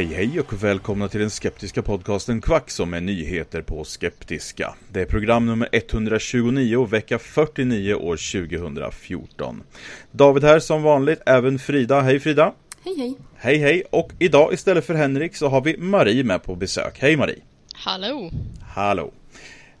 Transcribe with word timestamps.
Hej 0.00 0.14
hej 0.14 0.40
och 0.40 0.64
välkomna 0.64 1.08
till 1.08 1.20
den 1.20 1.30
skeptiska 1.30 1.82
podcasten 1.82 2.40
Kvack 2.40 2.70
som 2.70 2.94
är 2.94 3.00
nyheter 3.00 3.62
på 3.62 3.84
skeptiska. 3.84 4.74
Det 4.88 5.00
är 5.00 5.06
program 5.06 5.46
nummer 5.46 5.68
129, 5.72 6.86
vecka 6.86 7.18
49 7.18 7.94
år 7.94 8.48
2014. 8.48 9.62
David 10.10 10.44
här 10.44 10.58
som 10.58 10.82
vanligt, 10.82 11.22
även 11.26 11.58
Frida. 11.58 12.00
Hej 12.00 12.20
Frida! 12.20 12.52
Hej 12.84 12.94
hej. 12.98 13.14
Hej 13.36 13.58
hej! 13.58 13.82
Och 13.90 14.12
idag 14.18 14.52
istället 14.52 14.86
för 14.86 14.94
Henrik 14.94 15.36
så 15.36 15.48
har 15.48 15.60
vi 15.60 15.76
Marie 15.78 16.24
med 16.24 16.42
på 16.42 16.54
besök. 16.54 16.98
Hej 16.98 17.16
Marie! 17.16 17.42
Hallå! 17.74 18.30
Hallå! 18.74 19.10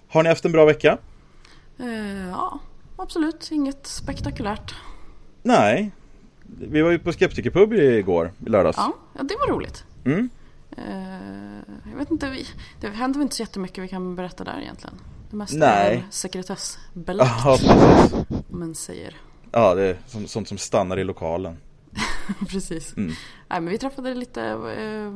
Har 0.08 0.22
ni 0.22 0.28
haft 0.28 0.44
en 0.44 0.52
bra 0.52 0.64
vecka? 0.64 0.98
Eh, 1.78 2.28
ja, 2.30 2.58
absolut. 2.96 3.48
Inget 3.52 3.86
spektakulärt. 3.86 4.74
Nej. 5.42 5.90
Vi 6.58 6.82
var 6.82 6.90
ju 6.90 6.98
på 6.98 7.12
Skeptikerpub 7.12 7.72
igår, 7.72 8.32
i 8.46 8.48
lördags. 8.48 8.76
Ja, 8.78 8.94
ja 9.18 9.22
det 9.22 9.36
var 9.36 9.54
roligt. 9.54 9.84
Mm. 10.04 10.28
Eh, 10.76 11.90
jag 11.90 11.98
vet 11.98 12.10
inte, 12.10 12.30
vi, 12.30 12.46
det 12.80 12.88
händer 12.88 13.18
väl 13.18 13.22
inte 13.22 13.36
så 13.36 13.42
jättemycket 13.42 13.84
vi 13.84 13.88
kan 13.88 14.16
berätta 14.16 14.44
där 14.44 14.60
egentligen. 14.62 14.94
Det 15.30 15.36
mesta 15.36 15.56
Nej. 15.56 15.96
är 15.96 16.04
sekretessbelagt, 16.10 17.30
Ja, 17.44 17.56
precis. 17.60 18.12
man 18.48 18.74
säger. 18.74 19.16
Ja, 19.52 19.74
det 19.74 19.82
är 19.82 19.96
som, 20.06 20.26
sånt 20.26 20.48
som 20.48 20.58
stannar 20.58 20.98
i 20.98 21.04
lokalen. 21.04 21.56
Precis. 22.48 22.96
Mm. 22.96 23.08
Nej, 23.48 23.60
men 23.60 23.66
vi 23.68 23.78
träffade 23.78 24.14
lite, 24.14 24.42
eh, 24.42 25.10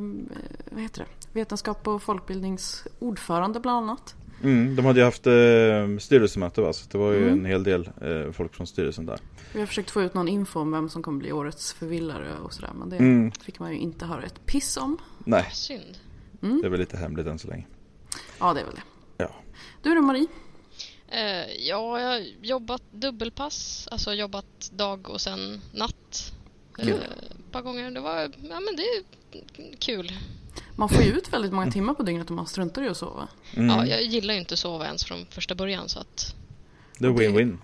vad 0.73 0.83
heter 0.83 1.01
det, 1.01 1.39
vetenskap 1.41 1.89
och 1.89 2.03
folkbildningsordförande 2.03 3.61
bland 3.61 3.77
annat. 3.91 4.15
Mm, 4.43 4.77
de 4.77 4.85
hade 4.85 4.99
ju 5.01 5.05
haft 5.05 5.27
eh, 5.27 5.99
styrelsemöte 6.01 6.61
va, 6.61 6.73
så 6.73 6.87
det 6.91 6.99
var 6.99 7.13
ju 7.13 7.23
Mm. 7.27 7.39
en 7.39 7.45
hel 7.45 7.63
del 7.65 7.91
eh, 8.03 8.33
folk 8.33 8.55
från 8.55 8.67
styrelsen 8.67 9.07
där. 9.07 9.19
Vi 9.55 9.61
har 9.61 9.67
försökt 9.67 9.91
få 9.91 10.03
ut 10.03 10.15
någon 10.15 10.29
info 10.29 10.61
om 10.61 10.73
vem 10.73 10.89
som 10.89 11.03
kommer 11.03 11.19
bli 11.19 11.33
årets 11.33 11.73
förvillare 11.73 12.35
och 12.39 12.53
sådär. 12.53 12.71
Men 12.75 12.89
det 12.91 12.97
Mm. 12.97 13.33
fick 13.33 13.59
man 13.59 13.73
ju 13.73 13.79
inte 13.79 14.07
höra 14.07 14.23
ett 14.23 14.47
piss 14.47 14.77
om. 14.77 14.99
Nej, 15.25 15.51
Synd. 15.53 15.99
det 16.41 16.47
är 16.67 16.69
väl 16.69 16.81
lite 16.81 16.97
hemligt 16.97 17.27
än 17.27 17.39
så 17.39 17.49
länge. 17.49 17.67
Ja, 18.41 18.55
det 18.55 18.61
är 18.61 18.65
väl 18.65 18.75
det. 18.75 18.83
Ja. 19.25 19.31
Du 19.83 19.95
då 19.95 20.01
Marie? 20.03 20.27
Eh, 21.09 21.21
ja, 21.69 22.01
jag 22.01 22.09
har 22.09 22.23
jobbat 22.43 22.83
dubbelpass, 22.91 23.89
alltså 23.91 24.13
jobbat 24.15 24.71
dag 24.73 25.09
och 25.11 25.21
sen 25.21 25.61
natt. 25.75 26.33
Eh, 26.79 26.85
Kul. 26.85 26.95
ett 26.95 27.53
par 27.53 27.63
gånger. 27.63 27.91
Det 27.91 28.01
var, 28.01 28.21
ja 28.21 28.61
men 28.61 28.77
det 28.77 28.83
är 28.83 29.03
kul. 29.79 30.13
Man 30.77 30.89
får 30.89 31.03
ju 31.03 31.11
ut 31.11 31.33
väldigt 31.33 31.53
många 31.53 31.71
timmar 31.73 31.95
på 31.95 32.03
dygnet 32.03 32.31
om 32.31 32.37
man 32.37 32.47
struntar 32.47 32.83
i 32.83 32.89
att 32.89 32.97
sova. 32.97 33.29
Mm. 33.57 33.69
Ja, 33.69 33.87
jag 33.87 34.03
gillar 34.03 34.35
ju 34.35 34.41
inte 34.41 34.55
att 34.55 34.59
sova 34.59 34.87
ens 34.87 35.05
från 35.05 35.27
första 35.31 35.55
början 35.55 35.89
så 35.89 35.99
att... 35.99 36.35
Det 36.99 37.07
är 37.07 37.11
win-win. 37.11 37.59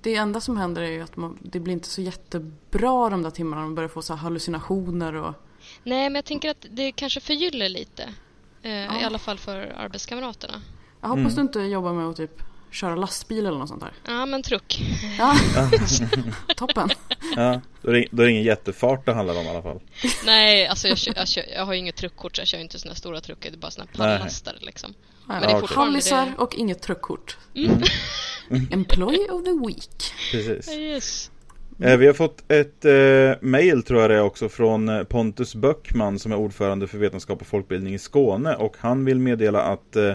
Det 0.00 0.14
enda 0.14 0.40
som 0.40 0.56
händer 0.56 0.82
är 0.82 0.90
ju 0.90 1.02
att 1.02 1.16
man, 1.16 1.38
det 1.42 1.60
blir 1.60 1.72
inte 1.74 1.88
så 1.88 2.02
jättebra 2.02 3.10
de 3.10 3.22
där 3.22 3.30
timmarna. 3.30 3.62
Man 3.62 3.74
börjar 3.74 3.88
få 3.88 4.02
så 4.02 4.14
här 4.14 4.20
hallucinationer 4.20 5.14
och... 5.14 5.34
Nej, 5.82 6.10
men 6.10 6.14
jag 6.14 6.24
tänker 6.24 6.50
att 6.50 6.66
det 6.70 6.92
kanske 6.92 7.20
förgyller 7.20 7.68
lite. 7.68 8.02
Eh, 8.62 9.00
I 9.00 9.04
alla 9.04 9.18
fall 9.18 9.38
för 9.38 9.72
arbetskamraterna. 9.76 10.62
Jag 11.00 11.08
hoppas 11.08 11.34
du 11.34 11.40
inte 11.40 11.60
jobbar 11.60 11.92
med 11.92 12.06
att 12.06 12.16
typ 12.16 12.42
köra 12.70 12.94
lastbil 12.96 13.46
eller 13.46 13.58
något 13.58 13.68
sånt 13.68 13.80
där. 13.80 13.92
Ja, 14.06 14.26
men 14.26 14.42
truck. 14.42 14.80
Ja, 15.18 15.36
toppen. 16.56 16.88
Ja, 17.36 17.60
då 17.82 17.90
är, 17.90 17.94
det, 17.94 18.06
då 18.10 18.22
är 18.22 18.26
det 18.26 18.32
ingen 18.32 18.42
jättefart 18.42 19.06
det 19.06 19.12
handlar 19.14 19.38
om 19.38 19.46
i 19.46 19.48
alla 19.48 19.62
fall. 19.62 19.80
Nej, 20.26 20.66
alltså 20.66 20.88
jag, 20.88 20.98
kör, 20.98 21.12
jag, 21.16 21.28
kör, 21.28 21.44
jag 21.54 21.66
har 21.66 21.72
ju 21.72 21.78
inget 21.78 21.96
truckkort 21.96 22.36
så 22.36 22.40
jag 22.40 22.48
kör 22.48 22.58
inte 22.58 22.78
såna 22.78 22.90
här 22.90 22.96
stora 22.96 23.20
truckar. 23.20 23.50
Det 23.50 23.56
är 23.56 23.58
bara 23.58 23.70
såna 23.70 23.86
här 23.92 24.18
pallastare 24.18 24.56
liksom. 24.60 24.94
Ja, 25.28 25.34
det 25.40 25.46
är 25.46 25.60
fortfarande 25.60 25.92
Hallisar 25.92 26.26
det- 26.26 26.42
och 26.42 26.54
inget 26.54 26.82
truckkort. 26.82 27.36
Employee 28.70 29.30
of 29.30 29.44
the 29.44 29.66
week. 29.66 30.12
Precis. 30.32 30.68
Yes. 30.76 31.30
Eh, 31.82 31.96
vi 31.96 32.06
har 32.06 32.14
fått 32.14 32.52
ett 32.52 32.84
eh, 32.84 33.48
mail 33.48 33.82
tror 33.82 34.00
jag 34.00 34.10
det 34.10 34.16
är 34.16 34.22
också 34.22 34.48
från 34.48 34.88
eh, 34.88 35.02
Pontus 35.04 35.54
Böckman 35.54 36.18
som 36.18 36.32
är 36.32 36.36
ordförande 36.36 36.86
för 36.86 36.98
vetenskap 36.98 37.40
och 37.40 37.46
folkbildning 37.46 37.94
i 37.94 37.98
Skåne 37.98 38.54
och 38.54 38.76
han 38.78 39.04
vill 39.04 39.18
meddela 39.18 39.62
att 39.62 39.96
eh, 39.96 40.12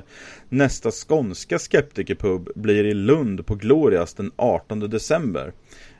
nästa 0.50 0.91
skånska 0.91 1.59
skeptikerpub 1.59 2.50
blir 2.56 2.84
i 2.85 2.94
Lund 2.94 3.45
på 3.45 3.56
Glorias 3.56 4.13
den 4.13 4.31
18 4.35 4.80
december. 4.80 5.53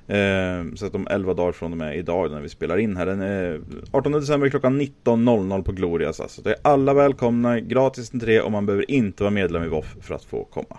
Eh, 0.08 0.76
så 0.76 0.86
att 0.86 0.96
om 0.96 1.08
11 1.10 1.34
dagar 1.34 1.52
från 1.52 1.72
och 1.72 1.78
med 1.78 1.98
idag 1.98 2.32
när 2.32 2.42
vi 2.42 2.50
spelar 2.50 2.78
in 2.78 2.98
här. 2.98 3.06
Den 3.06 3.22
är 3.22 3.62
18 3.92 4.12
december 4.12 4.50
klockan 4.50 4.82
19.00 4.82 5.64
på 5.64 5.72
Glorias. 5.72 6.20
Alltså. 6.20 6.42
Det 6.42 6.50
är 6.50 6.58
alla 6.62 6.94
välkomna, 6.94 7.60
gratis 7.60 8.14
entré 8.14 8.42
och 8.42 8.52
man 8.52 8.66
behöver 8.66 8.92
inte 8.92 9.24
vara 9.24 9.32
medlem 9.32 9.64
i 9.64 9.68
VOF 9.68 9.96
för 10.02 10.16
att 10.16 10.24
få 10.24 10.44
komma. 10.46 10.78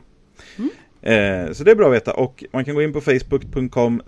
Eh, 1.05 1.53
så 1.53 1.65
det 1.65 1.71
är 1.71 1.75
bra 1.75 1.87
att 1.87 1.95
veta 1.95 2.15
och 2.15 2.45
man 2.53 2.65
kan 2.65 2.75
gå 2.75 2.83
in 2.83 2.93
på 2.93 3.01
facebook.com 3.01 4.03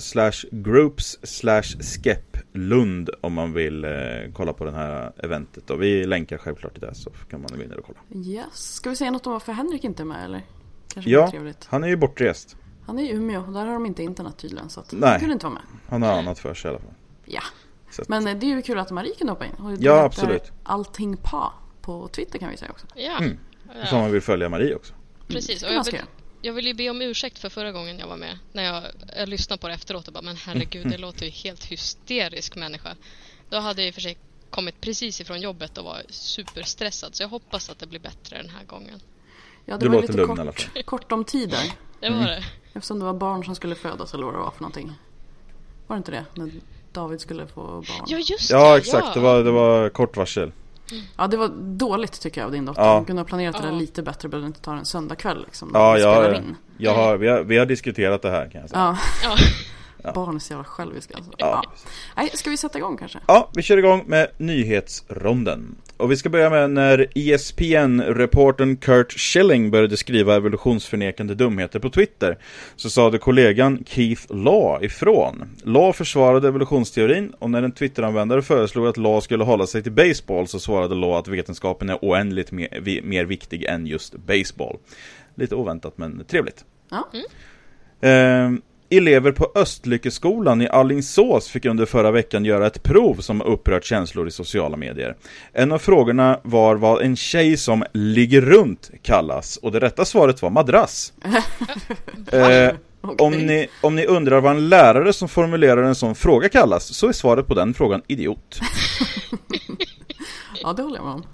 groups 0.50 1.18
slash 1.22 1.62
skepplund 1.62 3.10
om 3.20 3.32
man 3.32 3.52
vill 3.52 3.84
eh, 3.84 3.90
kolla 4.34 4.52
på 4.52 4.64
det 4.64 4.72
här 4.72 5.12
eventet 5.16 5.70
och 5.70 5.82
vi 5.82 6.06
länkar 6.06 6.38
självklart 6.38 6.72
till 6.72 6.80
det 6.80 6.94
så 6.94 7.10
kan 7.10 7.40
man 7.40 7.50
gå 7.56 7.62
in 7.62 7.72
och 7.72 7.84
kolla. 7.86 8.24
Yes. 8.26 8.74
Ska 8.74 8.90
vi 8.90 8.96
säga 8.96 9.10
något 9.10 9.26
om 9.26 9.32
varför 9.32 9.52
Henrik 9.52 9.84
inte 9.84 10.02
är 10.02 10.04
med 10.04 10.24
eller? 10.24 10.42
Kanske 10.94 11.10
Ja, 11.10 11.32
han 11.66 11.84
är 11.84 11.88
ju 11.88 11.96
bortrest. 11.96 12.56
Han 12.86 12.98
är 12.98 13.02
i 13.02 13.08
Umeå 13.10 13.40
och 13.46 13.52
där 13.52 13.66
har 13.66 13.72
de 13.72 13.86
inte 13.86 14.02
internet 14.02 14.38
tydligen 14.38 14.70
så 14.70 14.80
att 14.80 14.92
Nej. 14.92 15.10
han 15.10 15.20
kunde 15.20 15.32
inte 15.32 15.46
vara 15.46 15.54
med. 15.54 15.62
Han 15.88 16.02
har 16.02 16.12
annat 16.18 16.38
för 16.38 16.54
sig 16.54 16.68
i 16.68 16.74
alla 16.74 16.78
fall. 16.82 16.94
Ja. 17.24 17.42
Så 17.90 18.02
att, 18.02 18.08
Men 18.08 18.26
eh, 18.26 18.36
det 18.36 18.46
är 18.46 18.48
ju 18.48 18.62
kul 18.62 18.78
att 18.78 18.90
Marie 18.90 19.14
kunde 19.14 19.32
hoppa 19.32 19.44
in. 19.46 19.52
Och 19.52 19.70
Ja, 19.72 19.94
heter 19.94 20.04
absolut. 20.06 20.52
Allting 20.62 21.16
pa 21.16 21.52
på 21.80 22.08
Twitter 22.08 22.38
kan 22.38 22.50
vi 22.50 22.56
säga 22.56 22.70
också. 22.70 22.86
Ja, 22.94 23.18
Mm. 23.18 23.38
så 23.86 23.96
om 23.96 24.02
man 24.02 24.12
vill 24.12 24.20
följa 24.22 24.48
Marie 24.48 24.74
också. 24.74 24.94
precis. 25.28 25.62
Och 25.62 25.68
kan 25.68 25.76
jag 25.76 25.84
vill, 25.84 26.00
jag 26.42 26.52
vill 26.52 26.66
ju 26.66 26.74
be 26.74 26.90
om 26.90 27.02
ursäkt 27.02 27.38
för 27.38 27.48
förra 27.48 27.72
gången 27.72 27.98
jag 27.98 28.06
var 28.06 28.16
med. 28.16 28.38
När 28.52 28.62
jag, 28.64 28.82
jag 29.16 29.28
lyssnade 29.28 29.60
på 29.60 29.68
det 29.68 29.74
efteråt 29.74 30.06
och 30.08 30.12
bara, 30.14 30.22
men 30.22 30.36
herregud, 30.36 30.88
det 30.90 30.98
låter 30.98 31.24
ju 31.24 31.30
helt 31.30 31.64
hysterisk 31.64 32.56
människa. 32.56 32.96
Då 33.50 33.58
hade 33.58 33.82
jag 33.82 33.88
i 33.88 33.90
och 33.90 33.94
för 33.94 34.00
sig 34.00 34.18
kommit 34.50 34.80
precis 34.80 35.20
ifrån 35.20 35.40
jobbet 35.40 35.78
och 35.78 35.84
var 35.84 36.02
superstressad. 36.08 37.14
Så 37.14 37.22
jag 37.22 37.28
hoppas 37.28 37.70
att 37.70 37.78
det 37.78 37.86
blir 37.86 38.00
bättre 38.00 38.36
den 38.42 38.50
här 38.50 38.64
gången. 38.64 39.00
Ja, 39.64 39.74
det 39.76 39.80
Du 39.84 39.88
var 39.88 39.94
låter 39.94 40.08
lite 40.08 40.20
lugn 40.20 40.36
kort, 40.46 40.84
kort 40.84 41.12
om 41.12 41.24
tid 41.24 41.48
där. 41.50 41.72
Det 42.00 42.10
var 42.10 42.22
det. 42.26 42.44
Eftersom 42.76 42.98
det 42.98 43.04
var 43.04 43.14
barn 43.14 43.44
som 43.44 43.54
skulle 43.54 43.74
födas 43.74 44.14
eller 44.14 44.24
vad 44.24 44.34
det 44.34 44.38
var 44.38 44.50
för 44.50 44.60
någonting. 44.62 44.92
Var 45.86 45.96
det 45.96 45.98
inte 45.98 46.10
det? 46.10 46.24
När 46.34 46.50
David 46.92 47.20
skulle 47.20 47.46
få 47.46 47.62
barn. 47.62 48.06
Ja, 48.06 48.18
just 48.18 48.50
Ja 48.50 48.72
det. 48.72 48.78
exakt, 48.78 49.06
ja. 49.06 49.14
det 49.14 49.20
var, 49.20 49.42
det 49.44 49.50
var 49.50 49.88
kort 49.88 50.16
varsel. 50.16 50.52
Ja, 51.16 51.26
det 51.26 51.36
var 51.36 51.48
dåligt 51.58 52.20
tycker 52.20 52.40
jag 52.40 52.46
av 52.46 52.52
din 52.52 52.64
dotter. 52.64 52.82
Ja. 52.82 52.94
Hon 52.96 53.04
kunde 53.04 53.20
ha 53.22 53.26
planerat 53.26 53.56
det 53.56 53.64
Ja. 53.64 53.70
där 53.70 53.78
lite 53.78 54.02
bättre. 54.02 54.28
Behövde 54.28 54.46
inte 54.46 54.60
ta 54.60 54.76
en 54.76 54.84
söndagkväll 54.84 55.42
liksom. 55.44 55.70
Ja, 55.74 55.98
ja, 55.98 56.34
in. 56.36 56.56
jag 56.78 56.94
har, 56.94 57.16
vi, 57.16 57.28
har, 57.28 57.40
vi 57.42 57.58
har 57.58 57.66
diskuterat 57.66 58.22
det 58.22 58.30
här 58.30 58.50
kan 58.50 58.60
jag 58.60 58.70
säga. 58.70 58.98
Ja. 59.24 59.36
Ja. 60.02 60.12
Barn 60.12 60.34
är 60.36 60.38
så 60.40 60.52
jävla 60.52 60.64
själviska 60.64 61.16
alltså. 61.16 61.32
Ja. 61.38 61.62
Ja. 61.64 61.72
Nej, 62.16 62.30
ska 62.34 62.50
vi 62.50 62.56
sätta 62.56 62.78
igång 62.78 62.96
kanske? 62.96 63.18
Ja, 63.26 63.50
vi 63.54 63.62
kör 63.62 63.76
igång 63.78 64.04
med 64.06 64.28
nyhetsronden. 64.38 65.76
Och 65.96 66.10
vi 66.12 66.16
ska 66.16 66.28
börja 66.28 66.50
med 66.50 66.70
när 66.70 67.06
ESPN-reportern 67.14 68.76
Kurt 68.76 69.12
Schilling 69.12 69.70
började 69.70 69.96
skriva 69.96 70.36
evolutionsförnekande 70.36 71.34
dumheter 71.34 71.78
på 71.78 71.90
Twitter 71.90 72.38
så 72.76 72.90
sade 72.90 73.18
kollegan 73.18 73.84
Keith 73.86 74.34
Law 74.34 74.84
ifrån. 74.84 75.56
Law 75.64 75.92
försvarade 75.92 76.48
evolutionsteorin 76.48 77.32
och 77.38 77.50
när 77.50 77.62
en 77.62 77.72
Twitter-användare 77.72 78.42
föreslog 78.42 78.86
att 78.86 78.96
Law 78.96 79.20
skulle 79.20 79.44
hålla 79.44 79.66
sig 79.66 79.82
till 79.82 79.92
baseball 79.92 80.46
så 80.46 80.58
svarade 80.58 80.94
Law 80.94 81.16
att 81.16 81.28
vetenskapen 81.28 81.90
är 81.90 81.98
oändligt 82.02 82.52
mer, 82.52 83.02
mer 83.02 83.24
viktig 83.24 83.64
än 83.64 83.86
just 83.86 84.14
baseball. 84.16 84.76
Lite 85.34 85.54
oväntat 85.54 85.98
men 85.98 86.24
trevligt. 86.24 86.64
Ja. 86.90 87.08
Eh, 88.08 88.50
Elever 88.90 89.32
på 89.32 89.52
Östlyckeskolan 89.54 90.62
i 90.62 90.68
Allingsås 90.68 91.48
fick 91.48 91.64
under 91.64 91.86
förra 91.86 92.10
veckan 92.10 92.44
göra 92.44 92.66
ett 92.66 92.82
prov 92.82 93.14
som 93.14 93.42
upprört 93.42 93.84
känslor 93.84 94.28
i 94.28 94.30
sociala 94.30 94.76
medier. 94.76 95.16
En 95.52 95.72
av 95.72 95.78
frågorna 95.78 96.40
var 96.42 96.76
vad 96.76 97.02
en 97.02 97.16
tjej 97.16 97.56
som 97.56 97.84
ligger 97.92 98.40
runt 98.40 98.90
kallas 99.02 99.56
och 99.56 99.72
det 99.72 99.80
rätta 99.80 100.04
svaret 100.04 100.42
var 100.42 100.50
madrass. 100.50 101.12
eh, 102.32 102.70
om, 103.18 103.32
ni, 103.32 103.68
om 103.80 103.94
ni 103.94 104.06
undrar 104.06 104.40
vad 104.40 104.56
en 104.56 104.68
lärare 104.68 105.12
som 105.12 105.28
formulerar 105.28 105.82
en 105.82 105.94
sån 105.94 106.14
fråga 106.14 106.48
kallas 106.48 106.96
så 106.96 107.08
är 107.08 107.12
svaret 107.12 107.46
på 107.46 107.54
den 107.54 107.74
frågan 107.74 108.02
idiot. 108.06 108.60
Ja, 110.66 110.72
det 110.72 110.82
håller 110.82 110.96
jag 110.96 111.04
med 111.04 111.14
om. 111.14 111.24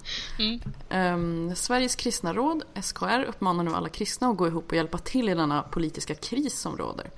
Ehm, 0.89 1.55
Sveriges 1.55 1.95
kristna 1.95 2.33
råd, 2.33 2.63
SKR, 2.81 3.23
uppmanar 3.27 3.63
nu 3.63 3.71
alla 3.71 3.89
kristna 3.89 4.27
att 4.27 4.37
gå 4.37 4.47
ihop 4.47 4.65
och 4.67 4.75
hjälpa 4.75 4.97
till 4.97 5.29
i 5.29 5.33
denna 5.33 5.61
politiska 5.61 6.15
kris 6.15 6.59
som 6.59 6.77
råder. 6.77 7.09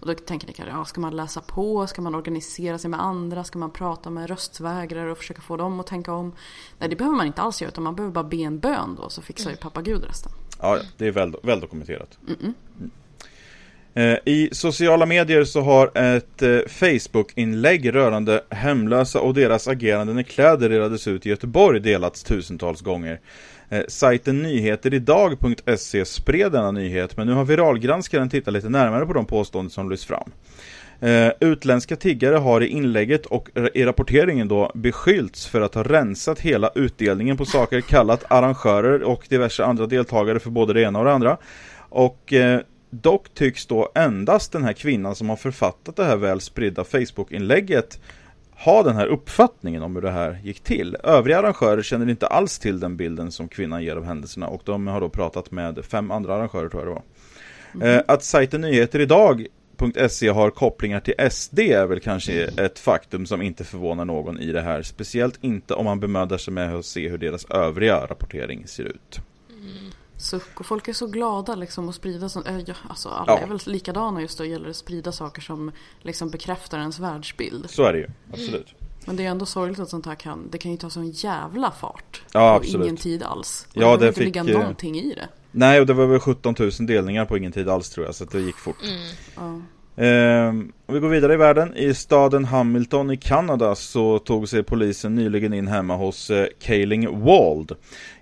Och 0.00 0.06
då 0.06 0.14
tänker 0.14 0.46
ni 0.46 0.52
kanske, 0.52 0.74
ja, 0.74 0.84
ska 0.84 1.00
man 1.00 1.16
läsa 1.16 1.40
på? 1.40 1.86
Ska 1.86 2.02
man 2.02 2.14
organisera 2.14 2.78
sig 2.78 2.90
med 2.90 3.02
andra? 3.02 3.44
Ska 3.44 3.58
man 3.58 3.70
prata 3.70 4.10
med 4.10 4.28
röstvägrare 4.28 5.12
och 5.12 5.18
försöka 5.18 5.40
få 5.40 5.56
dem 5.56 5.80
att 5.80 5.86
tänka 5.86 6.12
om? 6.12 6.34
Nej, 6.78 6.88
det 6.88 6.96
behöver 6.96 7.16
man 7.16 7.26
inte 7.26 7.42
alls 7.42 7.62
göra, 7.62 7.68
utan 7.70 7.84
man 7.84 7.94
behöver 7.94 8.14
bara 8.14 8.24
be 8.24 8.36
en 8.36 8.58
bön 8.58 8.94
då, 9.00 9.08
så 9.08 9.22
fixar 9.22 9.50
ju 9.50 9.56
pappa 9.56 9.82
Gud 9.82 10.04
resten. 10.04 10.32
Ja, 10.58 10.78
det 10.96 11.06
är 11.06 11.12
väl, 11.12 11.36
väl 11.42 11.60
dokumenterat. 11.60 12.18
Eh, 12.28 12.48
Eh, 13.94 14.16
I 14.24 14.48
sociala 14.52 15.06
medier 15.06 15.44
så 15.44 15.60
har 15.60 15.98
ett 15.98 16.42
eh, 16.42 16.58
Facebook-inlägg 16.68 17.94
rörande 17.94 18.44
hemlösa 18.50 19.20
och 19.20 19.34
deras 19.34 19.68
agerande 19.68 20.14
när 20.14 20.22
kläder 20.22 20.68
delades 20.68 21.08
ut 21.08 21.26
i 21.26 21.28
Göteborg 21.28 21.80
delats 21.80 22.22
tusentals 22.22 22.80
gånger. 22.80 23.20
Eh, 23.68 23.82
sajten 23.88 24.42
nyheteridag.se 24.42 26.04
spred 26.04 26.52
denna 26.52 26.70
nyhet 26.70 27.16
men 27.16 27.26
nu 27.26 27.32
har 27.32 27.44
viralgranskaren 27.44 28.30
tittat 28.30 28.54
lite 28.54 28.68
närmare 28.68 29.06
på 29.06 29.12
de 29.12 29.26
påståenden 29.26 29.70
som 29.70 29.90
lyfts 29.90 30.06
fram. 30.06 30.30
Utländska 31.40 31.96
tiggare 31.96 32.36
har 32.36 32.60
i 32.60 32.66
inlägget 32.66 33.26
och 33.26 33.48
i 33.74 33.84
rapporteringen 33.84 34.48
då 34.48 34.72
beskyllts 34.74 35.46
för 35.46 35.60
att 35.60 35.74
ha 35.74 35.82
rensat 35.82 36.40
hela 36.40 36.70
utdelningen 36.74 37.36
på 37.36 37.44
saker, 37.44 37.80
kallat 37.80 38.24
arrangörer 38.28 39.02
och 39.02 39.26
diverse 39.28 39.64
andra 39.64 39.86
deltagare 39.86 40.38
för 40.38 40.50
både 40.50 40.72
det 40.72 40.82
ena 40.82 40.98
och 40.98 41.04
det 41.04 41.12
andra. 41.12 41.36
Och 41.88 42.32
eh, 42.32 42.60
dock 42.92 43.34
tycks 43.34 43.66
då 43.66 43.92
endast 43.94 44.52
den 44.52 44.64
här 44.64 44.72
kvinnan 44.72 45.14
som 45.14 45.28
har 45.28 45.36
författat 45.36 45.96
det 45.96 46.04
här 46.04 46.16
väl 46.16 46.40
spridda 46.40 46.84
Facebook-inlägget 46.84 47.98
ha 48.64 48.82
den 48.82 48.96
här 48.96 49.06
uppfattningen 49.06 49.82
om 49.82 49.94
hur 49.94 50.02
det 50.02 50.10
här 50.10 50.40
gick 50.44 50.60
till. 50.60 50.96
Övriga 51.04 51.38
arrangörer 51.38 51.82
känner 51.82 52.10
inte 52.10 52.26
alls 52.26 52.58
till 52.58 52.80
den 52.80 52.96
bilden 52.96 53.32
som 53.32 53.48
kvinnan 53.48 53.82
ger 53.82 53.96
av 53.96 54.04
händelserna 54.04 54.46
och 54.46 54.62
de 54.64 54.86
har 54.86 55.00
då 55.00 55.08
pratat 55.08 55.50
med 55.50 55.84
fem 55.84 56.10
andra 56.10 56.34
arrangörer 56.34 56.68
tror 56.68 56.82
jag 56.82 56.90
det 56.90 57.02
var. 57.74 57.88
Eh, 57.88 58.02
att 58.08 58.24
sajten 58.24 58.60
Nyheter 58.60 59.00
idag.se 59.00 60.28
har 60.28 60.50
kopplingar 60.50 61.00
till 61.00 61.14
SD 61.30 61.58
är 61.58 61.86
väl 61.86 62.00
kanske 62.00 62.44
ett 62.44 62.78
faktum 62.78 63.26
som 63.26 63.42
inte 63.42 63.64
förvånar 63.64 64.04
någon 64.04 64.38
i 64.38 64.52
det 64.52 64.60
här. 64.62 64.82
Speciellt 64.82 65.38
inte 65.40 65.74
om 65.74 65.84
man 65.84 66.00
bemödar 66.00 66.38
sig 66.38 66.54
med 66.54 66.74
att 66.74 66.84
se 66.84 67.08
hur 67.08 67.18
deras 67.18 67.44
övriga 67.50 67.96
rapportering 67.96 68.66
ser 68.66 68.84
ut. 68.84 69.20
Suck. 70.22 70.60
Och 70.60 70.66
folk 70.66 70.88
är 70.88 70.92
så 70.92 71.06
glada 71.06 71.54
liksom 71.54 71.88
att 71.88 71.94
sprida 71.94 72.28
sånt. 72.28 72.46
Äh, 72.48 72.58
ja, 72.66 72.74
alltså 72.88 73.08
alla 73.08 73.32
Ja. 73.32 73.38
är 73.38 73.46
väl 73.46 73.58
likadana 73.66 74.20
just 74.20 74.38
då 74.38 74.44
gäller 74.44 74.64
det 74.64 74.70
att 74.70 74.76
sprida 74.76 75.12
saker 75.12 75.42
som 75.42 75.70
liksom 76.00 76.30
bekräftar 76.30 76.78
ens 76.78 76.98
världsbild. 76.98 77.70
Så 77.70 77.82
är 77.84 77.92
det 77.92 77.98
ju, 77.98 78.06
absolut. 78.32 78.74
Men 79.06 79.16
det 79.16 79.24
är 79.26 79.28
ändå 79.30 79.46
sorgligt 79.46 79.78
att 79.80 79.88
sånt 79.88 80.06
här 80.06 80.14
kan, 80.14 80.48
det 80.50 80.58
kan 80.58 80.70
ju 80.70 80.76
ta 80.76 80.90
sån 80.90 81.10
jävla 81.10 81.70
fart. 81.70 82.22
Ja, 82.32 82.40
på 82.40 82.56
absolut. 82.56 82.84
ingen 82.84 82.96
tid 82.96 83.22
alls. 83.22 83.66
Och 83.74 83.82
Ja, 83.82 83.90
det 83.90 83.96
det 83.96 84.06
inte 84.08 84.18
fick, 84.18 84.24
ligga 84.24 84.40
eh, 84.54 84.58
någonting 84.60 84.96
i 84.98 85.14
det. 85.14 85.28
Nej, 85.50 85.80
och 85.80 85.86
det 85.86 85.92
var 85.94 86.06
väl 86.06 86.20
17 86.20 86.54
000 86.58 86.70
delningar 86.80 87.24
på 87.24 87.36
ingen 87.36 87.52
tid 87.52 87.68
alls 87.68 87.90
tror 87.90 88.06
jag, 88.06 88.14
så 88.14 88.24
att 88.24 88.30
det 88.30 88.40
gick 88.40 88.56
fort. 88.56 88.76
Ehm, 89.96 90.72
om 90.86 90.94
vi 90.94 91.00
går 91.00 91.08
vidare 91.08 91.34
i 91.34 91.36
världen, 91.36 91.76
i 91.76 91.94
staden 91.94 92.44
Hamilton 92.44 93.10
i 93.10 93.16
Kanada 93.16 93.74
så 93.74 94.18
tog 94.18 94.48
sig 94.48 94.62
polisen 94.62 95.14
nyligen 95.14 95.52
in 95.52 95.68
hemma 95.68 95.96
hos 95.96 96.30
eh, 96.30 96.46
Kaling 96.60 97.24
Wald. 97.24 97.72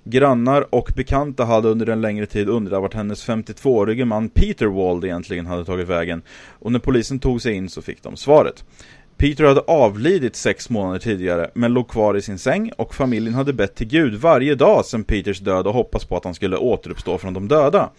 Grannar 0.04 0.74
och 0.74 0.92
bekanta 0.96 1.44
hade 1.44 1.68
under 1.68 1.86
en 1.86 2.00
längre 2.00 2.26
tid 2.26 2.48
undrat 2.48 2.82
vart 2.82 2.94
hennes 2.94 3.28
52-årige 3.28 4.04
man 4.04 4.28
Peter 4.28 4.66
Wald 4.66 5.04
egentligen 5.04 5.46
hade 5.46 5.64
tagit 5.64 5.88
vägen. 5.88 6.22
Och 6.58 6.72
när 6.72 6.78
polisen 6.78 7.18
tog 7.18 7.42
sig 7.42 7.54
in 7.54 7.68
så 7.68 7.82
fick 7.82 8.02
de 8.02 8.16
svaret. 8.16 8.64
Peter 9.20 9.44
hade 9.44 9.60
avlidit 9.60 10.36
sex 10.36 10.70
månader 10.70 10.98
tidigare, 10.98 11.50
men 11.54 11.72
låg 11.72 11.88
kvar 11.88 12.16
i 12.16 12.22
sin 12.22 12.38
säng 12.38 12.72
och 12.76 12.94
familjen 12.94 13.34
hade 13.34 13.52
bett 13.52 13.74
till 13.74 13.86
Gud 13.86 14.14
varje 14.14 14.54
dag 14.54 14.84
sedan 14.84 15.04
Peters 15.04 15.40
död 15.40 15.66
och 15.66 15.74
hoppats 15.74 16.04
på 16.04 16.16
att 16.16 16.24
han 16.24 16.34
skulle 16.34 16.56
återuppstå 16.56 17.18
från 17.18 17.34
de 17.34 17.48
döda. 17.48 17.90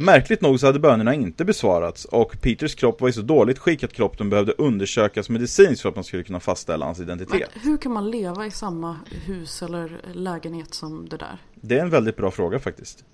Märkligt 0.00 0.40
nog 0.40 0.60
så 0.60 0.66
hade 0.66 0.78
bönerna 0.78 1.14
inte 1.14 1.44
besvarats 1.44 2.04
och 2.04 2.36
Peters 2.40 2.74
kropp 2.74 3.00
var 3.00 3.08
i 3.08 3.12
så 3.12 3.20
dåligt 3.20 3.58
skick 3.58 3.84
att 3.84 3.92
kroppen 3.92 4.30
behövde 4.30 4.52
undersökas 4.52 5.28
medicinskt 5.28 5.82
för 5.82 5.88
att 5.88 5.94
man 5.94 6.04
skulle 6.04 6.22
kunna 6.22 6.40
fastställa 6.40 6.86
hans 6.86 6.98
Men 6.98 7.08
identitet. 7.08 7.50
hur 7.54 7.76
kan 7.76 7.92
man 7.92 8.10
leva 8.10 8.46
i 8.46 8.50
samma 8.50 8.96
hus 9.26 9.62
eller 9.62 10.00
lägenhet 10.14 10.74
som 10.74 11.08
det 11.08 11.16
där? 11.16 11.38
Det 11.54 11.78
är 11.78 11.82
en 11.82 11.90
väldigt 11.90 12.16
bra 12.16 12.30
fråga 12.30 12.58
faktiskt. 12.58 13.04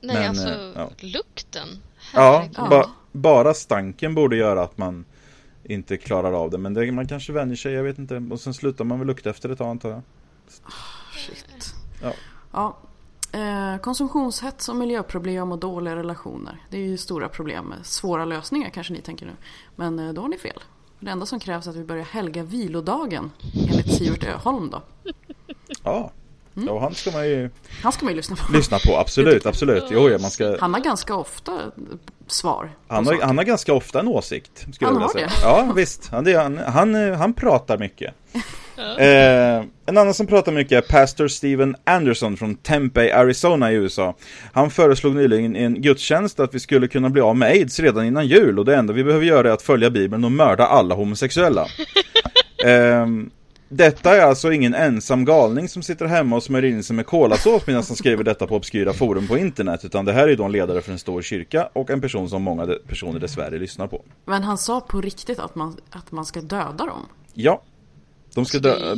Nej, 0.00 0.16
Men, 0.16 0.28
alltså 0.28 0.48
eh, 0.48 0.70
ja. 0.74 0.90
lukten. 1.00 1.68
Ja, 2.14 2.38
Herregud. 2.38 2.54
Ja. 2.56 2.68
ba 2.68 2.84
bara 3.12 3.54
stanken 3.54 4.14
borde 4.14 4.36
göra 4.36 4.62
att 4.62 4.78
man 4.78 5.04
inte 5.70 5.96
klarar 5.96 6.32
av 6.32 6.50
det, 6.50 6.58
men 6.58 6.74
det, 6.74 6.92
man 6.92 7.08
kanske 7.08 7.32
vänjer 7.32 7.56
sig, 7.56 7.72
jag 7.72 7.82
vet 7.82 7.98
inte. 7.98 8.22
Och 8.30 8.40
sen 8.40 8.54
slutar 8.54 8.84
man 8.84 8.98
väl 8.98 9.06
lukta 9.06 9.30
efter 9.30 9.48
ett 9.48 9.58
tag 9.58 9.68
antar 9.68 9.90
jag. 9.90 10.02
Shit. 11.16 11.74
Ja. 12.02 12.12
Ja. 12.52 12.76
Eh, 13.32 13.80
konsumtionshets 13.80 14.68
och 14.68 14.76
miljöproblem 14.76 15.52
och 15.52 15.58
dåliga 15.58 15.96
relationer. 15.96 16.66
Det 16.70 16.76
är 16.76 16.82
ju 16.82 16.96
stora 16.96 17.28
problem 17.28 17.74
svåra 17.82 18.24
lösningar 18.24 18.70
kanske 18.70 18.92
ni 18.92 19.00
tänker 19.00 19.26
nu. 19.26 19.32
Men 19.76 19.98
eh, 19.98 20.12
då 20.12 20.20
har 20.20 20.28
ni 20.28 20.38
fel. 20.38 20.60
Det 21.00 21.10
enda 21.10 21.26
som 21.26 21.40
krävs 21.40 21.66
är 21.66 21.70
att 21.70 21.76
vi 21.76 21.84
börjar 21.84 22.04
helga 22.04 22.42
vilodagen 22.42 23.30
enligt 23.70 23.92
Sivert 23.92 24.24
Öholm 24.24 24.70
då. 24.70 24.82
Ja, 25.84 26.10
ja 26.54 26.72
och 26.72 26.80
han 26.80 26.94
ska 26.94 27.10
man 27.10 27.28
ju 27.28 27.50
Han 27.82 27.92
ska 27.92 28.04
man 28.04 28.12
ju 28.12 28.16
lyssna 28.16 28.36
på. 28.36 28.52
lyssna 28.52 28.78
på, 28.86 28.96
absolut, 28.96 29.46
absolut. 29.46 29.84
Jo, 29.90 30.08
ja, 30.08 30.18
man 30.18 30.30
ska, 30.30 30.56
Han 30.60 30.74
har 30.74 30.80
ganska 30.80 31.14
ofta 31.14 31.60
svar. 32.32 32.70
han, 32.88 33.06
har, 33.06 33.20
han 33.22 33.38
har 33.38 33.44
ganska 33.44 33.72
ofta 33.74 34.00
en 34.00 34.08
åsikt, 34.08 34.66
skulle 34.72 34.90
Han 34.90 35.00
jag 35.00 35.08
har 35.08 35.14
vilja 35.14 35.26
det? 35.26 35.32
säga. 35.32 35.50
Ja, 35.50 35.72
visst. 35.76 36.08
Han, 36.08 36.24
det, 36.24 36.34
han, 36.34 36.58
han, 36.58 36.94
eh, 36.94 37.16
han 37.16 37.34
pratar 37.34 37.78
mycket. 37.78 38.14
Eh, 38.98 39.64
en 39.86 39.98
annan 39.98 40.14
som 40.14 40.26
pratar 40.26 40.52
mycket 40.52 40.84
är 40.84 40.88
pastor 40.88 41.28
Steven 41.28 41.76
Anderson 41.84 42.36
från 42.36 42.54
Tempe, 42.54 43.16
Arizona 43.16 43.72
i 43.72 43.74
USA. 43.74 44.14
Han 44.52 44.70
föreslog 44.70 45.14
nyligen 45.14 45.56
i 45.56 45.62
en 45.62 45.82
gudstjänst 45.82 46.40
att 46.40 46.54
vi 46.54 46.60
skulle 46.60 46.88
kunna 46.88 47.10
bli 47.10 47.20
av 47.22 47.36
med 47.36 47.48
aids 47.48 47.80
redan 47.80 48.04
innan 48.04 48.26
jul 48.26 48.58
och 48.58 48.64
det 48.64 48.76
enda 48.76 48.92
vi 48.92 49.04
behöver 49.04 49.26
göra 49.26 49.48
är 49.48 49.52
att 49.52 49.62
följa 49.62 49.90
bibeln 49.90 50.24
och 50.24 50.32
mörda 50.32 50.66
alla 50.66 50.94
homosexuella. 50.94 51.66
Ehm, 52.66 53.30
detta 53.72 54.16
är 54.16 54.20
alltså 54.20 54.52
ingen 54.52 54.74
ensam 54.74 55.24
galning 55.24 55.68
som 55.68 55.82
sitter 55.82 56.06
hemma 56.06 56.36
och 56.36 56.42
smörjer 56.42 56.70
in 56.70 56.82
sig 56.82 56.96
med 56.96 57.06
kolasås 57.06 57.66
medan 57.66 57.82
han 57.88 57.96
skriver 57.96 58.24
detta 58.24 58.46
på 58.46 58.56
obskyra 58.56 58.92
forum 58.92 59.28
på 59.28 59.38
internet, 59.38 59.84
utan 59.84 60.04
det 60.04 60.12
här 60.12 60.28
är 60.28 60.36
då 60.36 60.44
en 60.44 60.52
ledare 60.52 60.82
för 60.82 60.92
en 60.92 60.98
stor 60.98 61.22
kyrka 61.22 61.68
och 61.72 61.90
en 61.90 62.00
person 62.00 62.28
som 62.28 62.42
många 62.42 62.66
personer 62.86 63.20
dessvärre 63.20 63.58
lyssnar 63.58 63.86
på. 63.86 64.04
Men 64.24 64.42
han 64.42 64.58
sa 64.58 64.80
på 64.80 65.00
riktigt 65.00 65.38
att 65.38 65.54
man, 65.54 65.76
att 65.90 66.12
man 66.12 66.24
ska 66.24 66.40
döda 66.40 66.86
dem. 66.86 67.06
Ja, 67.34 67.62
de 68.34 68.44
ska 68.44 68.58
dö, 68.58 68.96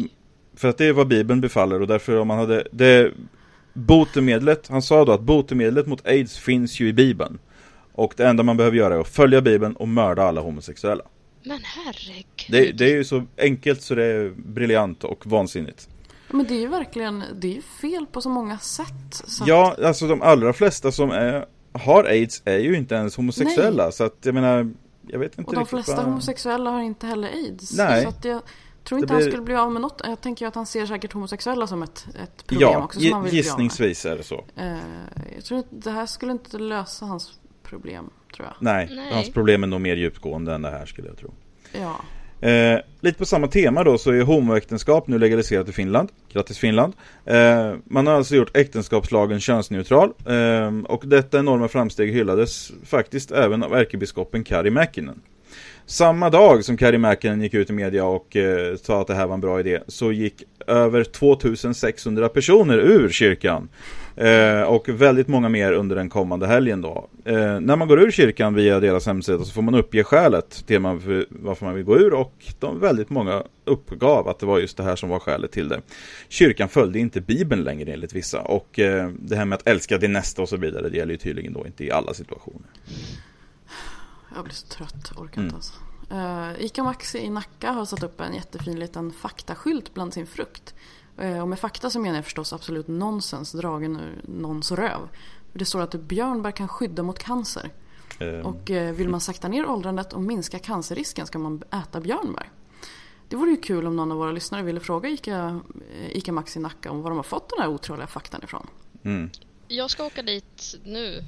för 0.57 0.69
att 0.69 0.79
det 0.79 0.87
är 0.87 0.93
vad 0.93 1.09
Bibeln 1.09 1.41
befaller 1.41 1.81
och 1.81 1.87
därför 1.87 2.19
om 2.19 2.29
man 2.29 2.39
hade, 2.39 2.69
det, 2.73 3.13
botemedlet, 3.73 4.69
han 4.69 4.83
sa 4.83 5.05
då 5.05 5.13
att 5.13 5.21
botemedlet 5.21 5.87
mot 5.87 6.07
aids 6.07 6.39
finns 6.39 6.81
ju 6.81 6.89
i 6.89 6.93
Bibeln. 6.93 7.39
Och 7.95 8.15
det 8.17 8.27
enda 8.27 8.43
man 8.43 8.57
behöver 8.57 8.77
göra 8.77 8.95
är 8.95 9.01
att 9.01 9.09
följa 9.09 9.41
Bibeln 9.41 9.77
och 9.77 9.89
mörda 9.89 10.23
alla 10.23 10.41
homosexuella. 10.41 11.05
Men 11.45 11.61
herregud. 11.65 12.25
Det, 12.49 12.73
det 12.73 12.85
är 12.85 12.95
ju 12.97 13.05
så 13.05 13.25
enkelt 13.39 13.83
så 13.83 13.95
det 13.95 14.05
är 14.05 14.31
briljant 14.37 15.05
och 15.05 15.27
vansinnigt. 15.27 15.89
Men 16.31 16.47
det 16.47 16.55
är 16.55 16.61
ju 16.61 16.69
verkligen, 16.69 17.25
det 17.35 17.47
är 17.49 17.53
ju 17.55 17.63
fel 17.63 18.07
på 18.13 18.21
så 18.21 18.29
många 18.29 18.59
sätt. 18.59 18.87
Så 19.25 19.43
att- 19.45 19.49
Ja, 19.49 19.77
alltså 19.85 20.07
de 20.07 20.23
allra 20.23 20.53
flesta 20.53 20.93
som 20.93 21.11
är, 21.11 21.47
har 21.73 22.05
aids 22.05 22.43
är 22.45 22.59
ju 22.59 22.77
inte 22.77 22.95
ens 22.95 23.17
homosexuella, 23.17 23.93
så 23.93 24.05
att 24.05 24.17
jag 24.23 24.35
menar, 24.35 24.71
jag 25.09 25.19
vet 25.19 25.39
inte 25.39 25.49
och 25.49 25.55
de 25.55 25.67
flesta 25.67 25.97
vad- 25.97 26.05
homosexuella 26.05 26.71
har 26.71 26.81
inte 26.81 27.07
heller 27.07 27.29
aids. 27.29 27.77
Nej. 27.77 28.03
Så 28.03 28.09
att 28.09 28.25
jag 28.25 28.43
tror 28.85 28.99
Det 28.99 29.03
inte 29.03 29.13
han 29.15 29.21
blir- 29.23 29.31
skulle 29.31 29.43
bli 29.45 29.55
av 29.55 29.73
med 29.73 29.83
något. 29.83 30.01
Jag 30.05 30.21
tänker 30.21 30.45
ju 30.45 30.49
att 30.49 30.55
han 30.55 30.67
ser 30.67 30.87
säkert 30.87 31.13
homosexuella 31.13 31.67
som 31.67 31.83
ett, 31.83 32.07
ett 32.23 32.47
problem 32.47 32.69
Ja, 32.73 32.85
också. 32.85 33.01
Han 33.13 33.25
vill 33.25 33.35
gissningsvis 33.35 34.07
är 34.07 34.17
det 34.17 34.23
så. 34.23 34.45
Eh, 34.57 34.77
jag 35.35 35.45
tror 35.45 35.59
att 35.59 35.67
det 35.71 35.91
här 35.91 36.07
skulle 36.07 36.33
inte 36.33 36.59
lösa 36.59 37.07
hans 37.07 37.33
problem, 37.63 38.11
tror 38.33 38.49
jag. 38.49 38.55
Nej, 38.59 38.89
Nej. 38.97 39.13
hans 39.13 39.33
problem 39.33 39.63
är 39.63 39.67
nog 39.67 39.81
mer 39.81 39.97
djupgående 39.97 40.55
än 40.55 40.63
det 40.63 40.71
här 40.71 40.87
skulle 40.87 41.09
jag 41.09 41.17
tro. 41.17 41.31
Ja. 41.73 42.01
Eh, 42.49 42.79
lite 43.01 43.19
på 43.19 43.27
samma 43.27 43.47
tema 43.47 43.85
då 43.85 43.99
så 43.99 44.11
är 44.11 44.23
homoäktenskap 44.23 45.09
nu 45.09 45.19
legaliserat 45.19 45.69
i 45.69 45.73
Finland. 45.73 46.09
Grattis 46.33 46.59
Finland! 46.59 46.93
Eh, 47.25 47.75
man 47.85 48.07
har 48.07 48.15
alltså 48.15 48.37
gjort 48.37 48.57
äktenskapslagen 48.57 49.41
könsneutral 49.41 50.13
eh, 50.27 50.85
och 50.85 51.03
detta 51.07 51.39
enorma 51.39 51.69
framsteg 51.69 52.13
hyllades 52.13 52.73
faktiskt 52.85 53.31
även 53.31 53.63
av 53.63 53.75
ärkebiskopen 53.75 54.45
Kari 54.45 54.71
Mäkinen. 54.71 55.21
Samma 55.87 56.31
dag 56.31 56.65
som 56.65 56.77
Kari 56.77 56.99
Mäkinen 56.99 57.41
gick 57.41 57.55
ut 57.55 57.71
i 57.71 57.73
media 57.73 58.05
och 58.05 58.37
eh, 58.37 58.77
sa 58.77 59.01
att 59.01 59.07
det 59.07 59.15
här 59.15 59.27
var 59.27 59.35
en 59.35 59.41
bra 59.41 59.61
idé 59.61 59.81
så 59.89 60.13
gick 60.13 60.43
över 60.67 61.05
2600 61.05 62.29
personer 62.29 62.79
ur 62.79 63.09
kyrkan. 63.09 63.69
Eh, 64.23 64.63
och 64.63 64.89
väldigt 64.89 65.29
många 65.29 65.49
mer 65.49 65.73
under 65.73 65.97
den 65.97 66.09
kommande 66.09 66.47
helgen 66.47 66.81
då. 66.81 67.09
Eh, 67.25 67.61
när 67.61 67.77
man 67.77 67.89
går 67.89 68.01
ur 68.01 68.11
kyrkan 68.11 68.55
via 68.55 68.81
deras 68.81 69.07
hemsida 69.07 69.45
så 69.45 69.53
får 69.53 69.63
man 69.63 69.75
uppge 69.75 70.05
skälet 70.05 70.67
till 70.67 70.81
man, 70.81 71.01
för, 71.01 71.27
varför 71.29 71.67
man 71.67 71.75
vill 71.75 71.85
gå 71.85 71.99
ur 71.99 72.15
och 72.15 72.35
de 72.59 72.81
väldigt 72.81 73.11
många 73.11 73.43
uppgav 73.65 74.29
att 74.29 74.39
det 74.39 74.47
var 74.47 74.59
just 74.59 74.77
det 74.77 74.83
här 74.83 74.97
som 74.97 75.09
var 75.09 75.19
skälet 75.19 75.53
till 75.53 75.69
det. 75.69 75.81
Kyrkan 76.29 76.69
följde 76.69 76.99
inte 76.99 77.21
Bibeln 77.21 77.63
längre 77.63 77.93
enligt 77.93 78.13
vissa 78.13 78.41
och 78.41 78.79
eh, 78.79 79.11
det 79.19 79.37
här 79.37 79.45
med 79.45 79.57
att 79.57 79.67
älska 79.67 79.99
din 79.99 80.13
nästa 80.13 80.43
och 80.43 80.49
så 80.49 80.57
vidare 80.57 80.89
det 80.89 80.97
gäller 80.97 81.13
ju 81.13 81.19
tydligen 81.19 81.53
då 81.53 81.67
inte 81.67 81.85
i 81.85 81.91
alla 81.91 82.15
situationer. 82.15 82.69
Jag 84.35 84.45
blir 84.45 84.55
så 84.55 84.67
trött, 84.67 85.13
orkar 85.17 85.25
inte 85.25 85.41
mm. 85.41 85.55
alltså. 85.55 85.75
Uh, 86.13 86.65
Ica 86.65 86.85
Maxi 86.85 87.19
i 87.19 87.31
Nacka 87.31 87.71
har 87.71 87.85
satt 87.85 88.03
upp 88.03 88.21
en 88.21 88.35
jättefin 88.35 88.81
liten 88.81 89.13
faktaskylt 89.13 89.95
bland 89.95 90.15
sin 90.15 90.27
frukt. 90.27 90.75
Uh, 91.23 91.41
och 91.41 91.49
med 91.49 91.59
fakta 91.59 91.91
så 91.91 92.01
menar 92.01 92.17
jag 92.17 92.25
förstås 92.25 92.53
absolut 92.53 92.89
nonsens 92.89 93.53
dragen 93.53 93.97
ur 93.97 94.21
någons 94.23 94.73
röv. 94.73 95.09
Det 95.53 95.65
står 95.65 95.81
att 95.81 95.95
björnbär 95.95 96.51
kan 96.51 96.69
skydda 96.69 97.03
mot 97.03 97.19
cancer. 97.19 97.71
Mm. 98.19 98.47
Och 98.47 98.71
uh, 98.71 98.93
vill 98.93 99.09
man 99.09 99.21
sakta 99.21 99.49
ner 99.49 99.67
åldrandet 99.67 100.13
och 100.13 100.23
minska 100.23 100.59
cancerrisken 100.59 101.27
ska 101.27 101.39
man 101.39 101.63
äta 101.71 102.01
björnbär. 102.01 102.51
Det 103.29 103.37
vore 103.37 103.51
ju 103.51 103.57
kul 103.57 103.87
om 103.87 103.97
någon 103.97 104.13
av 104.13 104.19
våra 104.19 104.33
lyssnare 104.33 104.63
ville 104.63 104.81
fråga 104.81 105.09
Ica, 105.09 105.61
Ica 106.11 106.33
Maxi 106.33 106.61
Nacka 106.61 106.91
om 106.91 107.03
var 107.03 107.11
de 107.11 107.17
har 107.17 107.23
fått 107.23 107.51
den 107.51 107.59
här 107.59 107.69
otroliga 107.69 108.07
faktan 108.07 108.41
ifrån. 108.45 108.67
Mm. 109.03 109.31
Jag 109.69 109.91
ska 109.91 110.05
åka 110.05 110.23
dit 110.23 110.77
nu 110.85 111.25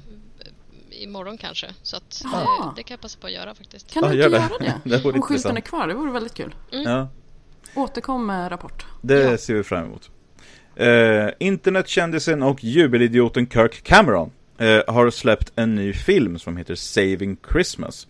imorgon 0.89 1.37
kanske. 1.37 1.73
Så 1.81 1.97
att 1.97 2.21
det, 2.23 2.71
det, 2.75 2.83
kan 2.83 2.95
jag 2.95 3.01
passa 3.01 3.19
på 3.19 3.27
att 3.27 3.33
göra 3.33 3.55
faktiskt. 3.55 3.91
Kan 3.91 4.03
du 4.03 4.09
inte 4.09 4.17
göra 4.17 4.49
det? 4.59 4.81
det 4.89 5.05
Om 5.05 5.21
skylten 5.21 5.57
är 5.57 5.61
kvar, 5.61 5.87
det 5.87 5.93
vore 5.93 6.11
väldigt 6.11 6.33
kul. 6.33 6.55
Mm. 6.71 6.91
Ja. 6.91 7.07
Återkom 7.75 8.25
med 8.25 8.51
rapport. 8.51 8.85
Det 9.01 9.21
ja. 9.21 9.37
ser 9.37 9.53
vi 9.53 9.63
fram 9.63 9.85
emot. 9.85 10.11
Eh, 10.75 11.29
internetkändisen 11.39 12.43
och 12.43 12.63
jubelidioten 12.63 13.47
Kirk 13.47 13.83
Cameron 13.83 14.31
eh, 14.57 14.81
har 14.87 15.09
släppt 15.09 15.51
en 15.55 15.75
ny 15.75 15.93
film 15.93 16.39
som 16.39 16.57
heter 16.57 16.75
Saving 16.75 17.37
Christmas. 17.51 18.07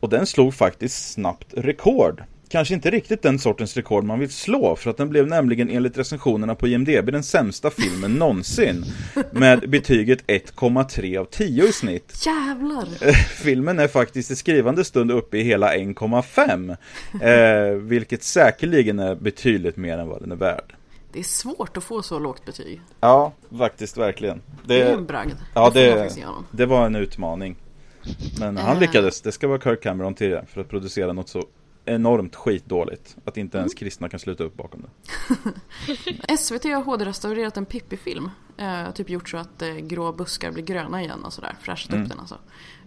Och 0.00 0.08
den 0.08 0.26
slog 0.26 0.54
faktiskt 0.54 1.12
snabbt 1.12 1.54
rekord 1.56 2.22
kanske 2.48 2.74
inte 2.74 2.90
riktigt 2.90 3.22
den 3.22 3.38
sortens 3.38 3.76
rekord 3.76 4.04
man 4.04 4.18
vill 4.18 4.30
slå 4.30 4.76
för 4.76 4.90
att 4.90 4.96
den 4.96 5.08
blev 5.08 5.26
nämligen 5.26 5.70
enligt 5.70 5.98
recensionerna 5.98 6.54
på 6.54 6.68
IMDB 6.68 7.12
den 7.12 7.22
sämsta 7.22 7.70
filmen 7.70 8.12
någonsin 8.18 8.84
med 9.30 9.70
betyget 9.70 10.26
1,3 10.26 11.18
av 11.18 11.24
10 11.24 11.64
i 11.64 11.72
snitt. 11.72 12.26
Jävlar! 12.26 13.12
Filmen 13.42 13.78
är 13.78 13.88
faktiskt 13.88 14.30
i 14.30 14.36
skrivande 14.36 14.84
stund 14.84 15.10
uppe 15.10 15.38
i 15.38 15.42
hela 15.42 15.74
1,5 15.74 16.76
eh, 17.22 17.76
vilket 17.80 18.22
säkerligen 18.22 18.98
är 18.98 19.14
betydligt 19.14 19.76
mer 19.76 19.98
än 19.98 20.08
vad 20.08 20.22
den 20.22 20.32
är 20.32 20.36
värd. 20.36 20.74
Det 21.12 21.18
är 21.18 21.24
svårt 21.24 21.76
att 21.76 21.84
få 21.84 22.02
så 22.02 22.18
lågt 22.18 22.44
betyg. 22.44 22.80
Ja, 23.00 23.32
faktiskt 23.58 23.96
verkligen. 23.96 24.42
Det, 24.64 24.74
det 24.74 24.82
är 24.82 24.94
en 24.94 25.06
bragd. 25.06 25.36
Ja, 25.54 25.70
det, 25.74 26.10
det 26.50 26.66
var 26.66 26.86
en 26.86 26.96
utmaning. 26.96 27.56
Men 28.40 28.56
han 28.56 28.76
eh. 28.76 28.80
lyckades, 28.80 29.20
det 29.20 29.32
ska 29.32 29.48
vara 29.48 29.60
Kirk 29.60 29.82
Cameron 29.82 30.14
till 30.14 30.30
det, 30.30 30.44
för 30.52 30.60
att 30.60 30.68
producera 30.68 31.12
något 31.12 31.28
så 31.28 31.44
enormt 31.86 32.36
skitdåligt. 32.36 33.16
Att 33.24 33.36
inte 33.36 33.58
ens 33.58 33.72
mm. 33.72 33.78
kristna 33.78 34.08
kan 34.08 34.20
sluta 34.20 34.44
upp 34.44 34.56
bakom 34.56 34.82
det. 34.82 36.36
SVT 36.38 36.64
har 36.64 36.82
HD-restaurerat 36.82 37.56
en 37.56 37.66
Pippi-film. 37.66 38.30
Eh, 38.56 38.90
typ 38.90 39.10
gjort 39.10 39.28
så 39.28 39.36
att 39.36 39.62
eh, 39.62 39.74
grå 39.74 40.12
buskar 40.12 40.50
blir 40.50 40.64
gröna 40.64 41.02
igen 41.02 41.24
och 41.24 41.32
sådär. 41.32 41.56
Fräschat 41.60 41.92
mm. 41.92 42.02
upp 42.02 42.08
den 42.08 42.20
alltså. 42.20 42.38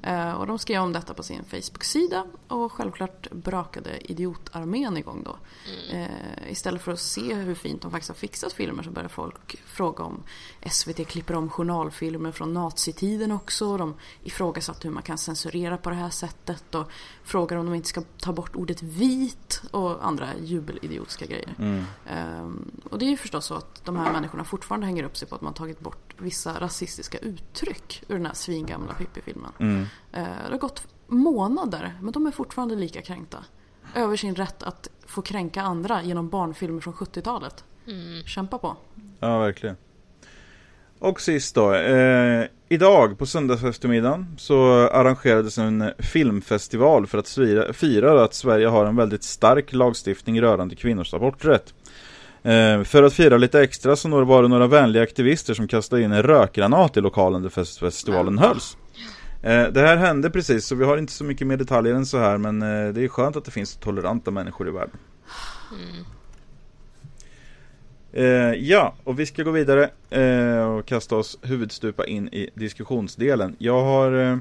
Eh, 0.01 0.31
och 0.31 0.47
de 0.47 0.59
skrev 0.59 0.81
om 0.81 0.93
detta 0.93 1.13
på 1.13 1.23
sin 1.23 1.43
Facebook-sida 1.43 2.25
och 2.47 2.71
självklart 2.71 3.31
brakade 3.31 4.11
idiotarmén 4.11 4.97
igång 4.97 5.23
då. 5.23 5.35
Mm. 5.89 6.01
Eh, 6.01 6.51
istället 6.51 6.81
för 6.81 6.91
att 6.91 6.99
se 6.99 7.33
hur 7.33 7.55
fint 7.55 7.81
de 7.81 7.91
faktiskt 7.91 8.09
har 8.09 8.15
fixat 8.15 8.53
filmer 8.53 8.83
så 8.83 8.91
började 8.91 9.13
folk 9.13 9.55
fråga 9.65 10.03
om 10.03 10.23
SVT 10.71 11.07
klipper 11.07 11.35
om 11.35 11.49
journalfilmer 11.49 12.31
från 12.31 12.53
nazitiden 12.53 13.31
också. 13.31 13.77
De 13.77 13.95
ifrågasatte 14.23 14.87
hur 14.87 14.93
man 14.93 15.03
kan 15.03 15.17
censurera 15.17 15.77
på 15.77 15.89
det 15.89 15.95
här 15.95 16.09
sättet 16.09 16.75
och 16.75 16.91
frågar 17.23 17.57
om 17.57 17.65
de 17.65 17.75
inte 17.75 17.87
ska 17.87 18.01
ta 18.19 18.33
bort 18.33 18.55
ordet 18.55 18.83
vit 18.83 19.61
och 19.71 20.05
andra 20.05 20.27
jubelidiotiska 20.43 21.25
grejer. 21.25 21.55
Mm. 21.59 21.83
Eh, 22.05 22.89
och 22.89 22.99
det 22.99 23.05
är 23.05 23.09
ju 23.09 23.17
förstås 23.17 23.45
så 23.45 23.53
att 23.53 23.85
de 23.85 23.97
här 23.97 24.13
människorna 24.13 24.43
fortfarande 24.43 24.85
hänger 24.85 25.03
upp 25.03 25.17
sig 25.17 25.27
på 25.27 25.35
att 25.35 25.41
man 25.41 25.53
tagit 25.59 25.79
bort 25.79 26.15
vissa 26.17 26.59
rasistiska 26.59 27.17
uttryck 27.17 28.03
ur 28.07 28.15
den 28.15 28.25
här 28.25 28.33
svingamla 28.33 28.93
Pippi-filmen. 28.93 29.51
Mm. 29.59 29.81
Eh, 30.11 30.23
det 30.45 30.51
har 30.51 30.57
gått 30.57 30.87
månader, 31.07 31.93
men 32.01 32.11
de 32.11 32.27
är 32.27 32.31
fortfarande 32.31 32.75
lika 32.75 33.01
kränkta. 33.01 33.45
Över 33.95 34.15
sin 34.15 34.35
rätt 34.35 34.63
att 34.63 34.89
få 35.05 35.21
kränka 35.21 35.61
andra 35.61 36.03
genom 36.03 36.29
barnfilmer 36.29 36.81
från 36.81 36.93
70-talet. 36.93 37.63
Mm. 37.87 38.23
Kämpa 38.23 38.57
på. 38.57 38.77
Ja, 39.19 39.39
verkligen. 39.39 39.75
Och 40.99 41.21
sist 41.21 41.55
då. 41.55 41.73
Eh, 41.73 42.45
idag 42.69 43.17
på 43.17 43.25
söndagseftermiddagen 43.25 44.35
så 44.37 44.87
arrangerades 44.89 45.57
en 45.57 45.91
filmfestival 45.99 47.07
för 47.07 47.17
att 47.17 47.29
fira, 47.29 47.73
fira 47.73 48.23
att 48.23 48.33
Sverige 48.33 48.67
har 48.67 48.85
en 48.85 48.95
väldigt 48.95 49.23
stark 49.23 49.73
lagstiftning 49.73 50.41
rörande 50.41 50.75
kvinnors 50.75 51.13
aborträtt. 51.13 51.73
Eh, 52.43 52.83
för 52.83 53.03
att 53.03 53.13
fira 53.13 53.37
lite 53.37 53.61
extra 53.61 53.95
så 53.95 54.25
var 54.25 54.41
det 54.41 54.47
några 54.47 54.67
vänliga 54.67 55.03
aktivister 55.03 55.53
som 55.53 55.67
kastade 55.67 56.01
in 56.01 56.11
en 56.11 56.23
rökgranat 56.23 56.97
i 56.97 57.01
lokalen 57.01 57.41
där 57.41 57.79
festivalen 57.79 58.37
hölls. 58.37 58.77
Eh, 59.43 59.67
det 59.67 59.81
här 59.81 59.97
hände 59.97 60.29
precis, 60.29 60.65
så 60.65 60.75
vi 60.75 60.85
har 60.85 60.97
inte 60.97 61.13
så 61.13 61.23
mycket 61.23 61.47
mer 61.47 61.57
detaljer 61.57 61.95
än 61.95 62.05
så 62.05 62.17
här, 62.17 62.37
men 62.37 62.61
eh, 62.61 62.93
det 62.93 63.03
är 63.03 63.07
skönt 63.07 63.35
att 63.35 63.45
det 63.45 63.51
finns 63.51 63.75
toleranta 63.75 64.31
människor 64.31 64.67
i 64.67 64.71
världen. 64.71 64.97
Mm. 65.71 66.05
ja, 68.65 68.95
och 69.03 69.19
vi 69.19 69.25
ska 69.25 69.43
gå 69.43 69.51
vidare 69.51 69.89
och 70.65 70.85
kasta 70.85 71.15
oss 71.15 71.39
huvudstupa 71.41 72.05
in 72.05 72.27
i 72.27 72.49
diskussionsdelen. 72.53 73.55
Jag 73.59 73.83
har 73.83 74.39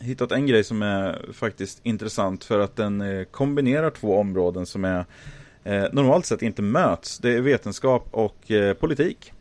hittat 0.00 0.32
en 0.32 0.46
grej 0.46 0.64
som 0.64 0.82
är 0.82 1.32
faktiskt 1.32 1.80
intressant 1.82 2.44
för 2.44 2.58
att 2.58 2.76
den 2.76 3.26
kombinerar 3.30 3.90
två 3.90 4.18
områden 4.18 4.66
som 4.66 4.84
är 4.84 5.04
eh, 5.64 5.84
normalt 5.92 6.26
sett 6.26 6.42
inte 6.42 6.62
möts. 6.62 7.18
Det 7.18 7.34
är 7.34 7.40
vetenskap 7.40 8.08
och 8.10 8.50
eh, 8.50 8.74
politik. 8.74 9.32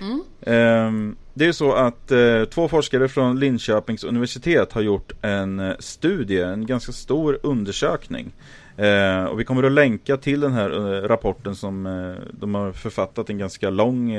Mm. 0.00 0.22
Eh, 0.40 1.16
det 1.34 1.46
är 1.46 1.52
så 1.52 1.72
att 1.72 2.10
eh, 2.10 2.44
två 2.44 2.68
forskare 2.68 3.08
från 3.08 3.40
Linköpings 3.40 4.04
universitet 4.04 4.72
har 4.72 4.80
gjort 4.82 5.12
en 5.22 5.60
eh, 5.60 5.74
studie, 5.78 6.40
en 6.40 6.66
ganska 6.66 6.92
stor 6.92 7.38
undersökning. 7.42 8.32
Eh, 8.76 9.24
och 9.24 9.40
vi 9.40 9.44
kommer 9.44 9.62
att 9.62 9.72
länka 9.72 10.16
till 10.16 10.40
den 10.40 10.52
här 10.52 10.68
rapporten 11.08 11.56
som 11.56 11.84
de 12.30 12.54
har 12.54 12.72
författat 12.72 13.30
en 13.30 13.38
ganska 13.38 13.70
lång 13.70 14.16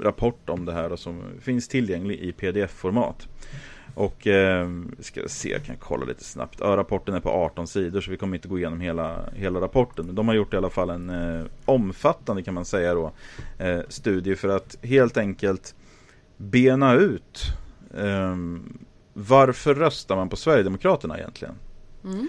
rapport 0.00 0.48
om 0.48 0.64
det 0.64 0.72
här 0.72 0.92
och 0.92 0.98
som 0.98 1.22
finns 1.40 1.68
tillgänglig 1.68 2.18
i 2.18 2.32
pdf-format. 2.32 3.28
Och 3.94 4.26
eh, 4.26 4.68
ska 5.00 5.28
se, 5.28 5.48
jag 5.48 5.64
kan 5.64 5.76
kolla 5.76 6.04
lite 6.04 6.24
snabbt. 6.24 6.58
Ja, 6.60 6.76
rapporten 6.76 7.14
är 7.14 7.20
på 7.20 7.30
18 7.30 7.66
sidor 7.66 8.00
så 8.00 8.10
vi 8.10 8.16
kommer 8.16 8.36
inte 8.36 8.48
gå 8.48 8.58
igenom 8.58 8.80
hela, 8.80 9.30
hela 9.34 9.60
rapporten. 9.60 10.14
De 10.14 10.28
har 10.28 10.34
gjort 10.34 10.54
i 10.54 10.56
alla 10.56 10.70
fall 10.70 10.90
en 10.90 11.10
eh, 11.10 11.46
omfattande 11.64 12.42
kan 12.42 12.54
man 12.54 12.64
säga 12.64 12.94
då 12.94 13.12
eh, 13.58 13.80
studie 13.88 14.36
för 14.36 14.48
att 14.48 14.76
helt 14.82 15.16
enkelt 15.16 15.74
bena 16.36 16.94
ut 16.94 17.42
eh, 17.96 18.36
varför 19.12 19.74
röstar 19.74 20.16
man 20.16 20.28
på 20.28 20.36
Sverigedemokraterna 20.36 21.18
egentligen? 21.18 21.54
Mm. 22.04 22.28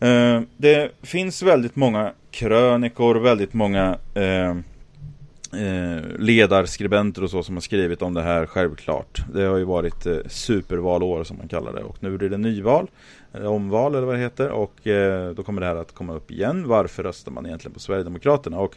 Eh, 0.00 0.42
det 0.56 0.92
finns 1.02 1.42
väldigt 1.42 1.76
många 1.76 2.12
krönikor, 2.30 3.14
väldigt 3.14 3.54
många 3.54 3.98
eh, 5.52 6.18
ledarskribenter 6.18 7.24
och 7.24 7.30
så 7.30 7.42
som 7.42 7.56
har 7.56 7.60
skrivit 7.60 8.02
om 8.02 8.14
det 8.14 8.22
här 8.22 8.46
självklart. 8.46 9.22
Det 9.34 9.42
har 9.42 9.56
ju 9.56 9.64
varit 9.64 10.06
eh, 10.06 10.16
supervalår 10.26 11.24
som 11.24 11.38
man 11.38 11.48
kallar 11.48 11.72
det 11.72 11.82
och 11.82 11.96
nu 12.00 12.18
blir 12.18 12.28
det 12.28 12.38
nyval, 12.38 12.90
eller 13.32 13.46
omval 13.46 13.94
eller 13.94 14.06
vad 14.06 14.14
det 14.14 14.20
heter 14.20 14.50
och 14.50 14.86
eh, 14.86 15.30
då 15.30 15.42
kommer 15.42 15.60
det 15.60 15.66
här 15.66 15.76
att 15.76 15.94
komma 15.94 16.14
upp 16.14 16.30
igen. 16.30 16.68
Varför 16.68 17.02
röstar 17.02 17.32
man 17.32 17.46
egentligen 17.46 17.74
på 17.74 17.80
Sverigedemokraterna? 17.80 18.58
Och 18.58 18.76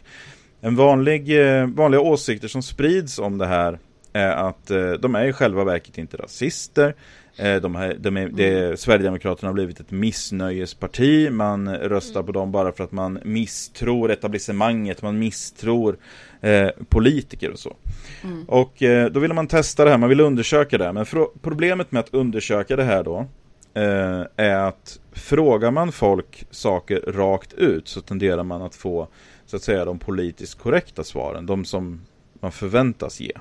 en 0.60 0.76
vanlig, 0.76 1.40
eh, 1.40 1.66
vanliga 1.66 2.00
åsikter 2.00 2.48
som 2.48 2.62
sprids 2.62 3.18
om 3.18 3.38
det 3.38 3.46
här 3.46 3.78
är 4.12 4.30
att 4.30 4.70
eh, 4.70 4.92
de 4.92 5.14
är 5.14 5.24
i 5.24 5.32
själva 5.32 5.64
verket 5.64 5.98
inte 5.98 6.16
rasister. 6.16 6.94
Eh, 7.36 7.56
de 7.56 7.74
här, 7.74 7.96
de 8.00 8.16
är, 8.16 8.28
det, 8.28 8.80
Sverigedemokraterna 8.80 9.48
har 9.48 9.54
blivit 9.54 9.80
ett 9.80 9.90
missnöjesparti. 9.90 11.30
Man 11.30 11.76
röstar 11.76 12.22
på 12.22 12.32
dem 12.32 12.52
bara 12.52 12.72
för 12.72 12.84
att 12.84 12.92
man 12.92 13.18
misstror 13.24 14.10
etablissemanget. 14.10 15.02
Man 15.02 15.18
misstror 15.18 15.96
eh, 16.40 16.68
politiker 16.88 17.50
och 17.50 17.58
så. 17.58 17.76
Mm. 18.24 18.44
Och 18.48 18.82
eh, 18.82 19.10
då 19.10 19.20
ville 19.20 19.34
man 19.34 19.46
testa 19.46 19.84
det 19.84 19.90
här, 19.90 19.98
man 19.98 20.08
ville 20.08 20.22
undersöka 20.22 20.78
det 20.78 20.84
här. 20.84 20.92
Men 20.92 21.06
problemet 21.42 21.92
med 21.92 22.00
att 22.00 22.14
undersöka 22.14 22.76
det 22.76 22.84
här 22.84 23.04
då 23.04 23.26
eh, 23.74 24.22
är 24.36 24.56
att 24.56 25.00
frågar 25.12 25.70
man 25.70 25.92
folk 25.92 26.46
saker 26.50 27.00
rakt 27.00 27.52
ut 27.52 27.88
så 27.88 28.00
tenderar 28.00 28.44
man 28.44 28.62
att 28.62 28.74
få 28.74 29.08
så 29.46 29.56
att 29.56 29.62
säga 29.62 29.84
de 29.84 29.98
politiskt 29.98 30.58
korrekta 30.58 31.04
svaren, 31.04 31.46
de 31.46 31.64
som 31.64 32.00
man 32.40 32.52
förväntas 32.52 33.20
ge. 33.20 33.32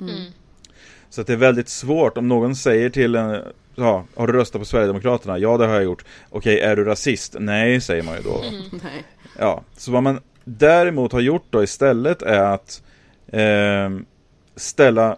Mm. 0.00 0.32
Så 1.10 1.20
att 1.20 1.26
det 1.26 1.32
är 1.32 1.36
väldigt 1.36 1.68
svårt 1.68 2.18
om 2.18 2.28
någon 2.28 2.56
säger 2.56 2.90
till 2.90 3.14
en 3.14 3.42
Ja, 3.74 4.04
har 4.14 4.26
du 4.26 4.32
röstat 4.32 4.60
på 4.60 4.64
Sverigedemokraterna? 4.64 5.38
Ja, 5.38 5.56
det 5.56 5.66
har 5.66 5.74
jag 5.74 5.84
gjort. 5.84 6.04
Okej, 6.30 6.60
är 6.60 6.76
du 6.76 6.84
rasist? 6.84 7.36
Nej, 7.38 7.80
säger 7.80 8.02
man 8.02 8.16
ju 8.16 8.22
då. 8.22 8.44
Nej. 8.82 9.04
Ja, 9.38 9.62
så 9.76 9.92
vad 9.92 10.02
man 10.02 10.20
däremot 10.44 11.12
har 11.12 11.20
gjort 11.20 11.46
då 11.50 11.62
istället 11.62 12.22
är 12.22 12.40
att 12.42 12.82
eh, 13.26 13.90
ställa 14.56 15.16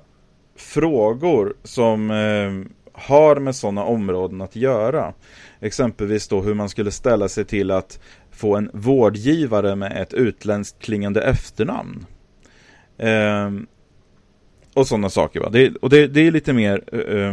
frågor 0.57 1.55
som 1.63 2.11
eh, 2.11 2.73
har 2.93 3.37
med 3.37 3.57
sådana 3.57 3.85
områden 3.85 4.41
att 4.41 4.57
göra. 4.57 5.13
Exempelvis 5.61 6.29
då 6.29 6.43
hur 6.43 6.55
man 6.55 6.69
skulle 6.69 6.91
ställa 6.91 7.29
sig 7.29 7.45
till 7.45 7.71
att 7.71 8.01
få 8.31 8.57
en 8.57 8.71
vårdgivare 8.73 9.77
med 9.77 10.03
ett 10.03 10.15
utländskt 10.15 10.79
klingande 10.79 11.23
efternamn. 11.23 12.07
Eh, 12.99 13.51
och 14.75 14.87
sådana 14.87 15.11
saker 15.11 15.41
va. 15.41 15.49
Det, 15.51 15.77
och 15.77 15.91
det, 15.91 16.07
det 16.07 16.21
är 16.27 16.31
lite 16.31 16.53
mer 16.53 16.83
eh, 16.93 17.33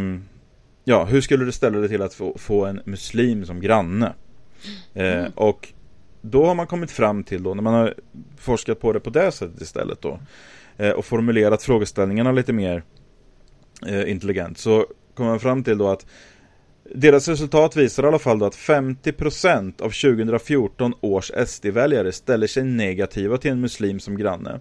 Ja, 0.89 1.05
hur 1.05 1.21
skulle 1.21 1.45
du 1.45 1.51
ställa 1.51 1.79
dig 1.79 1.89
till 1.89 2.01
att 2.01 2.13
få, 2.13 2.37
få 2.37 2.65
en 2.65 2.81
muslim 2.85 3.45
som 3.45 3.61
granne? 3.61 4.13
Eh, 4.93 5.25
och 5.35 5.67
då 6.21 6.45
har 6.45 6.55
man 6.55 6.67
kommit 6.67 6.91
fram 6.91 7.23
till 7.23 7.43
då, 7.43 7.53
när 7.53 7.63
man 7.63 7.73
har 7.73 7.93
forskat 8.37 8.79
på 8.79 8.93
det 8.93 8.99
på 8.99 9.09
det 9.09 9.31
sättet 9.31 9.61
istället 9.61 10.01
då 10.01 10.19
eh, 10.77 10.91
och 10.91 11.05
formulerat 11.05 11.63
frågeställningarna 11.63 12.31
lite 12.31 12.53
mer 12.53 12.83
eh, 13.87 14.11
intelligent 14.11 14.57
så 14.57 14.85
kommer 15.13 15.29
man 15.29 15.39
fram 15.39 15.63
till 15.63 15.77
då 15.77 15.89
att 15.89 16.05
deras 16.95 17.27
resultat 17.27 17.75
visar 17.75 18.03
i 18.03 18.07
alla 18.07 18.19
fall 18.19 18.39
då 18.39 18.45
att 18.45 18.55
50% 18.55 19.81
av 19.81 19.89
2014 19.89 20.93
års 21.01 21.31
SD-väljare 21.47 22.11
ställer 22.11 22.47
sig 22.47 22.63
negativa 22.63 23.37
till 23.37 23.51
en 23.51 23.61
muslim 23.61 23.99
som 23.99 24.17
granne. 24.17 24.59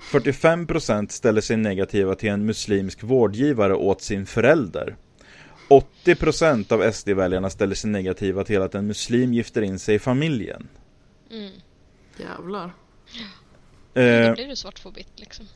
45% 0.00 1.08
ställer 1.08 1.40
sig 1.40 1.56
negativa 1.56 2.14
till 2.14 2.28
en 2.30 2.46
muslimsk 2.46 3.02
vårdgivare 3.02 3.74
åt 3.74 4.02
sin 4.02 4.26
förälder. 4.26 4.96
80% 6.04 6.72
av 6.72 6.92
SD-väljarna 6.92 7.50
ställer 7.50 7.74
sig 7.74 7.90
negativa 7.90 8.44
till 8.44 8.62
att 8.62 8.74
en 8.74 8.86
muslim 8.86 9.34
gifter 9.34 9.62
in 9.62 9.78
sig 9.78 9.94
i 9.94 9.98
familjen. 9.98 10.68
Mm. 11.30 11.52
Jävlar. 12.16 12.74
Då 13.94 14.00
Eh, 14.00 14.34
blir 14.34 14.48
det 14.48 14.56
svart 14.56 14.82
på 14.82 14.90
vitt 14.90 15.12
liksom. 15.16 15.46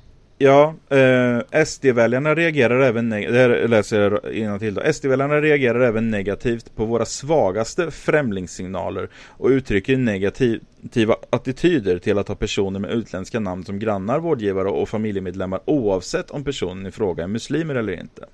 Ja, 0.43 0.75
eh, 0.89 1.65
SD-väljarna 1.65 2.35
reagerar 2.35 2.81
även 2.81 3.13
neg- 3.13 3.33
det 3.33 3.39
här 3.39 3.69
läser 3.69 4.33
innantill 4.33 4.75
då. 4.75 4.93
SD-väljarna 4.93 5.41
reagerar 5.41 5.81
även 5.81 6.11
negativt 6.11 6.77
på 6.77 6.85
våra 6.85 7.05
svagaste 7.05 7.91
främlingssignaler 7.91 9.09
och 9.15 9.49
uttrycker 9.49 9.97
negativa 9.97 11.17
attityder 11.31 11.99
till 11.99 12.19
att 12.19 12.29
ha 12.29 12.35
personer 12.35 12.81
med 12.81 12.91
utländska 12.91 13.41
namn 13.41 13.65
som 13.65 13.79
grannar, 13.79 14.19
vårdgivare 14.19 14.69
och 14.69 14.89
familjemedlemmar 14.89 15.61
oavsett 15.65 16.31
om 16.31 16.45
personen 16.45 16.87
i 16.87 16.91
fråga 16.91 17.25
är 17.25 17.29
muslimer 17.29 17.75
eller 17.75 18.01
inte. 18.01 18.25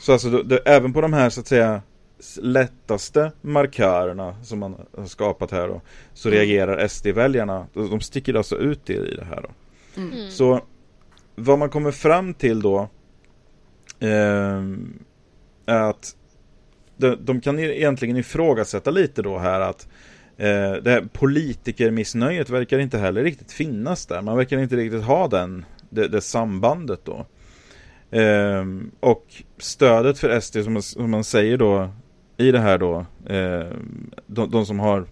Så 0.00 0.12
alltså, 0.12 0.30
det, 0.30 0.42
det, 0.42 0.56
även 0.58 0.92
på 0.92 1.00
de 1.00 1.12
här 1.12 1.30
så 1.30 1.40
att 1.40 1.46
säga 1.46 1.82
lättaste 2.40 3.32
markörerna 3.40 4.36
som 4.44 4.58
man 4.58 4.76
har 4.96 5.06
skapat 5.06 5.50
här 5.50 5.68
då, 5.68 5.80
så 6.14 6.30
reagerar 6.30 6.88
SD-väljarna, 6.88 7.66
de 7.74 8.00
sticker 8.00 8.34
alltså 8.34 8.56
ut 8.56 8.90
i 8.90 9.16
det 9.16 9.24
här 9.24 9.42
då. 9.42 9.50
Mm. 9.96 10.30
Så 10.30 10.60
vad 11.34 11.58
man 11.58 11.70
kommer 11.70 11.90
fram 11.90 12.34
till 12.34 12.62
då 12.62 12.88
eh, 14.00 14.62
är 15.66 15.82
att 15.82 16.16
de, 16.96 17.16
de 17.20 17.40
kan 17.40 17.58
egentligen 17.58 18.16
ifrågasätta 18.16 18.90
lite 18.90 19.22
då 19.22 19.38
här 19.38 19.60
att 19.60 19.88
eh, 20.36 20.72
det 20.72 20.90
här 20.90 21.08
politikermissnöjet 21.12 22.50
verkar 22.50 22.78
inte 22.78 22.98
heller 22.98 23.22
riktigt 23.22 23.52
finnas 23.52 24.06
där. 24.06 24.22
Man 24.22 24.36
verkar 24.36 24.58
inte 24.58 24.76
riktigt 24.76 25.04
ha 25.04 25.28
den, 25.28 25.64
det, 25.90 26.08
det 26.08 26.20
sambandet 26.20 27.00
då. 27.04 27.26
Eh, 28.18 28.64
och 29.00 29.26
stödet 29.58 30.18
för 30.18 30.40
SD 30.40 30.64
som 30.64 30.72
man, 30.72 30.82
som 30.82 31.10
man 31.10 31.24
säger 31.24 31.56
då 31.56 31.90
i 32.36 32.52
det 32.52 32.58
här 32.58 32.78
då, 32.78 33.06
eh, 33.26 33.66
de, 34.26 34.50
de 34.50 34.66
som 34.66 34.80
har 34.80 35.06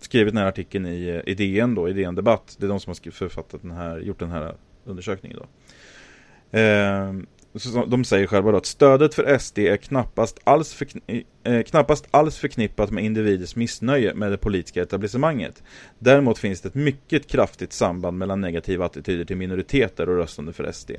skrivit 0.00 0.34
den 0.34 0.42
här 0.42 0.48
artikeln 0.48 0.86
i, 0.86 1.22
i 1.26 1.34
DN 1.34 1.74
då, 1.74 1.88
i 1.88 1.92
DN 1.92 2.14
Debatt. 2.14 2.56
Det 2.58 2.66
är 2.66 2.68
de 2.68 2.80
som 2.80 2.90
har 2.90 3.10
författat 3.10 3.62
den 3.62 3.70
här, 3.70 3.98
gjort 3.98 4.18
den 4.18 4.30
här 4.30 4.54
undersökningen 4.84 5.38
då. 5.38 5.46
Ehm, 6.58 7.26
så, 7.54 7.84
de 7.86 8.04
säger 8.04 8.26
själva 8.26 8.50
då 8.50 8.56
att 8.56 8.66
stödet 8.66 9.14
för 9.14 9.38
SD 9.38 9.58
är 9.58 9.76
knappast 9.76 10.38
alls, 10.44 10.74
förkni- 10.80 11.24
eh, 11.44 11.62
knappast 11.62 12.06
alls 12.10 12.36
förknippat 12.38 12.90
med 12.90 13.04
individers 13.04 13.56
missnöje 13.56 14.14
med 14.14 14.30
det 14.30 14.36
politiska 14.38 14.82
etablissemanget. 14.82 15.62
Däremot 15.98 16.38
finns 16.38 16.60
det 16.60 16.68
ett 16.68 16.74
mycket 16.74 17.26
kraftigt 17.26 17.72
samband 17.72 18.18
mellan 18.18 18.40
negativa 18.40 18.84
attityder 18.86 19.24
till 19.24 19.36
minoriteter 19.36 20.08
och 20.08 20.16
röstande 20.16 20.52
för 20.52 20.72
SD. 20.72 20.90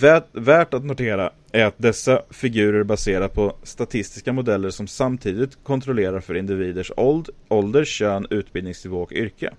Värt, 0.00 0.24
värt 0.32 0.74
att 0.74 0.84
notera 0.84 1.32
är 1.52 1.64
att 1.64 1.74
dessa 1.78 2.22
figurer 2.30 2.82
baserar 2.84 3.28
på 3.28 3.56
statistiska 3.62 4.32
modeller 4.32 4.70
som 4.70 4.86
samtidigt 4.86 5.58
kontrollerar 5.64 6.20
för 6.20 6.34
individers 6.36 6.92
åld, 6.96 7.28
ålder, 7.48 7.84
kön, 7.84 8.26
utbildningsnivå 8.30 9.02
och 9.02 9.12
yrke. 9.12 9.50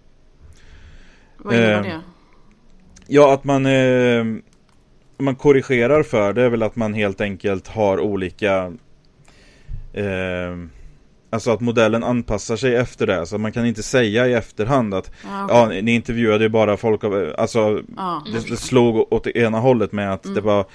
Vad 1.38 1.54
innebär 1.54 1.74
Ehm, 1.78 1.84
det? 1.84 2.02
Ja, 3.14 3.34
att 3.34 3.44
man, 3.44 3.66
eh, 3.66 4.24
man 5.18 5.36
korrigerar 5.36 6.04
för 6.04 6.34
det 6.34 6.42
är 6.42 6.50
väl 6.50 6.64
att 6.64 6.76
man 6.76 6.94
helt 6.94 7.22
enkelt 7.22 7.68
har 7.68 8.00
olika 8.00 8.74
eh, 9.94 10.58
Alltså 11.34 11.52
att 11.52 11.62
modellen 11.62 12.04
anpassar 12.04 12.56
sig 12.56 12.76
efter 12.76 13.08
det, 13.08 13.26
så 13.26 13.38
man 13.38 13.52
kan 13.52 13.66
inte 13.66 13.84
säga 13.84 14.28
i 14.28 14.34
efterhand 14.34 14.94
att 14.94 15.12
Ja, 15.24 15.44
okej. 15.46 15.76
Ja, 15.76 15.82
ni- 15.82 15.92
intervjuade 15.96 16.44
ju 16.44 16.50
bara 16.50 16.78
folk 16.78 17.04
av, 17.04 17.34
alltså 17.38 17.82
Ja. 17.98 18.24
det, 18.34 18.50
det 18.50 18.58
slog 18.58 19.14
åt 19.14 19.24
det 19.24 19.38
ena 19.38 19.60
hållet 19.60 19.92
med 19.92 20.14
att 20.14 20.36
det 20.36 20.42
var 20.42 20.66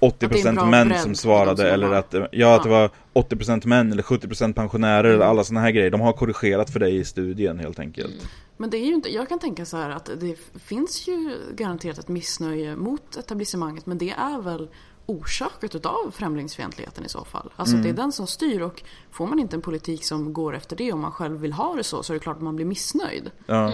80% 0.00 0.04
Mm. 0.10 0.10
Att 0.10 0.30
det 0.30 0.40
är 0.42 0.48
en 0.48 0.54
bra 0.54 0.66
män 0.66 0.98
som 0.98 1.14
svarade 1.14 1.50
de 1.50 1.56
som 1.56 1.66
eller 1.74 1.92
att, 1.92 2.14
ja, 2.32 2.56
att 2.56 2.62
det 2.62 2.68
var 2.68 2.90
80% 3.14 3.66
män 3.66 3.92
eller 3.92 4.02
70% 4.02 4.52
pensionärer 4.52 5.10
eller 5.10 5.24
alla 5.24 5.44
sådana 5.44 5.60
här 5.60 5.70
grejer. 5.70 5.90
De 5.90 6.00
har 6.00 6.12
korrigerat 6.12 6.70
för 6.70 6.80
dig 6.80 6.96
i 6.96 7.04
studien 7.04 7.58
helt 7.58 7.78
enkelt. 7.78 8.28
Men 8.56 8.70
det 8.70 8.76
är 8.76 8.86
ju 8.86 8.94
inte, 8.94 9.08
jag 9.14 9.28
kan 9.28 9.38
tänka 9.38 9.64
så 9.64 9.76
här 9.76 9.90
att 9.90 10.10
det 10.20 10.36
finns 10.64 11.08
ju 11.08 11.36
garanterat 11.54 11.98
ett 11.98 12.08
missnöje 12.08 12.76
mot 12.76 13.16
etablissemanget 13.16 13.86
men 13.86 13.98
det 13.98 14.10
är 14.10 14.40
väl 14.42 14.68
orsakat 15.06 15.74
utav 15.74 16.10
främlingsfientligheten 16.14 17.04
i 17.04 17.08
så 17.08 17.24
fall. 17.24 17.52
Alltså 17.56 17.76
det 17.76 17.88
är 17.88 17.92
den 17.92 18.12
som 18.12 18.26
styr 18.26 18.60
och 18.60 18.82
får 19.10 19.26
man 19.26 19.38
inte 19.38 19.56
en 19.56 19.62
politik 19.62 20.04
som 20.04 20.32
går 20.32 20.56
efter 20.56 20.76
det 20.76 20.92
och 20.92 20.98
man 20.98 21.12
själv 21.12 21.40
vill 21.40 21.52
ha 21.52 21.74
det 21.74 21.84
så 21.84 22.02
så 22.02 22.12
är 22.12 22.14
det 22.14 22.20
klart 22.20 22.36
att 22.36 22.42
man 22.42 22.56
blir 22.56 22.66
missnöjd. 22.66 23.30
Ja, 23.46 23.72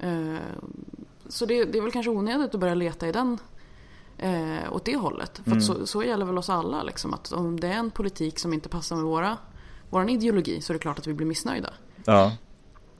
Eh, 0.00 0.34
Så 1.28 1.46
det, 1.46 1.64
det 1.64 1.78
är 1.78 1.82
väl 1.82 1.92
kanske 1.92 2.10
onödigt 2.10 2.54
att 2.54 2.60
börja 2.60 2.74
leta 2.74 3.08
i 3.08 3.12
den 3.12 3.38
eh, 4.22 4.72
åt 4.72 4.84
det 4.84 4.96
hållet. 4.96 5.40
För 5.44 5.56
att 5.56 5.62
så, 5.62 5.86
så 5.86 6.02
gäller 6.02 6.24
väl 6.26 6.38
oss 6.38 6.50
alla 6.50 6.82
liksom 6.82 7.14
att 7.14 7.32
om 7.32 7.60
det 7.60 7.68
är 7.68 7.72
en 7.72 7.90
politik 7.90 8.38
som 8.38 8.52
inte 8.52 8.68
passar 8.68 8.96
med 8.96 9.04
våra, 9.04 9.36
våran 9.90 10.08
ideologi 10.08 10.60
så 10.60 10.72
är 10.72 10.74
det 10.74 10.78
klart 10.78 10.98
att 10.98 11.06
vi 11.06 11.14
blir 11.14 11.26
missnöjda. 11.26 11.72
ja, 12.04 12.32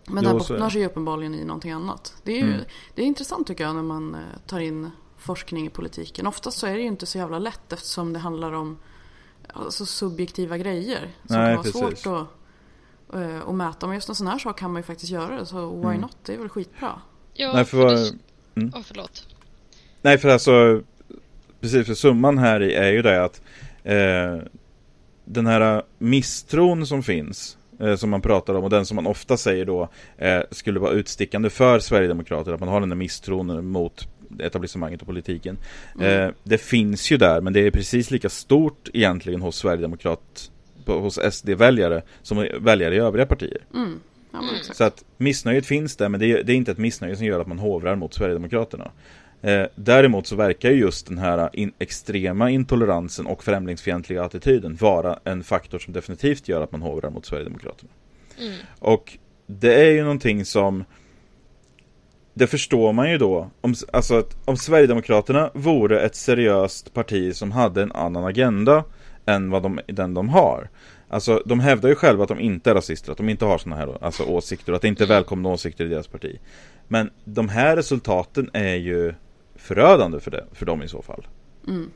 Men 0.07 0.17
Jo, 0.17 0.23
det 0.23 0.29
här 0.29 0.39
bottnar 0.39 0.71
sig 0.71 0.87
uppenbarligen 0.87 1.35
i 1.35 1.45
någonting 1.45 1.71
annat. 1.73 2.15
Det 2.23 2.33
är 2.33 2.37
ju 2.39 2.53
Mm. 2.55 2.65
det 2.95 3.03
är 3.03 3.07
intressant 3.07 3.47
tycker 3.47 3.65
jag 3.65 3.75
när 3.75 3.83
man 3.83 4.15
eh, 4.15 4.21
tar 4.47 4.61
in 4.61 4.91
forskning 5.19 5.67
i 5.67 5.71
politiken. 5.71 6.27
Oftast 6.27 6.59
så 6.59 6.67
är 6.67 6.75
det 6.75 6.81
ju 6.81 6.87
inte 6.87 7.07
så 7.07 7.19
jävla 7.19 7.39
lätt 7.39 7.73
eftersom 7.73 8.13
det 8.13 8.19
handlar 8.19 8.53
om 8.53 8.79
alltså, 9.53 9.87
subjektiva 9.87 10.59
grejer. 10.59 10.99
Som 11.27 11.37
Nej, 11.37 11.47
kan 11.47 11.73
vara 11.73 11.89
precis. 11.91 12.03
svårt 12.03 12.29
att, 13.09 13.15
eh, 13.17 13.49
att 13.49 13.55
mäta. 13.55 13.87
Men 13.87 13.95
just 13.95 14.09
en 14.09 14.15
sån 14.15 14.27
här 14.27 14.39
sak 14.39 14.59
kan 14.59 14.73
man 14.73 14.79
ju 14.79 14.85
faktiskt 14.87 15.13
göra 15.13 15.37
det. 15.37 15.47
Så 15.47 15.71
why 15.77 15.85
Mm. 15.89 16.01
not? 16.01 16.17
Det 16.23 16.35
är 16.35 16.39
väl 16.39 16.49
skitbra. 16.49 17.01
Ja, 17.35 17.53
Nej, 17.53 17.65
för 17.65 17.77
för 17.89 17.95
det... 17.95 18.13
mm. 18.55 18.73
Åh, 18.77 18.83
förlåt. 18.85 19.27
Nej 20.03 20.19
för 20.19 20.29
alltså 20.29 20.83
Precis 21.63 21.87
för 21.87 21.95
summan 21.95 22.39
här 22.39 22.63
i 22.63 22.75
är 22.75 22.91
ju 22.91 23.03
det 23.03 23.25
att 23.25 23.43
eh, 23.85 24.39
Den 25.25 25.47
här 25.47 25.83
misstron 25.99 26.87
som 26.87 27.03
finns 27.03 27.59
eh, 27.81 27.97
Som 27.97 28.11
man 28.11 28.21
pratar 28.21 28.55
om 28.55 28.65
och 28.65 28.71
den 28.71 28.87
som 28.87 28.95
man 28.95 29.07
ofta 29.07 29.37
säger 29.37 29.65
då 29.65 29.89
eh, 30.19 30.41
Skulle 30.51 30.81
vara 30.81 30.93
utstickande 30.93 31.51
för 31.51 31.79
Sverigedemokrater 31.79 32.53
Att 32.53 32.61
man 32.61 32.69
har 32.69 32.81
den 32.81 32.89
där 32.89 32.97
misstron 32.97 33.67
mot 33.67 34.09
etablissemanget 34.39 35.01
och 35.01 35.07
politiken 35.07 35.59
eh, 36.01 36.29
Det 36.43 36.59
finns 36.59 37.11
ju 37.11 37.17
där 37.17 37.41
men 37.41 37.53
det 37.53 37.67
är 37.67 37.71
precis 37.71 38.11
lika 38.11 38.29
stort 38.29 38.89
egentligen 38.93 39.41
hos 39.41 39.57
Sverigedemokrat 39.57 40.51
Hos 40.87 41.19
SD-väljare 41.33 42.03
som 42.23 42.49
väljare 42.61 42.95
i 42.95 42.99
övriga 42.99 43.27
partier 43.27 43.59
Mm. 43.75 44.01
Ja, 44.33 44.41
så 44.73 44.85
att 44.85 45.05
missnöjet 45.17 45.67
finns 45.67 45.97
där, 45.97 46.09
men 46.09 46.21
det 46.21 46.27
är, 46.27 46.43
det 46.43 46.53
är 46.53 46.57
inte 46.57 46.73
ett 46.73 46.79
missnöje 46.79 47.17
som 47.17 47.27
gör 47.27 47.41
att 47.41 47.47
man 47.47 47.59
hovrar 47.59 47.97
mot 47.97 48.15
Sverigedemokraterna. 48.15 48.91
Eh, 49.43 49.67
däremot 49.75 50.27
så 50.27 50.37
verkar 50.37 50.71
ju 50.71 50.77
just 50.77 51.07
den 51.07 51.19
här 51.19 51.51
in, 51.53 51.73
extrema 51.79 52.51
intoleransen 52.51 53.27
och 53.27 53.45
främlingsfientliga 53.45 54.25
attityden 54.25 54.77
vara 54.77 55.19
en 55.25 55.45
faktor 55.45 55.79
som 55.79 55.93
definitivt 55.93 56.49
gör 56.49 56.61
att 56.61 56.73
man 56.73 56.83
hovrar 56.83 57.11
mot 57.11 57.27
Sverigedemokraterna. 57.27 57.91
Mm. 58.39 58.55
Och 58.79 59.19
det 59.47 59.75
är 59.75 59.91
ju 59.91 60.03
någonting 60.03 60.45
som 60.45 60.85
det 62.35 62.47
förstår 62.47 62.93
man 62.93 63.11
ju 63.11 63.19
då. 63.19 63.51
Om, 63.61 63.75
alltså 63.93 64.19
att 64.19 64.37
om 64.45 64.57
Sverigedemokraterna 64.57 65.51
vore 65.55 66.01
ett 66.01 66.15
seriöst 66.15 66.95
parti 66.95 67.37
som 67.37 67.53
hade 67.53 67.83
en 67.83 67.93
annan 67.93 68.25
agenda 68.25 68.85
än 69.27 69.51
vad 69.51 69.63
de, 69.63 69.81
den 69.87 70.15
de 70.15 70.29
har. 70.29 70.69
Alltså 71.09 71.43
de 71.47 71.61
hävdar 71.61 71.89
ju 71.89 71.95
själva 71.95 72.23
att 72.23 72.29
de 72.29 72.41
inte 72.41 72.71
är 72.71 72.75
rasister, 72.75 73.13
att 73.13 73.19
de 73.19 73.29
inte 73.29 73.45
har 73.45 73.59
sådana 73.59 73.77
här 73.77 74.05
alltså, 74.05 74.25
åsikter, 74.25 74.73
att 74.73 74.83
det 74.83 74.89
inte 74.89 75.05
är 75.05 75.09
välkomna 75.09 75.49
åsikter 75.49 75.85
i 75.85 75.89
deras 75.89 76.07
parti. 76.07 76.39
Men 76.89 77.11
de 77.25 77.49
här 77.49 77.77
resultaten 77.77 78.51
är 78.53 78.75
ju 78.75 79.15
förödande 79.63 80.21
för, 80.21 80.31
det, 80.31 80.45
för 80.53 80.67
dem 80.67 80.83
i 80.83 80.89
så 80.89 81.03
fall. 81.03 81.27
Mm. 81.69 81.91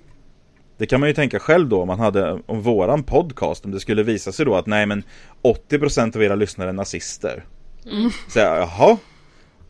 Det 0.79 0.87
kan 0.87 1.00
man 1.00 1.09
ju 1.09 1.14
tänka 1.14 1.38
själv 1.38 1.68
då 1.68 1.81
om 1.83 1.88
man 1.88 1.98
hade, 1.98 2.40
om 2.46 2.62
våran 2.62 3.02
podcast, 3.02 3.64
om 3.64 3.70
det 3.70 3.81
skulle 3.81 4.02
visa 4.02 4.33
sig 4.33 4.46
då 4.46 4.55
att 4.55 4.66
nej 4.66 4.87
men 4.87 5.02
80% 5.42 6.16
av 6.16 6.22
era 6.22 6.35
lyssnare 6.35 6.68
är 6.68 6.72
nazister. 6.72 7.44
Mm. 7.92 8.11
Så 8.29 8.38
jag, 8.38 8.59
jaha? 8.59 8.96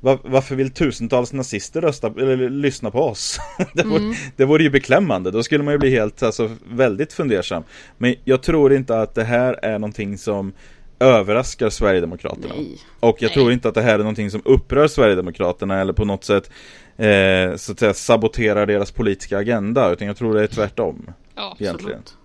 Var, 0.00 0.18
varför 0.24 0.54
vill 0.56 0.70
tusentals 0.70 1.32
nazister 1.32 1.80
rösta, 1.80 2.06
eller 2.06 2.50
lyssna 2.50 2.90
på 2.90 3.00
oss? 3.00 3.38
det, 3.74 3.84
vore, 3.84 3.98
Mm. 3.98 4.14
det 4.36 4.44
vore 4.44 4.62
ju 4.62 4.70
beklämmande, 4.70 5.30
då 5.30 5.42
skulle 5.42 5.64
man 5.64 5.74
ju 5.74 5.78
bli 5.78 5.90
helt, 5.90 6.22
alltså 6.22 6.50
väldigt 6.70 7.12
fundersam. 7.12 7.62
Men 7.98 8.14
jag 8.24 8.42
tror 8.42 8.72
inte 8.72 9.00
att 9.00 9.14
det 9.14 9.24
här 9.24 9.58
är 9.62 9.78
någonting 9.78 10.18
som 10.18 10.52
överraskar 10.98 11.70
Sverigedemokraterna. 11.70 12.54
Nej. 12.54 12.78
Och 13.00 13.16
jag 13.22 13.28
Nej. 13.28 13.34
tror 13.34 13.52
inte 13.52 13.68
att 13.68 13.74
det 13.74 13.82
här 13.82 13.94
är 13.94 13.98
någonting 13.98 14.30
som 14.30 14.42
upprör 14.44 14.88
Sverigedemokraterna 14.88 15.80
eller 15.80 15.92
på 15.92 16.04
något 16.04 16.24
sätt 16.24 16.50
eh, 16.96 17.56
så 17.56 17.72
att 17.72 17.78
säga 17.78 17.94
saboterar 17.94 18.66
deras 18.66 18.90
politiska 18.90 19.38
agenda, 19.38 19.92
utan 19.92 20.06
jag 20.06 20.16
tror 20.16 20.34
det 20.34 20.42
är 20.42 20.46
tvärtom. 20.46 21.10
Ja, 21.34 21.56
Egentligen. 21.60 21.98
Absolut. 21.98 22.16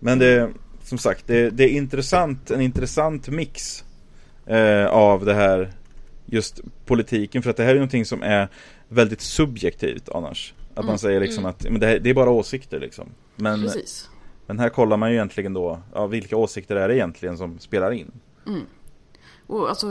Men 0.00 0.18
det, 0.18 0.50
som 0.82 0.98
sagt, 0.98 1.26
det, 1.26 1.50
det 1.50 1.64
är 1.64 1.68
intressant, 1.68 2.50
en 2.50 2.60
intressant 2.60 3.28
mix 3.28 3.84
eh, 4.46 4.86
av 4.86 5.24
det 5.24 5.34
här 5.34 5.72
just 6.26 6.60
politiken, 6.86 7.42
för 7.42 7.50
att 7.50 7.56
det 7.56 7.64
här 7.64 7.70
är 7.70 7.74
någonting 7.74 8.04
som 8.04 8.22
är 8.22 8.48
väldigt 8.88 9.20
subjektivt 9.20 10.08
annars. 10.08 10.54
Att 10.74 10.84
man 10.84 10.98
säger 10.98 11.20
liksom 11.20 11.44
att 11.44 11.70
men 11.70 11.80
det, 11.80 11.86
här, 11.86 11.98
det 11.98 12.10
är 12.10 12.14
bara 12.14 12.30
åsikter 12.30 12.80
liksom. 12.80 13.08
Men, 13.36 13.62
Precis. 13.62 14.10
Men 14.46 14.58
här 14.58 14.68
kollar 14.68 14.96
man 14.96 15.10
ju 15.10 15.14
egentligen 15.14 15.54
då, 15.54 15.78
ja, 15.94 16.06
vilka 16.06 16.36
åsikter 16.36 16.76
är 16.76 16.88
det 16.88 16.96
egentligen 16.96 17.38
som 17.38 17.58
spelar 17.58 17.92
in? 17.92 18.12
Och 19.46 19.68
alltså, 19.68 19.86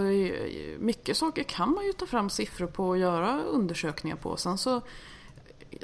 mycket 0.80 1.18
saker 1.18 1.44
kan 1.44 1.72
man 1.72 1.86
ju 1.86 1.94
ta 1.94 2.06
fram 2.06 2.30
siffror 2.30 2.68
på 2.68 2.88
och 2.88 2.98
göra 2.98 3.41
undersökningar 3.44 4.15
på. 4.15 4.38
Sen 4.38 4.58
så, 4.58 4.82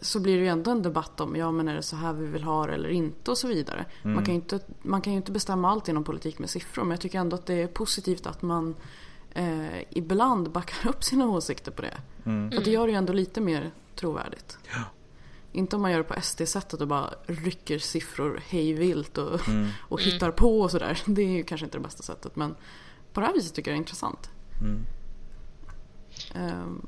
så 0.01 0.19
blir 0.19 0.37
det 0.37 0.41
ju 0.41 0.47
ändå 0.47 0.71
en 0.71 0.81
debatt 0.81 1.21
om, 1.21 1.35
ja 1.35 1.51
men 1.51 1.67
är 1.67 1.75
det 1.75 1.81
så 1.81 1.95
här 1.95 2.13
vi 2.13 2.27
vill 2.27 2.43
ha 2.43 2.67
det 2.67 2.73
eller 2.73 2.89
inte 2.89 3.31
och 3.31 3.37
så 3.37 3.47
vidare. 3.47 3.85
Man, 4.03 4.25
kan 4.25 4.33
ju 4.33 4.41
inte, 4.41 4.59
man 4.81 5.01
kan 5.01 5.13
ju 5.13 5.17
inte 5.17 5.31
bestämma 5.31 5.71
allt 5.71 5.87
inom 5.87 6.03
politik 6.03 6.39
med 6.39 6.49
siffror. 6.49 6.83
Men 6.83 6.91
jag 6.91 7.01
tycker 7.01 7.19
ändå 7.19 7.35
att 7.35 7.45
det 7.45 7.61
är 7.61 7.67
positivt 7.67 8.27
att 8.27 8.41
man 8.41 8.75
eh, 9.33 9.81
ibland 9.89 10.51
backar 10.51 10.89
upp 10.89 11.03
sina 11.03 11.29
åsikter 11.29 11.71
på 11.71 11.81
det. 11.81 11.97
För 12.55 12.63
det 12.63 12.71
gör 12.71 12.85
det 12.85 12.91
ju 12.91 12.97
ändå 12.97 13.13
lite 13.13 13.41
mer 13.41 13.71
trovärdigt. 13.95 14.57
Inte 15.53 15.75
om 15.75 15.81
man 15.81 15.91
gör 15.91 15.97
det 15.97 16.03
på 16.03 16.21
SD-sättet 16.21 16.81
och 16.81 16.87
bara 16.87 17.13
rycker 17.27 17.79
siffror 17.79 18.43
hej 18.47 18.73
vilt 18.73 19.17
och, 19.17 19.39
och 19.79 20.01
hittar 20.01 20.31
på 20.31 20.61
och 20.61 20.71
sådär. 20.71 20.99
Det 21.05 21.21
är 21.21 21.27
ju 21.29 21.43
kanske 21.43 21.65
inte 21.65 21.77
det 21.77 21.81
bästa 21.83 22.03
sättet 22.03 22.35
men 22.35 22.55
på 23.13 23.19
det 23.19 23.25
här 23.25 23.33
viset 23.33 23.53
tycker 23.53 23.71
jag 23.71 23.75
det 23.75 23.77
är 23.77 23.81
intressant. 23.81 24.29
Ehm, 26.35 26.87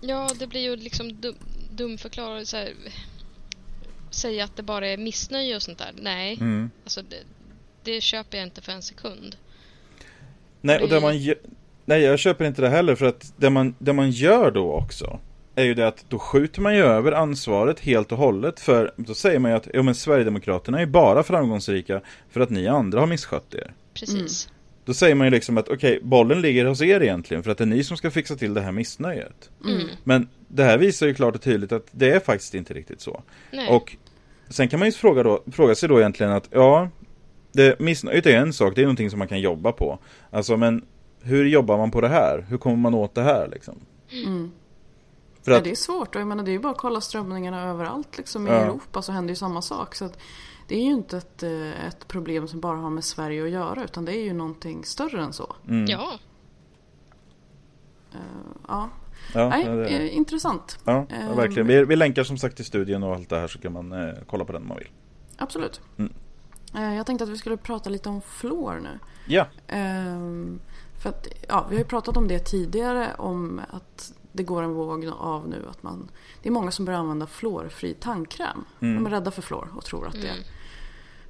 Ja, 0.00 0.30
det 0.38 0.46
blir 0.46 0.60
ju 0.60 0.76
liksom 0.76 1.20
dum, 1.20 1.34
dumförklarat 1.70 2.48
så 2.48 2.56
här, 2.56 2.74
Säga 4.10 4.44
att 4.44 4.56
det 4.56 4.62
bara 4.62 4.88
är 4.88 4.96
missnöje 4.96 5.56
och 5.56 5.62
sånt 5.62 5.78
där. 5.78 5.92
Nej, 5.96 6.36
Mm. 6.40 6.70
alltså 6.84 7.02
det, 7.02 7.16
det 7.82 8.00
köper 8.00 8.38
jag 8.38 8.46
inte 8.46 8.62
för 8.62 8.72
en 8.72 8.82
sekund. 8.82 9.36
Nej, 10.60 10.82
och 10.82 10.88
det 10.88 11.00
man 11.00 11.34
Nej, 11.84 12.02
jag 12.02 12.18
köper 12.18 12.44
inte 12.44 12.62
det 12.62 12.68
heller 12.68 12.94
för 12.94 13.06
att 13.06 13.32
det 13.36 13.50
man, 13.50 13.74
det 13.78 13.92
man 13.92 14.10
gör 14.10 14.50
då 14.50 14.72
också 14.72 15.20
är 15.54 15.64
ju 15.64 15.74
det 15.74 15.86
att 15.86 16.04
då 16.08 16.18
skjuter 16.18 16.60
man 16.60 16.74
ju 16.74 16.82
över 16.82 17.12
ansvaret 17.12 17.80
helt 17.80 18.12
och 18.12 18.18
hållet 18.18 18.60
för 18.60 18.92
då 18.96 19.14
säger 19.14 19.38
man 19.38 19.50
ju 19.50 19.56
att 19.56 19.68
ja, 19.74 19.82
men 19.82 19.94
Sverigedemokraterna 19.94 20.80
är 20.80 20.86
bara 20.86 21.22
framgångsrika 21.22 22.00
för 22.30 22.40
att 22.40 22.50
ni 22.50 22.68
andra 22.68 23.00
har 23.00 23.06
misskött 23.06 23.54
er. 23.54 23.72
Precis. 23.94 24.48
Då 24.84 24.94
säger 24.94 25.14
man 25.14 25.26
ju 25.26 25.30
liksom 25.30 25.58
att 25.58 25.68
okej, 25.68 26.00
bollen 26.02 26.40
ligger 26.40 26.64
hos 26.64 26.82
er 26.82 27.00
egentligen 27.02 27.42
för 27.42 27.50
att 27.50 27.58
det 27.58 27.64
är 27.64 27.66
ni 27.66 27.84
som 27.84 27.96
ska 27.96 28.10
fixa 28.10 28.36
till 28.36 28.54
det 28.54 28.60
här 28.60 28.72
missnöjet. 28.72 29.50
Mm. 29.64 29.88
Men 30.04 30.28
det 30.48 30.64
här 30.64 30.78
visar 30.78 31.06
ju 31.06 31.14
klart 31.14 31.34
och 31.34 31.42
tydligt 31.42 31.72
att 31.72 31.86
det 31.90 32.10
är 32.10 32.20
faktiskt 32.20 32.54
inte 32.54 32.74
riktigt 32.74 33.00
så. 33.00 33.22
Nej. 33.50 33.68
Och 33.68 33.96
sen 34.48 34.68
kan 34.68 34.78
man 34.78 34.88
ju 34.88 34.92
fråga, 34.92 35.22
då, 35.22 35.42
fråga 35.52 35.74
sig 35.74 35.88
då 35.88 36.00
egentligen 36.00 36.32
att 36.32 36.48
ja, 36.50 36.88
det, 37.52 37.80
missnöjet 37.80 38.26
är 38.26 38.36
en 38.36 38.52
sak, 38.52 38.74
det 38.74 38.80
är 38.80 38.84
någonting 38.84 39.10
som 39.10 39.18
man 39.18 39.28
kan 39.28 39.40
jobba 39.40 39.72
på. 39.72 39.98
Alltså 40.30 40.56
men 40.56 40.84
hur 41.22 41.44
jobbar 41.44 41.78
man 41.78 41.90
på 41.90 42.00
det 42.00 42.08
här? 42.08 42.46
Hur 42.48 42.58
kommer 42.58 42.76
man 42.76 42.94
åt 42.94 43.14
det 43.14 43.22
här 43.22 43.48
liksom? 43.52 43.80
För 45.42 45.52
ja, 45.52 45.58
att, 45.58 45.64
det 45.64 45.70
är 45.70 45.74
svårt 45.74 46.14
och 46.14 46.20
jag 46.20 46.28
menar 46.28 46.44
det 46.44 46.50
är 46.50 46.52
ju 46.52 46.58
bara 46.58 46.72
att 46.72 46.78
kolla 46.78 47.00
strömningarna 47.00 47.62
överallt 47.62 48.18
liksom 48.18 48.46
i 48.46 48.50
Ja. 48.50 48.56
Europa 48.56 49.02
så 49.02 49.12
händer 49.12 49.32
ju 49.32 49.36
samma 49.36 49.62
sak. 49.62 49.94
Så 49.94 50.04
att 50.04 50.18
det 50.68 50.74
är 50.74 50.84
ju 50.84 50.90
inte 50.92 51.16
ett, 51.16 51.42
eh, 51.42 51.86
ett 51.86 52.08
problem 52.08 52.48
som 52.48 52.60
bara 52.60 52.76
har 52.76 52.90
med 52.90 53.04
Sverige 53.04 53.44
att 53.44 53.50
göra 53.50 53.84
utan 53.84 54.04
det 54.04 54.16
är 54.16 54.24
ju 54.24 54.32
någonting 54.32 54.84
större 54.84 55.22
än 55.22 55.32
så. 55.32 55.56
mm, 55.68 55.86
Ja, 55.88 56.12
Ja, 58.68 58.88
ja, 59.34 59.48
Nej, 59.48 59.64
ja, 59.66 59.72
det, 59.72 59.88
eh, 59.88 60.16
intressant. 60.16 60.78
ja, 60.84 61.06
ja, 61.28 61.34
verkligen. 61.34 61.66
Vi, 61.66 61.84
vi 61.84 61.96
länkar 61.96 62.24
som 62.24 62.38
sagt 62.38 62.56
till 62.56 62.64
studien 62.64 63.02
och 63.02 63.14
allt 63.14 63.28
det 63.28 63.38
här 63.38 63.48
så 63.48 63.58
kan 63.58 63.72
man 63.72 63.92
eh, 63.92 64.14
kolla 64.26 64.44
på 64.44 64.52
den 64.52 64.62
om 64.62 64.68
man 64.68 64.78
vill. 64.78 64.88
Absolut. 65.36 65.80
Mm. 65.98 66.12
Eh, 66.74 66.94
Jag 66.96 67.06
tänkte 67.06 67.24
att 67.24 67.30
vi 67.30 67.36
skulle 67.38 67.56
prata 67.56 67.90
lite 67.90 68.08
om 68.08 68.20
fluor 68.22 68.80
nu. 68.82 68.98
Ja, 69.26 69.46
Ehm, 69.66 70.60
för 71.02 71.08
att, 71.08 71.26
ja, 71.48 71.66
vi 71.70 71.74
har 71.76 71.80
ju 71.82 71.88
pratat 71.88 72.16
om 72.16 72.28
det 72.28 72.38
tidigare 72.38 73.14
om 73.18 73.60
att 73.70 74.12
det 74.32 74.42
går 74.42 74.62
en 74.62 74.74
våg 74.74 75.06
av 75.18 75.48
nu 75.48 75.66
att 75.70 75.82
man 75.82 76.10
Det 76.42 76.48
är 76.48 76.52
många 76.52 76.70
som 76.70 76.84
börjar 76.84 77.00
använda 77.00 77.26
fluorfri 77.26 77.94
tandkräm. 77.94 78.64
De 78.78 79.06
är 79.06 79.10
rädda 79.10 79.30
för 79.30 79.42
fluor 79.42 79.68
och 79.76 79.84
tror 79.84 80.06
att 80.06 80.12
det 80.12 80.34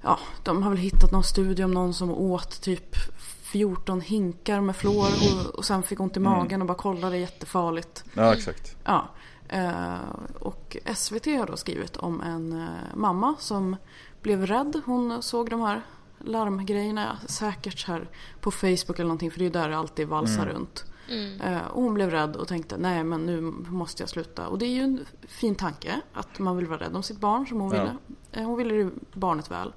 Ja, 0.02 0.18
de 0.42 0.62
har 0.62 0.70
väl 0.70 0.78
hittat 0.78 1.12
någon 1.12 1.24
studie 1.24 1.64
om 1.64 1.70
någon 1.70 1.94
som 1.94 2.10
åt 2.10 2.60
typ 2.62 2.96
14 3.42 4.00
hinkar 4.00 4.60
med 4.60 4.76
fluor 4.76 5.06
och, 5.06 5.54
och 5.54 5.64
sen 5.64 5.82
fick 5.82 6.00
ont 6.00 6.16
i 6.16 6.20
magen 6.20 6.60
och 6.60 6.66
bara 6.66 6.78
kollade 6.78 7.18
jättefarligt. 7.18 8.04
ja 8.14 8.34
exakt. 8.34 8.76
Ja. 8.84 9.08
Eh, 9.48 9.94
och 10.38 10.76
SVT 10.94 11.26
har 11.26 11.46
då 11.46 11.56
skrivit 11.56 11.96
om 11.96 12.20
en 12.20 12.52
eh, 12.52 12.68
mamma 12.94 13.34
som 13.38 13.76
blev 14.22 14.46
rädd. 14.46 14.80
Hon 14.84 15.22
såg 15.22 15.50
de 15.50 15.60
här 15.60 15.82
larmgrejerna 16.18 17.18
säkert 17.26 17.86
här 17.86 18.08
på 18.40 18.50
Facebook 18.50 18.98
eller 18.98 19.04
någonting 19.04 19.30
för 19.30 19.38
det 19.38 19.42
är 19.42 19.46
ju 19.46 19.52
där 19.52 19.68
det 19.68 19.76
alltid 19.76 20.08
valsar 20.08 20.46
runt. 20.46 20.91
Eh, 21.40 21.66
och 21.66 21.82
hon 21.82 21.94
blev 21.94 22.10
rädd 22.10 22.36
och 22.36 22.48
tänkte 22.48 22.76
nej 22.76 23.04
men 23.04 23.26
nu 23.26 23.40
måste 23.68 24.02
jag 24.02 24.10
sluta. 24.10 24.48
Och 24.48 24.58
det 24.58 24.66
är 24.66 24.70
ju 24.70 24.80
en 24.82 25.00
fin 25.28 25.54
tanke 25.54 26.00
att 26.12 26.38
man 26.38 26.56
vill 26.56 26.66
vara 26.66 26.80
rädd 26.80 26.96
om 26.96 27.02
sitt 27.02 27.18
barn 27.20 27.46
som 27.46 27.60
hon 27.60 27.72
Ja. 27.74 27.78
ville. 27.82 27.96
Eh, 28.32 28.42
hon 28.48 28.56
ville 28.58 28.74
ju 28.74 28.90
barnet 29.12 29.50
väl. 29.50 29.72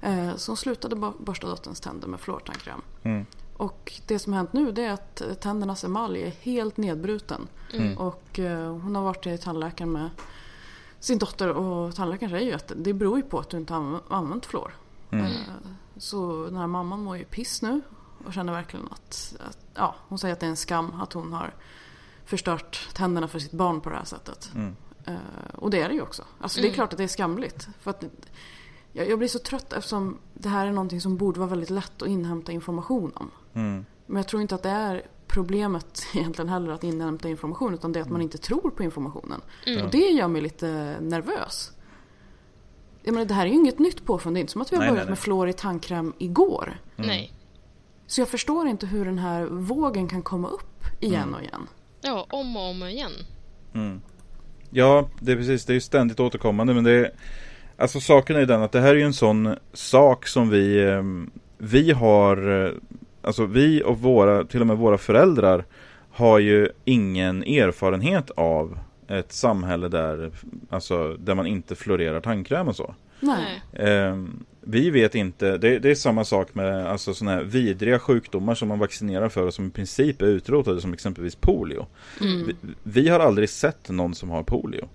Eh, 0.00 0.34
så 0.36 0.50
hon 0.50 0.56
slutade 0.56 1.12
borsta 1.18 1.46
dotterns 1.46 1.80
tänder 1.80 2.08
med 2.08 2.20
fluortandkräm. 2.20 2.80
Mm. 3.02 3.26
Och 3.56 3.92
det 4.06 4.18
som 4.18 4.32
har 4.32 4.38
hänt 4.38 4.52
nu 4.52 4.72
det 4.72 4.84
är 4.84 4.92
att 4.92 5.22
tändernas 5.40 5.84
emalj 5.84 6.22
är 6.22 6.30
helt 6.30 6.76
nedbruten. 6.76 7.48
Och 7.96 8.38
eh, 8.38 8.72
hon 8.72 8.96
har 8.96 9.02
varit 9.02 9.22
till 9.22 9.38
tandläkaren 9.38 9.92
med 9.92 10.10
sin 11.00 11.18
dotter 11.18 11.48
och 11.48 11.94
tandläkaren 11.94 12.30
säger 12.30 12.46
ju 12.46 12.52
att 12.52 12.72
det 12.76 12.92
beror 12.94 13.16
ju 13.16 13.22
på 13.22 13.38
att 13.38 13.50
du 13.50 13.56
inte 13.56 13.74
har 13.74 13.80
anv- 13.80 14.00
använt 14.08 14.46
fluor. 14.46 14.74
Eh, 15.10 15.26
Så 15.96 16.44
den 16.44 16.56
här 16.56 16.66
mamman 16.66 17.02
mår 17.02 17.16
ju 17.16 17.24
piss 17.24 17.62
nu 17.62 17.80
och 18.26 18.32
känner 18.32 18.52
verkligen 18.52 18.88
att, 18.90 19.36
att 19.40 19.58
ja, 19.74 19.94
hon 20.08 20.18
säger 20.18 20.32
att 20.32 20.40
det 20.40 20.46
är 20.46 20.50
en 20.50 20.56
skam 20.56 21.00
att 21.00 21.12
hon 21.12 21.32
har 21.32 21.54
förstört 22.24 22.88
tänderna 22.94 23.28
för 23.28 23.38
sitt 23.38 23.52
barn 23.52 23.80
på 23.80 23.90
det 23.90 23.96
här 23.96 24.04
sättet. 24.04 24.50
Eh, 25.04 25.14
och 25.54 25.70
det 25.70 25.82
är 25.82 25.88
det 25.88 25.94
ju 25.94 26.02
också. 26.02 26.24
Alltså 26.40 26.60
det 26.60 26.68
är 26.68 26.72
klart 26.72 26.92
att 26.92 26.98
det 26.98 27.04
är 27.04 27.08
skamligt. 27.08 27.68
För 27.80 27.90
att 27.90 28.04
jag, 28.92 29.08
jag 29.10 29.18
blir 29.18 29.28
så 29.28 29.38
trött 29.38 29.72
eftersom 29.72 30.18
det 30.34 30.48
här 30.48 30.66
är 30.66 30.72
någonting 30.72 31.00
som 31.00 31.16
borde 31.16 31.40
vara 31.40 31.50
väldigt 31.50 31.70
lätt 31.70 32.02
att 32.02 32.08
inhämta 32.08 32.52
information 32.52 33.12
om. 33.14 33.30
Mm. 33.54 33.84
Men 34.06 34.16
jag 34.16 34.28
tror 34.28 34.42
inte 34.42 34.54
att 34.54 34.62
det 34.62 34.70
är 34.70 35.02
problemet 35.26 36.06
egentligen 36.14 36.48
heller 36.48 36.72
att 36.72 36.84
inhämta 36.84 37.28
information 37.28 37.74
utan 37.74 37.92
det 37.92 37.98
är 37.98 38.02
att 38.02 38.10
man 38.10 38.22
inte 38.22 38.38
tror 38.38 38.70
på 38.70 38.82
informationen. 38.82 39.40
Och 39.84 39.90
det 39.90 39.98
gör 39.98 40.28
mig 40.28 40.42
lite 40.42 40.96
nervös. 41.00 41.72
Jag 43.02 43.14
menar, 43.14 43.26
det 43.26 43.34
här 43.34 43.46
är 43.46 43.50
ju 43.50 43.54
inget 43.54 43.78
nytt 43.78 44.04
påfund. 44.04 44.36
Det 44.36 44.38
är 44.38 44.40
inte 44.40 44.52
som 44.52 44.62
att 44.62 44.72
vi 44.72 44.76
har 44.76 44.82
Nej, 44.82 44.90
börjat 44.90 45.04
nej, 45.04 45.06
nej. 45.06 45.10
med 45.10 45.18
fluor 45.18 45.48
i 45.48 45.52
tandkräm 45.52 46.12
igår. 46.18 46.80
nej. 46.96 47.34
Så 48.08 48.20
jag 48.20 48.28
förstår 48.28 48.66
inte 48.66 48.86
hur 48.86 49.04
den 49.04 49.18
här 49.18 49.44
vågen 49.44 50.08
kan 50.08 50.22
komma 50.22 50.48
upp 50.48 50.84
igen 51.00 51.34
och 51.34 51.40
igen. 51.40 51.68
Ja, 52.00 52.26
om 52.30 52.56
och 52.56 52.70
om 52.70 52.82
igen. 52.82 53.12
Ja, 54.70 55.08
det 55.20 55.32
är 55.32 55.36
precis. 55.36 55.64
Det 55.64 55.72
är 55.72 55.74
ju 55.74 55.80
ständigt 55.80 56.20
återkommande. 56.20 56.74
Men 56.74 56.84
det 56.84 56.92
är, 56.92 57.10
alltså 57.76 58.00
saken 58.00 58.36
är 58.36 58.40
ju 58.40 58.46
den 58.46 58.62
att 58.62 58.72
det 58.72 58.80
här 58.80 58.88
är 58.88 58.94
ju 58.94 59.02
en 59.02 59.12
sån 59.12 59.56
sak 59.72 60.26
som 60.26 60.50
vi, 60.50 60.84
eh, 60.84 61.02
vi 61.58 61.92
har, 61.92 62.64
eh, 62.66 62.72
alltså 63.22 63.46
vi 63.46 63.82
och 63.82 63.98
våra, 63.98 64.44
till 64.44 64.60
och 64.60 64.66
med 64.66 64.76
våra 64.76 64.98
föräldrar 64.98 65.64
har 66.10 66.38
ju 66.38 66.68
ingen 66.84 67.42
erfarenhet 67.42 68.30
av 68.30 68.78
ett 69.08 69.32
samhälle 69.32 69.88
där, 69.88 70.30
alltså, 70.70 71.16
där 71.18 71.34
man 71.34 71.46
inte 71.46 71.74
florerar 71.74 72.20
tandkräm 72.20 72.68
och 72.68 72.76
så. 72.76 72.94
Nej. 73.20 73.62
Ehm, 73.72 74.44
vi 74.70 74.90
vet 74.90 75.14
inte, 75.14 75.58
det, 75.58 75.78
det 75.78 75.90
är 75.90 75.94
samma 75.94 76.24
sak 76.24 76.54
med 76.54 76.86
alltså, 76.86 77.14
såna 77.14 77.30
här 77.30 77.42
vidriga 77.42 77.98
sjukdomar 77.98 78.54
som 78.54 78.68
man 78.68 78.78
vaccinerar 78.78 79.28
för 79.28 79.46
och 79.46 79.54
som 79.54 79.66
i 79.66 79.70
princip 79.70 80.22
är 80.22 80.26
utrotade 80.26 80.80
som 80.80 80.92
exempelvis 80.92 81.34
polio. 81.34 81.86
Vi, 82.46 82.56
vi 82.82 83.08
har 83.08 83.20
aldrig 83.20 83.48
sett 83.48 83.88
någon 83.88 84.14
som 84.14 84.30
har 84.30 84.42
polio. 84.42 84.88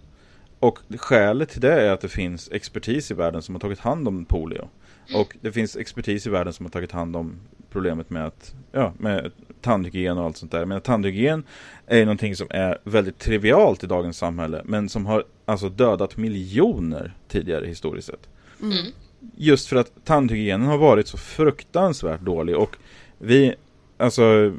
Och 0.60 0.80
skälet 0.98 1.50
till 1.50 1.62
det 1.62 1.82
är 1.82 1.92
att 1.92 2.02
det 2.02 2.10
finns 2.10 2.50
expertis 2.52 3.12
i 3.12 3.14
världen 3.14 3.42
som 3.42 3.56
har 3.56 3.60
tagit 3.60 3.80
hand 3.80 4.08
om 4.08 4.26
polio. 4.26 4.68
Och 5.16 5.38
det 5.42 5.52
finns 5.52 5.78
expertis 5.78 6.28
i 6.28 6.30
världen 6.30 6.54
som 6.54 6.66
har 6.66 6.72
tagit 6.72 6.92
hand 6.92 7.16
om 7.16 7.36
problemet 7.70 8.10
med, 8.10 8.26
att, 8.26 8.56
ja, 8.72 8.94
med 8.98 9.32
tandhygien 9.62 10.18
och 10.18 10.26
allt 10.26 10.38
sånt 10.38 10.52
där. 10.52 10.66
Men 10.66 10.82
tandhygien 10.82 11.44
är 11.88 11.98
ju 11.98 12.06
någonting 12.06 12.36
som 12.36 12.48
är 12.50 12.78
väldigt 12.84 13.20
trivialt 13.20 13.84
i 13.84 13.88
dagens 13.88 14.18
samhälle. 14.18 14.62
Men 14.66 14.90
som 14.90 15.06
har 15.06 15.24
alltså 15.46 15.70
dödat 15.70 16.18
miljoner 16.18 17.14
tidigare 17.28 17.66
historiskt 17.66 18.08
sett. 18.08 18.30
Mm. 18.62 18.94
Just 19.36 19.68
för 19.68 19.76
att 19.76 19.92
tandhygienen 20.06 20.68
har 20.68 20.78
varit 20.78 21.08
så 21.08 21.18
fruktansvärt 21.18 22.22
dålig. 22.22 22.58
Och 22.58 22.78
vi, 23.18 23.56
alltså 23.98 24.54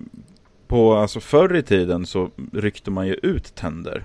på 0.66 0.94
alltså 0.94 1.20
förr 1.20 1.56
i 1.56 1.62
tiden 1.62 2.06
så 2.06 2.30
ryckte 2.52 2.90
man 2.90 3.06
ju 3.06 3.14
ut 3.14 3.54
tänder. 3.54 4.04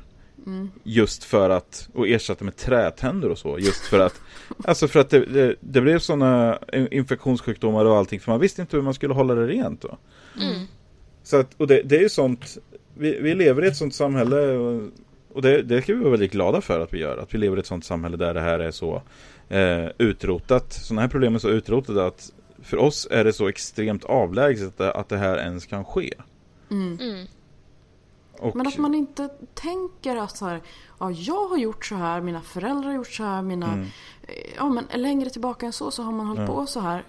Just 0.83 1.23
för 1.23 1.49
att, 1.49 1.89
och 1.93 2.07
ersatte 2.07 2.43
med 2.43 2.55
trätänder 2.55 3.29
och 3.29 3.37
så. 3.37 3.59
Just 3.59 3.85
för 3.85 3.99
att, 3.99 4.21
alltså 4.63 4.87
för 4.87 4.99
att 4.99 5.09
det, 5.09 5.25
det, 5.25 5.55
det 5.59 5.81
blev 5.81 5.99
sådana 5.99 6.59
infektionssjukdomar 6.91 7.85
och 7.85 7.97
allting. 7.97 8.19
För 8.19 8.31
man 8.31 8.39
visste 8.39 8.61
inte 8.61 8.77
hur 8.77 8.83
man 8.83 8.93
skulle 8.93 9.13
hålla 9.13 9.35
det 9.35 9.47
rent 9.47 9.81
då. 9.81 9.97
Mm. 10.41 10.65
Så 11.23 11.37
att, 11.37 11.53
och 11.57 11.67
det, 11.67 11.81
det 11.81 11.97
är 11.97 12.01
ju 12.01 12.09
sånt, 12.09 12.57
vi, 12.97 13.19
vi 13.21 13.35
lever 13.35 13.65
i 13.65 13.67
ett 13.67 13.75
sånt 13.75 13.95
samhälle 13.95 14.57
och, 14.57 14.81
och 15.33 15.41
det, 15.41 15.61
det 15.61 15.81
ska 15.81 15.93
vi 15.93 15.99
vara 15.99 16.11
väldigt 16.11 16.31
glada 16.31 16.61
för 16.61 16.79
att 16.79 16.93
vi 16.93 16.99
gör. 16.99 17.17
Att 17.17 17.33
vi 17.33 17.37
lever 17.37 17.57
i 17.57 17.59
ett 17.59 17.65
sånt 17.65 17.85
samhälle 17.85 18.17
där 18.17 18.33
det 18.33 18.41
här 18.41 18.59
är 18.59 18.71
så 18.71 19.01
eh, 19.49 19.85
utrotat. 19.97 20.73
Sådana 20.73 21.01
här 21.01 21.07
problem 21.09 21.35
är 21.35 21.39
så 21.39 21.49
utrotade 21.49 22.05
att 22.05 22.31
för 22.63 22.77
oss 22.77 23.07
är 23.11 23.23
det 23.23 23.33
så 23.33 23.47
extremt 23.47 24.03
avlägset 24.03 24.67
att 24.67 24.77
det, 24.77 24.91
att 24.91 25.09
det 25.09 25.17
här 25.17 25.37
ens 25.37 25.65
kan 25.65 25.85
ske. 25.85 26.13
Mm. 26.71 27.27
Och, 28.39 28.55
Men 28.55 28.67
att 28.67 28.77
man 28.77 28.95
inte 28.95 29.29
tänker 29.53 30.15
att 30.15 30.37
så 30.37 30.45
här, 30.45 30.61
ja, 30.99 31.11
jag 31.11 31.47
har 31.47 31.57
gjort 31.57 31.85
så 31.85 31.95
här, 31.95 32.21
mina 32.21 32.41
föräldrar 32.41 32.87
har 32.89 32.95
gjort 32.95 33.11
så 33.11 33.23
här, 33.23 33.41
mina... 33.41 33.67
Mm. 33.73 33.81
eh, 34.21 34.33
Ja, 34.57 34.69
men 34.69 34.85
längre 35.01 35.29
tillbaka 35.29 35.65
än 35.65 35.73
så 35.73 35.91
så 35.91 36.03
har 36.03 36.11
man 36.11 36.27
hållit 36.27 36.47
på 36.47 36.65
så 36.65 36.79
här. 36.79 37.03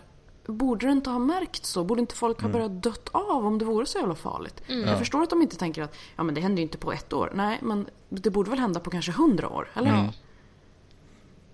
Borde 0.46 0.86
det 0.86 0.92
inte 0.92 1.10
ha 1.10 1.18
märkt 1.18 1.66
så? 1.66 1.84
Borde 1.84 2.00
inte 2.00 2.14
folk 2.14 2.40
ha 2.40 2.48
Mm. 2.48 2.52
börjat 2.52 2.82
dött 2.82 3.08
av 3.12 3.46
om 3.46 3.58
det 3.58 3.64
vore 3.64 3.86
så 3.86 3.98
jävla 3.98 4.14
farligt? 4.14 4.62
Jag 4.66 4.98
förstår 4.98 5.22
att 5.22 5.30
de 5.30 5.42
inte 5.42 5.56
tänker 5.56 5.82
att 5.82 5.94
ja, 6.16 6.22
men 6.22 6.34
det 6.34 6.40
händer 6.40 6.56
ju 6.60 6.62
inte 6.62 6.78
på 6.78 6.92
ett 6.92 7.12
år. 7.12 7.32
Nej, 7.34 7.58
men 7.62 7.86
det 8.08 8.30
borde 8.30 8.50
väl 8.50 8.58
hända 8.58 8.80
på 8.80 8.90
kanske 8.90 9.12
hundra 9.12 9.48
år? 9.48 9.68
Eller? 9.74 10.08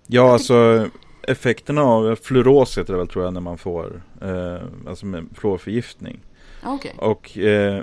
Mm. 0.07 0.15
Ja, 0.15 0.33
alltså 0.33 0.89
effekterna 1.21 1.81
av 1.81 2.15
fluoros 2.15 2.77
heter 2.77 2.93
det 2.93 2.99
väl 2.99 3.07
tror 3.07 3.25
jag 3.25 3.33
när 3.33 3.41
man 3.41 3.57
får, 3.57 4.01
eh, 4.21 4.89
alltså 4.89 5.05
med 5.05 5.27
fluorförgiftning. 5.33 6.19
Ja, 6.63 6.73
okej. 6.73 6.93
Och 6.97 7.37
eh, 7.37 7.81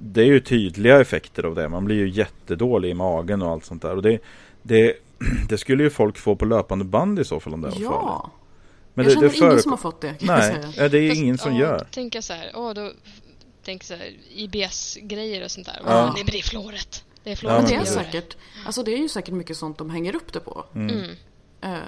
det 0.00 0.20
är 0.20 0.26
ju 0.26 0.40
tydliga 0.40 1.00
effekter 1.00 1.44
av 1.44 1.54
det. 1.54 1.68
Man 1.68 1.84
blir 1.84 1.96
ju 1.96 2.08
jättedålig 2.08 2.90
i 2.90 2.94
magen 2.94 3.42
och 3.42 3.50
allt 3.50 3.64
sånt 3.64 3.82
där. 3.82 3.96
Och 3.96 4.02
det, 4.02 4.18
det, 4.62 4.94
det 5.48 5.58
skulle 5.58 5.82
ju 5.82 5.90
folk 5.90 6.18
få 6.18 6.36
på 6.36 6.44
löpande 6.44 6.84
band 6.84 7.18
i 7.18 7.24
så 7.24 7.40
fall 7.40 7.54
om 7.54 7.60
det 7.60 7.68
var 7.68 7.74
farligt. 7.74 7.90
Ja. 7.92 8.30
Men 8.94 9.04
jag 9.04 9.22
det, 9.22 9.30
känner 9.30 9.48
det 9.48 9.52
ingen 9.52 9.62
som 9.62 9.72
har 9.72 9.78
fått 9.78 10.00
det, 10.00 10.14
Nej, 10.20 10.56
ja, 10.76 10.88
det 10.88 10.98
är 10.98 11.08
Fast, 11.08 11.20
ingen 11.20 11.38
som 11.38 11.52
ja, 11.52 11.60
gör. 11.60 11.86
Tänka 11.90 12.22
så 12.22 12.32
här, 12.32 12.52
åh 12.54 12.74
då 12.74 12.90
Tänk 13.68 13.84
så 13.84 13.94
här, 13.94 14.12
IBS-grejer 14.34 15.44
och 15.44 15.50
sånt 15.50 15.66
där. 15.66 15.80
Ja. 15.84 16.14
Ja. 16.16 16.24
Det 16.26 16.38
är 16.38 16.42
fluoret. 16.42 17.04
Det 17.24 17.30
är 17.30 17.32
Ja, 17.32 17.36
fluoret 17.36 17.62
Men 17.62 17.70
men 17.70 17.84
det 17.84 17.90
är 17.90 17.94
säkert, 17.94 18.36
alltså 18.66 18.82
det 18.82 18.94
är 18.94 18.98
ju 18.98 19.08
säkert 19.08 19.34
mycket 19.34 19.56
sånt 19.56 19.78
de 19.78 19.90
hänger 19.90 20.16
upp 20.16 20.32
det 20.32 20.40
på. 20.40 20.64
Mm. 20.74 21.10
Eh, 21.60 21.78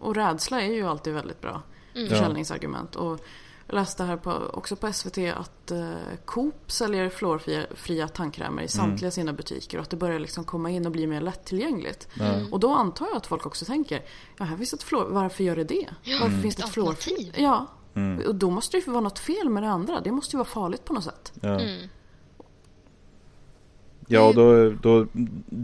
och 0.00 0.14
rädsla 0.14 0.62
är 0.62 0.72
ju 0.72 0.86
alltid 0.88 1.14
väldigt 1.14 1.40
bra 1.40 1.62
försäljningsargument. 2.08 2.96
Och 2.96 3.20
jag 3.66 3.74
läste 3.74 4.04
här 4.04 4.16
på, 4.16 4.32
också 4.52 4.76
på 4.76 4.92
SVT 4.92 5.18
att 5.18 5.70
eh, 5.70 5.90
Coop 6.24 6.70
säljer 6.72 7.08
fluorfria 7.08 7.66
fria 7.74 8.08
tandkrämer 8.08 8.62
i 8.62 8.68
samtliga 8.68 9.10
sina 9.10 9.32
butiker 9.32 9.78
och 9.78 9.82
att 9.82 9.90
det 9.90 9.96
börjar 9.96 10.18
liksom 10.18 10.44
komma 10.44 10.70
in 10.70 10.86
och 10.86 10.92
bli 10.92 11.06
mer 11.06 11.20
lättillgängligt. 11.20 12.08
Och 12.52 12.60
då 12.60 12.74
antar 12.74 13.06
jag 13.06 13.16
att 13.16 13.26
folk 13.26 13.46
också 13.46 13.64
tänker, 13.64 14.02
ja 14.38 14.44
här 14.44 14.56
finns 14.56 14.72
ett 14.72 14.82
fluor, 14.82 15.06
varför 15.10 15.44
gör 15.44 15.56
det 15.56 15.64
det? 15.64 15.88
Varför 16.20 16.40
finns 16.42 16.56
det 16.56 16.62
ett 16.62 16.68
fluorfritt? 16.70 17.18
Alternativ. 17.18 17.42
Ja, 17.42 17.66
och 18.26 18.34
då 18.34 18.50
måste 18.50 18.76
det 18.76 18.86
ju 18.86 18.92
vara 18.92 19.00
något 19.00 19.18
fel 19.18 19.48
med 19.48 19.62
det 19.62 19.68
andra. 19.68 20.00
Det 20.00 20.12
måste 20.12 20.36
ju 20.36 20.38
vara 20.38 20.48
farligt 20.48 20.84
på 20.84 20.92
något 20.92 21.04
sätt. 21.04 21.32
Ja, 21.40 21.60
Mm. 21.60 21.88
Ja 24.08 24.32
då, 24.32 24.70
då 24.70 25.06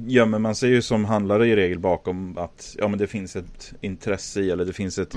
gömmer 0.07 0.39
man 0.39 0.55
sig 0.55 0.71
ju 0.71 0.83
som 0.83 1.05
handlare 1.05 1.47
i 1.49 1.57
regel 1.57 1.79
bakom 1.79 2.39
att 2.39 2.77
ja, 2.79 2.89
men 2.89 2.99
det 2.99 3.07
finns 3.07 3.37
ett 3.37 3.73
intresse 3.81 4.41
i 4.41 4.51
eller 4.51 4.65
det 4.65 4.73
finns 4.73 4.99
ett, 4.99 5.15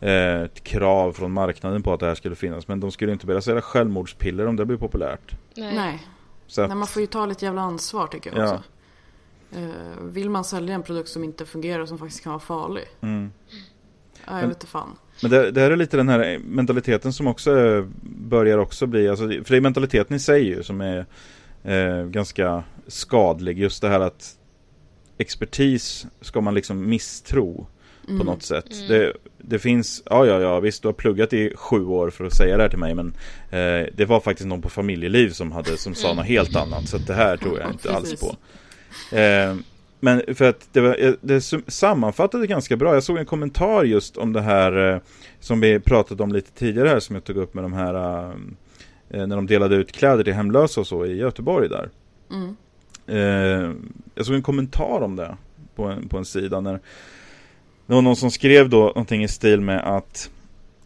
eh, 0.00 0.40
ett 0.42 0.64
krav 0.64 1.12
från 1.12 1.32
marknaden 1.32 1.82
på 1.82 1.92
att 1.92 2.00
det 2.00 2.06
här 2.06 2.14
skulle 2.14 2.34
finnas. 2.34 2.68
Men 2.68 2.80
de 2.80 2.90
skulle 2.90 3.12
inte 3.12 3.26
börja 3.26 3.40
sälja 3.40 3.60
självmordspiller 3.62 4.46
om 4.46 4.56
det 4.56 4.64
blir 4.66 4.76
populärt. 4.76 5.36
Nej. 5.56 5.74
Nej, 5.74 6.06
Så 6.46 6.62
att, 6.62 6.68
Nej, 6.68 6.76
man 6.76 6.86
får 6.88 7.00
ju 7.00 7.06
ta 7.06 7.26
lite 7.26 7.44
jävla 7.44 7.62
ansvar 7.62 8.06
tycker 8.06 8.32
jag 8.36 8.46
Ja. 8.48 8.54
också. 8.54 8.62
Eh, 9.58 10.02
vill 10.04 10.30
man 10.30 10.44
sälja 10.44 10.74
en 10.74 10.82
produkt 10.82 11.08
som 11.08 11.24
inte 11.24 11.44
fungerar 11.46 11.80
och 11.82 11.88
som 11.88 11.98
faktiskt 11.98 12.22
kan 12.22 12.30
vara 12.32 12.40
farlig? 12.40 12.84
mm. 13.00 13.30
Ja, 14.26 14.32
jag 14.32 14.40
Men- 14.40 14.48
vet 14.48 14.56
inte 14.56 14.66
fan. 14.66 14.88
Men 15.22 15.30
det, 15.30 15.50
det 15.50 15.60
här 15.60 15.70
är 15.70 15.76
lite 15.76 15.96
den 15.96 16.08
här 16.08 16.38
mentaliteten 16.44 17.12
som 17.12 17.26
också 17.26 17.50
börjar 18.02 18.58
också 18.58 18.86
bli, 18.86 19.08
alltså, 19.08 19.24
för 19.28 19.44
det 19.50 19.56
är 19.56 19.60
mentaliteten 19.60 20.16
i 20.16 20.18
sig 20.18 20.44
ju 20.48 20.62
som 20.62 20.80
är 20.80 21.06
eh, 21.64 22.04
ganska 22.04 22.64
skadlig. 22.86 23.58
Just 23.58 23.82
det 23.82 23.88
här 23.88 24.00
att 24.00 24.36
expertis 25.18 26.06
ska 26.20 26.40
man 26.40 26.54
liksom 26.54 26.88
misstro 26.88 27.66
på 28.06 28.24
något 28.24 28.42
sätt. 28.42 28.88
Det, 28.88 29.12
det 29.38 29.58
finns, 29.58 30.02
ja 30.10 30.26
ja 30.26 30.40
ja 30.40 30.60
visst 30.60 30.82
du 30.82 30.88
har 30.88 30.92
pluggat 30.92 31.32
i 31.32 31.52
sju 31.56 31.84
år 31.84 32.10
för 32.10 32.24
att 32.24 32.34
säga 32.34 32.56
det 32.56 32.62
här 32.62 32.70
till 32.70 32.78
mig 32.78 32.94
men 32.94 33.14
eh, 33.50 33.88
det 33.94 34.04
var 34.08 34.20
faktiskt 34.20 34.46
någon 34.46 34.62
på 34.62 34.68
familjeliv 34.68 35.30
som 35.30 35.52
hade 35.52 35.76
som 35.76 35.94
sa 35.94 36.14
något 36.14 36.26
helt 36.26 36.56
annat 36.56 36.88
så 36.88 36.98
det 36.98 37.14
här 37.14 37.36
tror 37.36 37.60
jag 37.60 37.70
inte 37.70 37.94
alls 37.94 38.20
på. 38.20 38.36
Eh, 39.16 39.56
men 40.00 40.22
för 40.34 40.44
att 40.44 40.68
det, 40.72 40.80
var, 40.80 41.04
eh, 41.04 41.12
det 41.20 41.40
sammanfattade 41.66 42.46
ganska 42.46 42.76
bra. 42.76 42.94
Jag 42.94 43.02
såg 43.02 43.18
en 43.18 43.26
kommentar 43.26 43.84
just 43.84 44.16
om 44.16 44.32
det 44.32 44.40
här 44.40 44.92
eh, 44.92 45.00
som 45.40 45.60
vi 45.60 45.80
pratade 45.80 46.22
om 46.22 46.32
lite 46.32 46.52
tidigare 46.52 46.88
här 46.88 47.00
som 47.00 47.14
jag 47.14 47.24
tog 47.24 47.36
upp 47.36 47.54
med 47.54 47.64
de 47.64 47.72
här 47.72 48.32
när 49.08 49.36
de 49.36 49.46
delade 49.46 49.76
ut 49.76 49.92
kläder 49.92 50.24
till 50.24 50.32
hemlösa 50.32 50.80
och 50.80 50.86
så 50.86 51.06
i 51.06 51.16
Göteborg 51.16 51.68
där. 51.68 51.90
Mm. 52.30 52.56
Eh, 53.06 53.74
jag 54.14 54.26
såg 54.26 54.34
en 54.34 54.42
kommentar 54.42 55.00
om 55.00 55.16
det 55.16 55.36
på 55.74 55.84
en, 55.84 56.08
på 56.08 56.18
en 56.18 56.24
sida 56.24 56.60
när 56.60 56.80
det 57.86 57.94
var 57.94 58.02
någon 58.02 58.16
som 58.16 58.30
skrev 58.30 58.68
då 58.68 58.78
någonting 58.78 59.24
i 59.24 59.28
stil 59.28 59.60
med 59.60 59.96
att 59.96 60.30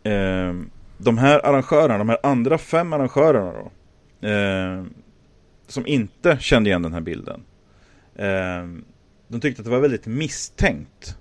eh, 0.03 0.55
de 0.99 1.19
här 1.19 1.47
arrangörerna, 1.47 1.99
de 1.99 2.09
här 2.09 2.19
andra 2.23 2.59
fem 2.59 2.93
arrangörerna 2.93 3.53
då 3.53 4.29
eh, 4.29 4.85
som 5.67 5.87
inte 5.87 6.39
kände 6.41 6.71
igen 6.71 6.83
den 6.83 6.93
här 6.93 7.01
bilden 7.01 7.43
eh, 8.15 8.83
de 9.29 9.41
tyckte 9.41 9.61
att 9.61 9.65
det 9.65 9.71
var 9.71 9.81
väldigt 9.81 10.07
misstänkt 10.07 11.17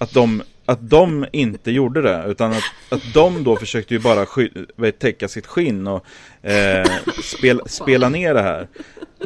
att 0.00 0.14
de, 0.14 0.42
att 0.68 0.90
de 0.90 1.26
inte 1.32 1.70
gjorde 1.70 2.02
det 2.02 2.24
utan 2.26 2.52
att, 2.52 2.62
att 2.88 3.14
de 3.14 3.44
då 3.44 3.56
försökte 3.56 3.94
ju 3.94 4.00
bara 4.00 4.26
sky, 4.26 4.50
vet, 4.76 4.98
täcka 4.98 5.28
sitt 5.28 5.46
skinn 5.46 5.86
och 5.86 6.04
eh, 6.42 6.86
spel, 7.22 7.60
spela 7.66 8.08
ner 8.08 8.34
det 8.34 8.42
här 8.42 8.68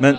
men 0.00 0.16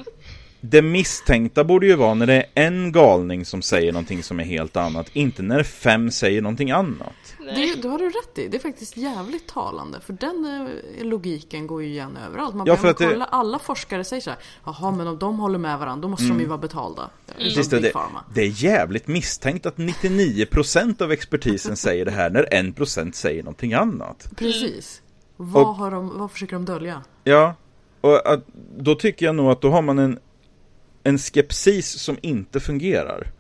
det 0.62 0.82
misstänkta 0.82 1.64
borde 1.64 1.88
ju 1.88 1.96
vara 1.96 2.14
när 2.14 2.28
det 2.28 2.34
är 2.34 2.46
en 2.54 2.92
galning 2.92 3.46
som 3.46 3.62
säger 3.62 3.92
någonting 3.92 4.24
som 4.24 4.40
är 4.40 4.44
helt 4.44 4.78
annat, 4.78 5.10
inte 5.14 5.42
när 5.42 5.64
fem 5.64 6.12
säger 6.12 6.42
någonting 6.42 6.72
annat. 6.72 7.14
Det, 7.46 7.82
det 7.82 7.88
har 7.88 7.98
du 8.00 8.10
rätt 8.10 8.38
i. 8.38 8.48
Det 8.48 8.58
är 8.58 8.62
faktiskt 8.62 8.98
jävligt 8.98 9.48
talande. 9.48 10.00
För 10.00 10.14
den 10.14 10.68
eh, 10.98 11.06
logiken 11.06 11.68
går 11.68 11.84
ju 11.84 11.90
igen 11.90 12.18
överallt. 12.28 12.56
Man 12.56 12.68
Ja, 12.68 12.78
för 12.78 12.88
att 12.88 12.98
det- 12.98 13.08
kolla, 13.08 13.26
alla 13.26 13.60
forskare 13.60 14.04
säger 14.04 14.22
så 14.22 14.30
här. 14.30 14.40
Jaha, 14.66 14.92
men 14.92 15.08
om 15.08 15.20
de 15.20 15.40
håller 15.40 15.60
med 15.60 15.80
varandra, 15.80 16.02
då 16.02 16.08
måste 16.08 16.28
de 16.28 16.40
ju 16.40 16.46
vara 16.46 16.58
betalda. 16.58 17.10
Precis, 17.28 17.56
Precis, 17.56 17.68
det, 17.72 17.80
det, 17.80 17.94
det 18.36 18.42
är 18.42 18.64
jävligt 18.64 19.08
misstänkt 19.08 19.66
att 19.66 19.76
99% 19.78 21.02
av 21.04 21.12
expertisen 21.12 21.76
säger 21.86 22.06
det 22.06 22.12
här 22.12 22.30
när 22.30 22.44
1% 22.52 23.12
säger 23.12 23.44
någonting 23.44 23.74
annat. 23.74 24.30
Precis. 24.36 25.02
Vad, 25.38 25.64
Och- 25.68 25.76
har 25.76 25.92
de, 25.92 26.20
vad 26.20 26.32
försöker 26.32 26.54
de 26.56 26.66
dölja? 26.66 27.02
Ja, 27.24 27.56
och 28.02 28.32
att, 28.34 28.44
då 28.78 28.96
tycker 28.96 29.26
jag 29.26 29.36
nog 29.36 29.52
att 29.52 29.62
då 29.62 29.70
har 29.70 29.82
man 29.82 30.00
en, 30.00 30.20
en 31.04 31.18
skepsis 31.18 32.00
som 32.00 32.18
inte 32.22 32.60
fungerar. 32.60 33.32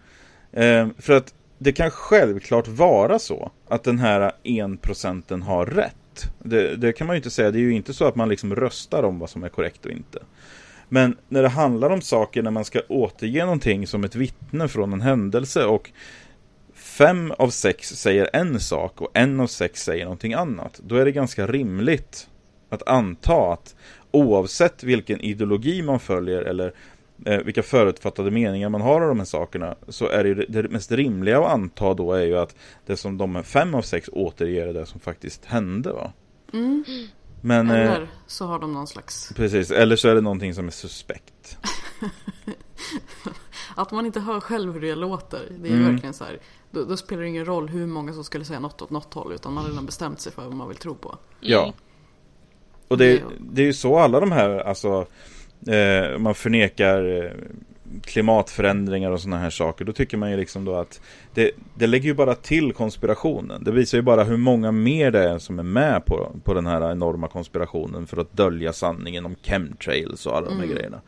Eh, 0.51 0.87
för 0.99 1.13
att 1.13 1.33
det 1.63 1.71
kan 1.71 1.91
självklart 1.91 2.67
vara 2.67 3.19
så 3.19 3.51
att 3.67 3.83
den 3.83 3.99
här 3.99 4.31
enprocenten 4.43 5.41
har 5.41 5.65
rätt. 5.65 6.31
Det, 6.39 6.75
det 6.75 6.93
kan 6.93 7.07
man 7.07 7.15
ju 7.15 7.17
inte 7.17 7.29
säga, 7.29 7.51
det 7.51 7.57
är 7.57 7.61
ju 7.61 7.73
inte 7.73 7.93
så 7.93 8.05
att 8.05 8.15
man 8.15 8.29
liksom 8.29 8.55
röstar 8.55 9.03
om 9.03 9.19
vad 9.19 9.29
som 9.29 9.43
är 9.43 9.49
korrekt 9.49 9.85
och 9.85 9.91
inte. 9.91 10.19
Men 10.89 11.17
när 11.29 11.41
det 11.41 11.49
handlar 11.49 11.89
om 11.89 12.01
saker 12.01 12.41
när 12.41 12.51
man 12.51 12.65
ska 12.65 12.81
återge 12.89 13.43
någonting 13.45 13.87
som 13.87 14.03
ett 14.03 14.15
vittne 14.15 14.67
från 14.67 14.93
en 14.93 15.01
händelse 15.01 15.65
och 15.65 15.91
fem 16.73 17.33
av 17.37 17.49
sex 17.49 17.89
säger 17.89 18.29
en 18.33 18.59
sak 18.59 19.01
och 19.01 19.11
en 19.13 19.39
av 19.39 19.47
sex 19.47 19.83
säger 19.83 20.03
någonting 20.03 20.33
annat. 20.33 20.81
Då 20.83 20.95
är 20.95 21.05
det 21.05 21.11
ganska 21.11 21.47
rimligt 21.47 22.27
att 22.69 22.87
anta 22.87 23.53
att 23.53 23.75
oavsett 24.11 24.83
vilken 24.83 25.21
ideologi 25.21 25.81
man 25.81 25.99
följer 25.99 26.41
eller 26.41 26.73
eh, 27.25 27.37
vilka 27.37 27.63
förutfattade 27.63 28.31
meningar 28.31 28.69
man 28.69 28.81
har 28.81 29.01
av 29.01 29.07
de 29.07 29.17
här 29.19 29.25
sakerna 29.25 29.75
så 29.87 30.07
är 30.07 30.23
det, 30.23 30.29
ju 30.29 30.35
det, 30.35 30.61
det 30.61 30.69
mest 30.69 30.91
rimliga 30.91 31.39
att 31.39 31.51
anta 31.53 31.93
då 31.93 32.13
är 32.13 32.25
ju 32.25 32.37
att 32.37 32.55
det 32.85 32.97
som 32.97 33.17
de 33.17 33.43
fem 33.43 33.75
av 33.75 33.81
sex 33.81 34.09
återger 34.13 34.67
är 34.67 34.73
det 34.73 34.85
som 34.85 34.99
faktiskt 34.99 35.45
hände 35.45 35.93
va? 35.93 36.11
Men, 37.41 37.71
eh, 37.71 37.93
Eller 37.93 38.07
så 38.27 38.45
har 38.45 38.59
de 38.59 38.73
någon 38.73 38.87
slags... 38.87 39.33
precis, 39.35 39.71
eller 39.71 39.95
så 39.95 40.07
är 40.09 40.15
det 40.15 40.21
någonting 40.21 40.53
som 40.53 40.67
är 40.67 40.71
suspekt. 40.71 41.57
att 43.75 43.91
man 43.91 44.05
inte 44.05 44.19
hör 44.19 44.39
själv 44.39 44.73
hur 44.73 44.81
det 44.81 44.95
låter. 44.95 45.51
Det 45.59 45.69
är 45.69 45.73
Mm. 45.73 45.91
verkligen 45.91 46.13
så 46.13 46.23
här. 46.23 46.39
Då, 46.71 46.83
då 46.85 46.97
spelar 46.97 47.21
det 47.21 47.27
ingen 47.27 47.45
roll 47.45 47.69
hur 47.69 47.87
många 47.87 48.13
som 48.13 48.23
skulle 48.23 48.45
säga 48.45 48.59
något 48.59 48.81
åt 48.81 48.89
något 48.89 49.13
håll. 49.13 49.33
Utan 49.33 49.53
man 49.53 49.63
har 49.63 49.69
redan 49.71 49.85
bestämt 49.85 50.19
sig 50.19 50.31
för 50.31 50.41
vad 50.43 50.53
man 50.53 50.67
vill 50.67 50.77
tro 50.77 50.95
på. 50.95 51.17
Ja. 51.39 51.73
Och 52.87 52.97
det, 52.97 53.23
det 53.39 53.61
är 53.61 53.65
ju 53.65 53.73
så 53.73 53.99
alla 53.99 54.19
de 54.19 54.31
här, 54.31 54.49
alltså, 54.49 55.05
eh, 55.67 56.17
man 56.19 56.35
förnekar 56.35 57.23
eh, 57.23 57.31
klimatförändringar 58.01 59.11
och 59.11 59.21
sådana 59.21 59.41
här 59.41 59.49
saker. 59.49 59.85
Då 59.85 59.91
tycker 59.91 60.17
man 60.17 60.31
ju 60.31 60.37
liksom 60.37 60.65
då 60.65 60.75
att 60.75 61.01
det, 61.33 61.51
det 61.75 61.87
lägger 61.87 62.05
ju 62.05 62.13
bara 62.13 62.35
till 62.35 62.73
konspirationen. 62.73 63.63
Det 63.63 63.71
visar 63.71 63.97
ju 63.97 64.01
bara 64.01 64.23
hur 64.23 64.37
många 64.37 64.71
mer 64.71 65.11
det 65.11 65.29
är 65.29 65.37
som 65.37 65.59
är 65.59 65.63
med 65.63 66.05
på, 66.05 66.31
på 66.43 66.53
den 66.53 66.65
här 66.65 66.91
enorma 66.91 67.27
konspirationen 67.27 68.07
för 68.07 68.17
att 68.17 68.33
dölja 68.33 68.73
sanningen 68.73 69.25
om 69.25 69.35
chemtrails 69.43 70.25
och 70.25 70.37
alla 70.37 70.49
de 70.49 70.59
här 70.59 70.67
grejerna. 70.67 71.01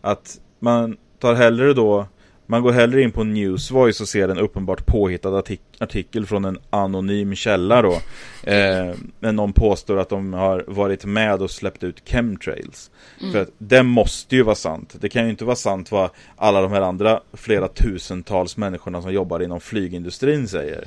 Att 0.00 0.40
man 0.58 0.96
tar 1.18 1.34
hellre 1.34 1.74
då 1.74 2.06
man 2.46 2.62
går 2.62 2.72
hellre 2.72 3.02
in 3.02 3.12
på 3.12 3.24
Newsvoice 3.24 4.00
och 4.00 4.08
ser 4.08 4.28
en 4.28 4.38
uppenbart 4.38 4.86
påhittad 4.86 5.38
artik 5.38 5.60
artikel 5.78 6.26
från 6.26 6.44
en 6.44 6.58
anonym 6.70 7.34
källa 7.34 7.82
då. 7.82 7.98
Eh, 8.46 8.94
men 9.20 9.36
någon 9.36 9.52
påstår 9.52 9.96
att 9.96 10.08
de 10.08 10.32
har 10.32 10.64
varit 10.66 11.04
med 11.04 11.42
och 11.42 11.50
släppt 11.50 11.82
ut 11.84 12.08
chemtrails. 12.08 12.90
För 13.32 13.42
att 13.42 13.48
det 13.58 13.82
måste 13.82 14.36
ju 14.36 14.42
vara 14.42 14.54
sant. 14.54 14.96
Det 15.00 15.08
kan 15.08 15.24
ju 15.24 15.30
inte 15.30 15.44
vara 15.44 15.56
sant 15.56 15.92
vad 15.92 16.10
alla 16.36 16.62
de 16.62 16.72
här 16.72 16.80
andra 16.80 17.20
flera 17.32 17.68
tusentals 17.68 18.56
människorna 18.56 19.02
som 19.02 19.12
jobbar 19.12 19.40
inom 19.42 19.60
flygindustrin 19.60 20.48
säger. 20.48 20.84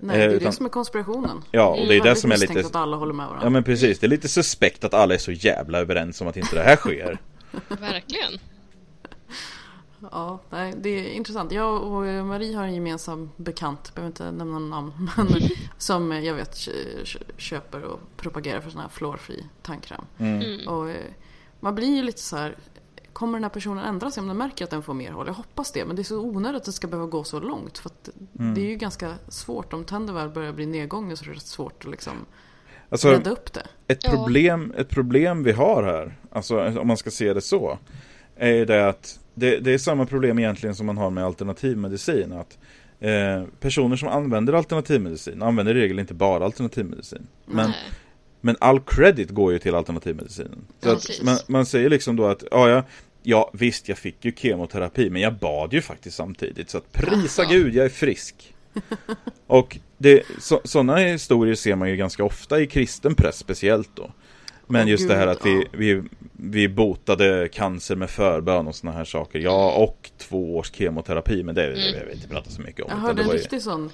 Nej, 0.00 0.18
det 0.18 0.24
är 0.24 0.28
utan- 0.28 0.46
det 0.46 0.52
som 0.52 0.66
är 0.66 0.70
konspirationen. 0.70 1.44
Ja, 1.50 1.66
och 1.66 1.76
det 1.76 1.82
är 1.82 1.88
det 1.88 2.04
väldigt 2.04 2.18
som 2.18 2.32
är 2.32 2.36
lite... 2.36 2.60
att 2.60 2.76
alla 2.76 2.96
håller 2.96 3.14
med 3.14 3.26
varandra. 3.26 3.46
Ja 3.46 3.50
men 3.50 3.64
precis, 3.64 3.98
det 3.98 4.06
är 4.06 4.08
lite 4.08 4.28
suspekt 4.28 4.84
att 4.84 4.94
alla 4.94 5.14
är 5.14 5.18
så 5.18 5.32
jävla 5.32 5.78
överens 5.78 6.20
om 6.20 6.28
att 6.28 6.36
inte 6.36 6.56
det 6.56 6.62
här 6.62 6.76
sker. 6.76 7.18
Verkligen. 7.68 8.38
Ja, 10.12 10.38
nej, 10.50 10.74
det 10.76 10.88
är 10.88 11.12
intressant. 11.12 11.52
Jag 11.52 11.82
och 11.82 12.02
Marie 12.26 12.56
har 12.56 12.64
en 12.64 12.74
gemensam 12.74 13.30
bekant, 13.36 13.94
behöver 13.94 14.06
inte 14.10 14.24
nämna 14.24 14.44
någon 14.58 14.70
namn, 14.70 15.10
men 15.16 15.26
som 15.78 16.12
jag 16.12 16.34
vet 16.34 16.58
kö- 16.58 17.04
kö- 17.04 17.18
köper 17.36 17.82
och 17.82 18.00
propagerar 18.16 18.60
för 18.60 18.70
sån 18.70 18.80
här 18.80 18.88
fluorfri 18.88 19.44
tandkräm. 19.62 20.04
Och 20.68 20.90
eh, 20.90 20.96
man 21.60 21.74
blir 21.74 21.96
ju 21.96 22.02
lite 22.02 22.20
så 22.20 22.36
här, 22.36 22.56
kommer 23.12 23.32
den 23.38 23.42
här 23.44 23.50
personen 23.50 23.84
ändra 23.84 24.10
sig 24.10 24.20
om 24.20 24.28
den 24.28 24.36
märker 24.36 24.64
att 24.64 24.70
den 24.70 24.82
får 24.82 24.94
mer 24.94 25.10
håll? 25.12 25.26
Jag 25.26 25.34
hoppas 25.34 25.72
det, 25.72 25.84
men 25.84 25.96
det 25.96 26.02
är 26.02 26.04
så 26.04 26.20
onödigt 26.20 26.60
att 26.60 26.64
det 26.66 26.72
ska 26.72 26.86
behöva 26.86 27.08
gå 27.08 27.24
så 27.24 27.40
långt. 27.40 27.78
För 27.78 27.88
att 27.88 28.08
det 28.32 28.60
är 28.60 28.68
ju 28.70 28.76
ganska 28.76 29.14
svårt, 29.28 29.72
om 29.72 29.84
tänder 29.84 30.14
väl 30.14 30.28
börjar 30.28 30.52
bli 30.52 30.66
nedgångna 30.66 31.16
så 31.16 31.24
är 31.24 31.28
det 31.28 31.34
rätt 31.34 31.42
svårt 31.46 31.84
att 31.84 31.90
liksom 31.90 32.12
Alltså, 32.90 33.08
rädda 33.10 33.30
upp 33.30 33.52
det. 33.52 33.66
Ett 33.86 33.98
Ja. 34.04 34.10
problem, 34.10 34.74
ett 34.76 34.88
problem 34.88 35.42
vi 35.42 35.52
har 35.52 35.82
här, 35.82 36.16
alltså 36.32 36.78
om 36.80 36.86
man 36.88 36.96
ska 36.96 37.10
se 37.10 37.32
det 37.34 37.40
så, 37.40 37.78
är 38.36 38.66
det 38.66 38.88
att 38.88 39.18
det, 39.38 39.60
det 39.60 39.72
är 39.72 39.78
samma 39.78 40.06
problem 40.06 40.38
egentligen 40.38 40.74
som 40.74 40.86
man 40.86 40.96
har 40.96 41.10
med 41.10 41.24
alternativmedicin. 41.24 42.32
Att 42.32 42.58
eh, 43.00 43.44
personer 43.60 43.96
som 43.96 44.08
använder 44.08 44.52
alternativmedicin 44.52 45.42
använder 45.42 45.76
i 45.76 45.80
regel 45.80 45.98
inte 45.98 46.14
bara 46.14 46.44
alternativmedicin. 46.44 47.26
Men, 47.46 47.70
Nej. 47.70 47.78
men 48.40 48.56
all 48.60 48.80
credit 48.80 49.30
går 49.30 49.52
ju 49.52 49.58
till 49.58 49.74
alternativmedicinen. 49.74 50.64
Så 50.82 50.90
att 50.90 51.04
man, 51.22 51.38
man 51.46 51.66
säger 51.66 51.90
liksom 51.90 52.16
då 52.16 52.26
att, 52.26 52.44
ja, 52.50 52.68
ja, 52.68 52.82
ja 53.22 53.50
visst 53.52 53.88
jag 53.88 53.98
fick 53.98 54.24
ju 54.24 54.32
kemoterapi 54.36 55.10
men 55.10 55.22
jag 55.22 55.34
bad 55.34 55.72
ju 55.72 55.80
faktiskt 55.82 56.16
samtidigt. 56.16 56.70
Så 56.70 56.78
att 56.78 56.92
prisa 56.92 57.42
Ja. 57.42 57.48
gud 57.48 57.74
jag 57.74 57.84
är 57.84 57.90
frisk. 57.90 58.54
Och 59.46 59.78
sådana 60.64 60.96
historier 60.96 61.54
ser 61.54 61.76
man 61.76 61.90
ju 61.90 61.96
ganska 61.96 62.24
ofta 62.24 62.60
i 62.60 62.66
kristen 62.66 63.14
press 63.14 63.36
speciellt 63.36 63.90
då. 63.94 64.10
Men 64.68 64.88
just 64.88 65.08
det 65.08 65.14
här 65.14 65.26
att 65.26 65.46
vi, 65.46 65.66
vi, 65.72 66.02
vi 66.32 66.68
botade 66.68 67.48
cancer 67.52 67.96
med 67.96 68.10
förbön 68.10 68.66
och 68.66 68.74
sådana 68.74 68.98
här 68.98 69.04
saker. 69.04 69.38
Ja, 69.38 69.72
och 69.72 70.10
två 70.18 70.56
års 70.56 70.72
kemoterapi, 70.72 71.42
men 71.42 71.54
det, 71.54 71.62
det 71.62 71.74
vill 71.74 72.06
vi 72.06 72.14
inte 72.14 72.28
prata 72.28 72.50
så 72.50 72.62
mycket 72.62 72.84
om. 72.84 72.90
Jag 72.90 72.96
hörde 72.96 73.22
en 73.22 73.30
riktigt 73.30 73.62
sån 73.62 73.90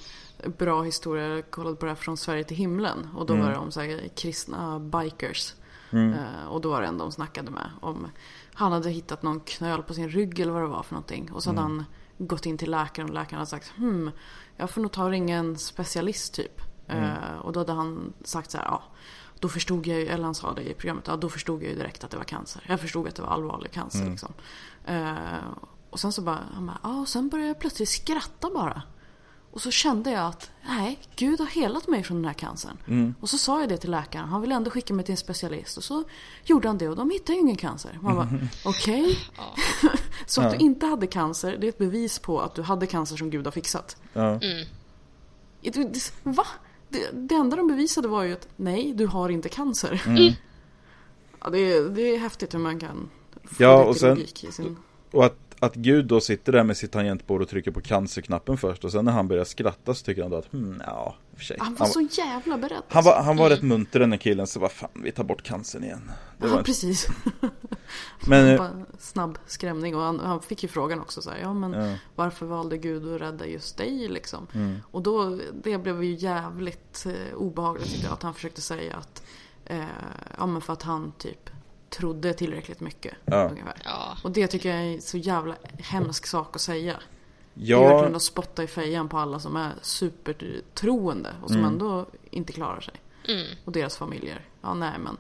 bra 0.59 0.83
historia, 0.83 1.29
jag 1.29 1.51
kollade 1.51 1.77
på 1.77 1.87
det 1.87 1.91
här 1.91 1.97
från 1.97 2.17
Sverige 2.17 2.45
till 2.45 2.57
himlen. 2.57 3.09
Och 3.17 3.27
då 3.27 3.35
var 3.37 3.51
det 3.51 3.57
om 3.57 3.71
så 3.71 3.81
här, 3.81 4.01
kristna 4.17 4.81
bikers. 4.81 5.55
Eh, 5.93 6.47
och 6.49 6.61
då 6.61 6.71
var 6.71 6.81
det 6.81 6.87
en 6.87 6.99
de 6.99 7.13
snackade 7.13 7.51
med 7.51 7.71
om 7.81 8.07
han 8.55 8.73
hade 8.73 8.91
hittat 8.91 9.23
någon 9.23 9.41
knöl 9.41 9.83
på 9.83 9.95
sin 9.95 10.09
rygg 10.09 10.41
eller 10.41 10.53
vad 10.53 10.63
det 10.63 10.67
var 10.67 10.83
för 10.83 10.95
någonting. 10.95 11.33
Och 11.33 11.43
så 11.43 11.51
hade 11.51 11.61
han 11.61 11.85
gått 12.19 12.47
in 12.47 12.59
till 12.59 12.71
läkaren 12.71 13.09
och 13.09 13.15
läkaren 13.15 13.39
hade 13.39 13.51
sagt 13.51 13.73
hmm, 13.77 14.11
jag 14.57 14.71
får 14.71 14.81
nog 14.81 14.93
ta 14.93 15.05
och 15.05 15.11
ringa 15.11 15.37
en 15.37 15.59
specialist 15.59 16.35
typ. 16.35 16.61
Eh, 16.89 17.39
och 17.43 17.53
då 17.53 17.61
hade 17.61 17.73
han 17.73 18.13
sagt 18.25 18.51
så 18.51 18.59
här, 18.59 18.65
ja. 18.65 18.83
Då 19.45 19.49
förstod 19.49 19.87
jag 19.87 20.01
ju, 20.01 20.07
eller 20.07 20.25
han 20.25 20.35
sa 20.35 20.53
det 20.55 20.63
i 20.71 20.75
programmet, 20.75 21.05
ja 21.07 21.17
då 21.17 21.29
förstod 21.29 21.63
jag 21.63 21.71
ju 21.71 21.77
direkt 21.77 22.05
att 22.05 22.11
det 22.11 22.17
var 22.17 22.25
cancer. 22.25 22.63
Jag 22.69 22.81
förstod 22.81 23.09
att 23.09 23.15
det 23.15 23.23
var 23.23 23.29
allvarlig 23.29 23.73
cancer 23.73 23.99
liksom. 24.11 24.33
Eh, 24.85 25.15
och 25.91 26.01
sen 26.01 26.13
så 26.13 26.23
bara, 26.23 26.39
han 26.55 26.67
bara, 26.67 26.79
ja 26.83 27.01
och 27.01 27.09
sen 27.09 27.29
började 27.29 27.49
jag 27.49 27.59
plötsligt 27.59 27.89
skratta 27.89 28.51
bara. 28.55 28.83
Och 29.51 29.61
så 29.63 29.71
kände 29.71 30.11
jag 30.11 30.27
att, 30.27 30.51
nej, 30.67 30.99
Gud 31.17 31.39
har 31.41 31.47
helat 31.47 31.89
mig 31.89 32.03
från 32.03 32.17
den 32.17 32.25
här 32.25 32.33
cancern. 32.35 32.77
Och 33.21 33.29
så 33.31 33.39
sa 33.39 33.61
jag 33.61 33.69
det 33.69 33.77
till 33.77 33.91
läkaren, 33.91 34.29
han 34.29 34.41
ville 34.41 34.55
ändå 34.55 34.71
skicka 34.71 34.95
mig 34.95 35.05
till 35.05 35.13
en 35.13 35.17
specialist. 35.17 35.77
Och 35.77 35.85
så 35.85 36.05
gjorde 36.45 36.69
han 36.69 36.79
det 36.79 36.89
och 36.89 36.97
de 36.97 37.11
hittade 37.11 37.33
ju 37.33 37.41
ingen 37.41 37.57
cancer. 37.57 37.99
Man 38.03 38.15
bara, 38.17 38.29
okej. 38.65 39.19
så 40.27 40.41
att 40.41 40.51
du 40.51 40.57
inte 40.65 40.87
hade 40.87 41.07
cancer, 41.07 41.57
det 41.61 41.67
är 41.67 41.69
ett 41.69 41.79
bevis 41.79 42.19
på 42.19 42.41
att 42.41 42.55
du 42.55 42.63
hade 42.63 42.87
cancer 42.87 43.17
som 43.17 43.31
Gud 43.31 43.45
har 43.47 43.53
fixat. 43.53 43.97
Ja. 44.13 44.39
Det- 45.61 45.71
det- 45.71 46.13
Va? 46.23 46.47
Det, 46.95 47.11
det 47.13 47.35
enda 47.35 47.57
de 47.57 47.67
bevisade 47.67 48.09
var 48.09 48.23
ju 48.23 48.33
att, 48.33 48.49
nej, 48.57 48.93
du 48.95 49.07
har 49.07 49.29
inte 49.29 49.49
cancer. 49.49 50.03
Ja, 51.41 51.51
det, 51.51 51.59
är, 51.59 51.83
det 51.89 52.03
är 52.03 52.19
häftigt 52.19 52.55
hur 52.55 52.59
man 52.59 52.81
kan 52.81 53.11
få 53.45 53.63
Ja, 53.63 53.79
det 53.79 53.85
och 53.85 53.93
till 53.93 54.01
sen- 54.01 54.11
logik 54.19 54.45
i 54.45 54.53
sin... 54.53 54.77
Och 55.11 55.25
att, 55.25 55.37
att 55.61 55.75
Gud 55.75 56.07
då 56.07 56.21
sitter 56.21 56.53
där 56.53 56.65
med 56.65 56.77
sitt 56.77 56.93
tangentbord 56.93 57.43
och 57.43 57.49
trycker 57.49 57.71
på 57.71 57.81
cancerknappen 57.81 58.57
först 58.57 58.85
och 58.85 58.93
sen 58.93 59.05
när 59.05 59.13
han 59.13 59.29
börjar 59.29 59.45
skratta 59.45 59.95
så 59.95 60.05
tycker 60.05 60.23
han 60.23 60.31
då 60.31 60.37
att 60.37 60.53
hmm, 60.53 60.83
ja, 60.87 61.15
för 61.37 61.45
sig. 61.45 61.57
Han 61.61 61.75
var 61.75 61.87
så 61.87 62.01
jävla 62.01 62.59
beredd. 62.59 62.83
han 62.89 63.05
var, 63.05 63.23
han 63.23 63.37
var 63.37 63.51
rätt 63.51 63.63
munter 63.63 64.01
den 64.01 64.13
här 64.13 64.19
killen 64.19 64.47
så 64.47 64.61
vad 64.61 64.73
fan, 64.73 64.91
vi 64.95 65.13
tar 65.13 65.25
bort 65.25 65.43
cancern 65.43 65.85
igen. 65.85 66.11
Det 66.39 66.47
var 66.47 66.57
Ja, 66.57 66.63
precis. 66.63 67.09
Men, 68.27 68.49
eh, 68.59 68.67
snabb 68.99 69.39
skrämning 69.47 69.97
och 69.97 70.03
han, 70.03 70.21
han 70.21 70.43
fick 70.43 70.63
ju 70.63 70.69
frågan 70.69 71.01
också 71.01 71.23
så 71.23 71.31
här, 71.31 71.39
ja 71.39 71.55
men 71.55 71.73
Ja. 71.73 71.97
varför 72.15 72.47
valde 72.47 72.79
Gud 72.79 73.15
att 73.15 73.21
rädda 73.21 73.47
just 73.47 73.77
dig 73.77 74.09
liksom? 74.09 74.47
Mm. 74.55 74.77
Och 74.91 75.03
då, 75.03 75.39
det 75.65 75.79
blev 75.79 76.05
ju 76.05 76.15
jävligt 76.15 77.07
eh, 77.07 77.35
obehagligt 77.37 77.89
tyckte 77.91 78.07
jag 78.07 78.13
att 78.13 78.23
han 78.23 78.35
försökte 78.35 78.61
säga 78.61 78.97
att, 78.97 79.23
eh, 79.65 79.85
ja 80.39 80.47
men 80.47 80.61
för 80.63 80.73
att 80.73 80.83
han 80.83 81.13
typ 81.19 81.51
trodde 81.99 82.33
tillräckligt 82.35 82.81
mycket 82.81 83.15
Ja. 83.25 83.49
ungefär. 83.51 83.75
Ja. 83.85 84.17
Och 84.25 84.31
det 84.31 84.47
tycker 84.47 84.69
jag 84.69 84.79
är 84.79 84.95
en 84.95 85.01
så 85.03 85.17
jävla 85.17 85.55
hemsk 85.79 86.27
sak 86.27 86.57
att 86.57 86.61
säga. 86.61 86.97
Det 87.55 87.73
är 87.73 87.79
verkligen 87.79 88.11
ja, 88.11 88.17
att 88.17 88.23
spotta 88.23 88.63
i 88.63 88.67
fejan 88.67 89.09
på 89.09 89.19
alla 89.19 89.39
som 89.39 89.57
är 89.57 89.73
supertroende 89.83 91.31
och 91.43 91.49
som 91.51 91.59
Mm. 91.59 91.73
ändå 91.73 92.07
inte 92.31 92.53
klarar 92.53 92.81
sig. 92.81 92.95
Mm. 93.29 93.47
Och 93.65 93.73
deras 93.73 93.97
familjer. 93.97 94.41
Ja 94.63 94.75
nej 94.75 94.93
men. 95.05 95.17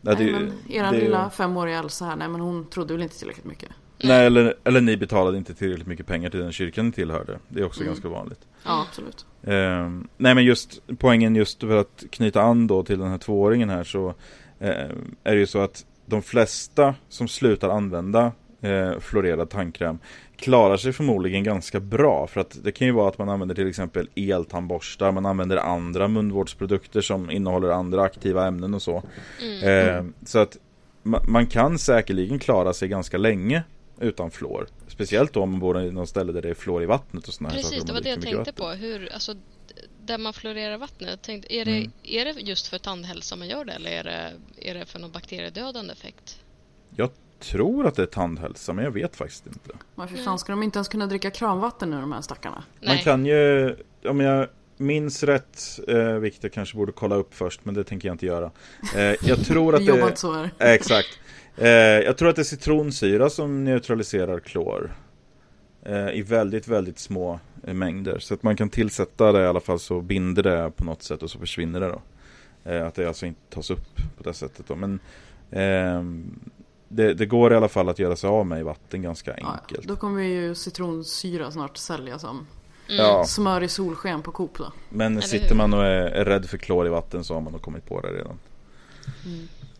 nej, 0.00 0.14
Nej, 0.16 0.26
det, 0.26 0.32
men 0.32 0.52
eran 0.68 0.94
det- 0.94 1.00
lilla 1.00 1.30
femåriga 1.30 1.78
Elsa 1.78 2.04
här, 2.04 2.16
nej 2.16 2.28
men 2.28 2.40
hon 2.40 2.64
trodde 2.70 2.94
väl 2.94 3.02
inte 3.02 3.18
tillräckligt 3.18 3.44
mycket. 3.46 3.70
Nej, 4.04 4.26
eller, 4.26 4.54
eller 4.64 4.80
ni 4.80 4.96
betalade 4.96 5.38
inte 5.38 5.54
tillräckligt 5.54 5.86
mycket 5.86 6.06
pengar 6.06 6.30
till 6.30 6.40
den 6.40 6.52
kyrkan 6.52 6.86
ni 6.86 6.92
tillhörde. 6.92 7.38
Det 7.48 7.60
är 7.60 7.64
också 7.64 7.80
Mm. 7.80 7.92
ganska 7.92 8.08
vanligt. 8.08 8.40
Ja, 8.64 8.86
absolut. 8.88 9.26
Ehm, 9.42 10.08
nej 10.16 10.34
men 10.34 10.44
just 10.44 10.80
poängen 10.98 11.36
just 11.36 11.60
för 11.60 11.76
att 11.76 12.04
knyta 12.10 12.42
an 12.42 12.66
då 12.66 12.82
till 12.84 12.98
den 12.98 13.08
här 13.10 13.18
tvååringen 13.18 13.70
här 13.70 13.84
så 13.84 14.14
ehm, 14.60 15.14
är 15.24 15.32
det 15.34 15.38
ju 15.40 15.46
så 15.46 15.58
att 15.58 15.86
de 16.10 16.22
flesta 16.22 16.94
som 17.08 17.28
slutar 17.28 17.68
använda 17.68 18.32
eh, 18.60 18.98
fluorerad 19.00 19.50
tandkräm 19.50 19.98
klarar 20.36 20.76
sig 20.76 20.92
förmodligen 20.92 21.44
ganska 21.44 21.80
bra 21.80 22.26
för 22.26 22.40
att 22.40 22.58
det 22.64 22.72
kan 22.72 22.86
ju 22.86 22.92
vara 22.92 23.08
att 23.08 23.18
man 23.18 23.28
använder 23.28 23.54
till 23.54 23.68
exempel 23.68 24.08
eltandborstar, 24.14 25.12
man 25.12 25.26
använder 25.26 25.56
andra 25.56 26.08
munvårdsprodukter 26.08 27.00
som 27.00 27.30
innehåller 27.30 27.68
andra 27.68 28.02
aktiva 28.02 28.46
ämnen 28.46 28.74
och 28.74 28.82
så. 28.82 29.02
Ehm, 29.62 30.14
så 30.26 30.38
att 30.38 30.56
ma- 31.02 31.28
man 31.28 31.46
kan 31.46 31.78
säkerligen 31.78 32.38
klara 32.38 32.72
sig 32.72 32.88
ganska 32.88 33.18
länge 33.18 33.62
utan 34.00 34.30
fluor. 34.30 34.66
Speciellt 34.88 35.32
då 35.32 35.42
om 35.42 35.50
man 35.50 35.60
bor 35.60 35.80
i 35.82 35.92
något 35.92 36.08
ställe 36.08 36.32
där 36.32 36.42
det 36.42 36.50
är 36.50 36.54
fluor 36.54 36.82
i 36.82 36.86
vattnet 36.86 37.28
och 37.28 37.34
sådana 37.34 37.54
här 37.54 37.62
saker. 37.62 37.76
Precis, 37.76 37.86
det 37.86 37.92
var 37.92 38.00
det 38.00 38.08
jag 38.08 38.22
tänkte 38.22 38.52
på. 38.52 38.68
Hur, 38.68 39.12
alltså, 39.12 39.34
där 40.04 40.18
man 40.18 40.32
fluorerar 40.32 40.78
vattnet. 40.78 41.22
Tänkte, 41.22 41.54
är, 41.54 41.64
det, 41.64 41.70
Mm. 41.76 41.92
är 42.02 42.24
det 42.24 42.30
just 42.40 42.66
för 42.66 42.78
tandhälsa 42.78 43.36
man 43.36 43.48
gör 43.48 43.64
det 43.64 43.72
eller 43.72 43.90
är 43.90 44.04
det, 44.04 44.32
är 44.70 44.74
det 44.74 44.86
för 44.86 44.98
någon 44.98 45.12
bakteriedödande 45.12 45.92
effekt? 45.92 46.38
Jag 46.96 47.10
tror 47.40 47.86
att 47.86 47.94
det 47.94 48.02
är 48.02 48.06
tandhälsa, 48.06 48.72
men 48.72 48.84
jag 48.84 48.92
vet 48.92 49.16
faktiskt 49.16 49.46
inte. 49.46 49.70
Varför 49.94 50.16
fan 50.16 50.38
ska 50.38 50.52
de 50.52 50.62
inte 50.62 50.78
ens 50.78 50.88
kunna 50.88 51.06
dricka 51.06 51.30
kranvatten 51.30 51.90
nu 51.90 52.00
de 52.00 52.12
här 52.12 52.20
stackarna? 52.20 52.64
Man 52.86 52.98
kan 52.98 53.26
ju, 53.26 53.76
om 54.04 54.20
jag 54.20 54.48
minns 54.76 55.22
rätt, 55.22 55.80
eh, 55.88 56.12
vilket 56.12 56.42
jag 56.42 56.52
kanske 56.52 56.76
borde 56.76 56.92
kolla 56.92 57.14
upp 57.14 57.34
först, 57.34 57.64
men 57.64 57.74
det 57.74 57.84
tänker 57.84 58.08
jag 58.08 58.14
inte 58.14 58.26
göra. 58.26 58.50
Eh, 58.96 59.14
jag 59.22 59.38
tror 59.46 59.74
att 59.74 59.80
Vi 59.80 59.86
det 59.86 60.16
så 60.16 60.32
här. 60.32 60.50
Eh, 60.58 60.70
Exakt. 60.70 61.08
Eh, 61.56 61.68
jag 61.68 62.16
tror 62.18 62.28
att 62.28 62.36
det 62.36 62.42
är 62.42 62.44
citronsyra 62.44 63.30
som 63.30 63.64
neutraliserar 63.64 64.40
klor. 64.40 64.94
Eh, 65.82 66.10
I 66.10 66.22
väldigt, 66.22 66.68
väldigt 66.68 66.98
små 66.98 67.40
mängder. 67.74 68.18
Så 68.18 68.34
att 68.34 68.42
man 68.42 68.56
kan 68.56 68.68
tillsätta 68.68 69.32
det 69.32 69.42
i 69.42 69.46
alla 69.46 69.60
fall 69.60 69.78
så 69.78 70.00
binder 70.00 70.42
det 70.42 70.72
på 70.76 70.84
något 70.84 71.02
sätt 71.02 71.22
och 71.22 71.30
så 71.30 71.38
försvinner 71.38 71.80
det 71.80 71.88
då. 71.88 72.00
Eh, 72.70 72.86
att 72.86 72.94
det 72.94 73.06
alltså 73.06 73.26
inte 73.26 73.40
tas 73.50 73.70
upp 73.70 73.96
på 74.16 74.22
det 74.22 74.34
sättet 74.34 74.66
då. 74.68 74.74
Men 74.76 75.00
ehm, 75.50 76.40
det, 76.88 77.14
det 77.14 77.26
går 77.26 77.52
i 77.52 77.56
alla 77.56 77.68
fall 77.68 77.88
att 77.88 77.98
göra 77.98 78.16
sig 78.16 78.28
av 78.30 78.46
med 78.46 78.60
i 78.60 78.62
vatten 78.62 79.02
ganska 79.02 79.34
Ja, 79.38 79.58
enkelt. 79.62 79.88
då 79.88 79.96
kommer 79.96 80.22
ju 80.22 80.54
citronsyra 80.54 81.50
snart 81.50 81.76
sälja 81.76 82.18
som 82.18 82.46
Ja, 82.86 83.24
smör 83.24 83.62
i 83.62 83.68
solsken 83.68 84.22
på 84.22 84.32
Coop 84.32 84.58
då. 84.58 84.72
men 84.88 85.12
Eller 85.12 85.20
sitter 85.20 85.48
hur? 85.48 85.56
man 85.56 85.74
och 85.74 85.84
är, 85.84 86.06
är 86.06 86.24
rädd 86.24 86.46
för 86.46 86.58
klor 86.58 86.86
i 86.86 86.88
vatten 86.88 87.24
så 87.24 87.34
har 87.34 87.40
man 87.40 87.52
nog 87.52 87.62
kommit 87.62 87.86
på 87.86 88.00
det 88.00 88.08
redan. 88.08 88.38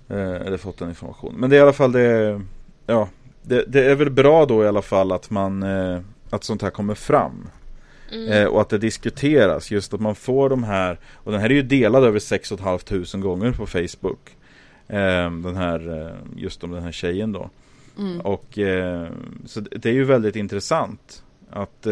Eh, 0.09 0.47
eller 0.47 0.57
fått 0.57 0.79
den 0.79 0.89
information. 0.89 1.35
Men 1.39 1.51
det 1.51 1.57
är 1.57 1.59
i 1.59 1.63
alla 1.63 1.73
fall 1.73 1.93
det, 1.93 2.41
ja, 2.87 3.09
det, 3.43 3.65
det 3.69 3.85
är 3.91 3.95
väl 3.95 4.11
bra 4.11 4.47
då 4.47 4.65
i 4.65 4.69
alla 4.69 4.83
fall 4.83 5.13
att 5.13 5.31
man, 5.31 5.63
eh, 5.63 6.01
att 6.31 6.45
sånt 6.45 6.63
här 6.63 6.71
kommer 6.71 6.95
fram. 6.95 7.49
Eh, 8.13 8.45
och 8.45 8.61
att 8.61 8.69
det 8.69 8.79
diskuteras, 8.79 9.71
just 9.71 9.95
att 9.95 10.01
man 10.01 10.15
får 10.15 10.49
de 10.51 10.65
här, 10.65 10.99
och 11.15 11.33
den 11.33 11.41
här 11.41 11.51
är 11.51 11.55
ju 11.55 11.63
delad 11.63 12.05
över 12.05 12.19
6 12.19 12.49
500 12.49 13.19
gånger 13.19 13.53
på 13.53 13.67
Facebook. 13.67 14.37
Eh, 14.89 15.31
den 15.31 15.57
här, 15.57 16.07
eh, 16.07 16.15
just 16.37 16.65
om 16.65 16.71
den 16.71 16.83
här 16.83 16.93
tjejen 16.93 17.33
då. 17.33 17.51
Och 18.23 18.59
eh, 18.59 19.09
så 19.47 19.61
det 19.61 19.77
det 19.77 19.89
är 19.89 19.93
ju 19.93 20.05
väldigt 20.05 20.37
intressant 20.37 21.23
att, 21.51 21.87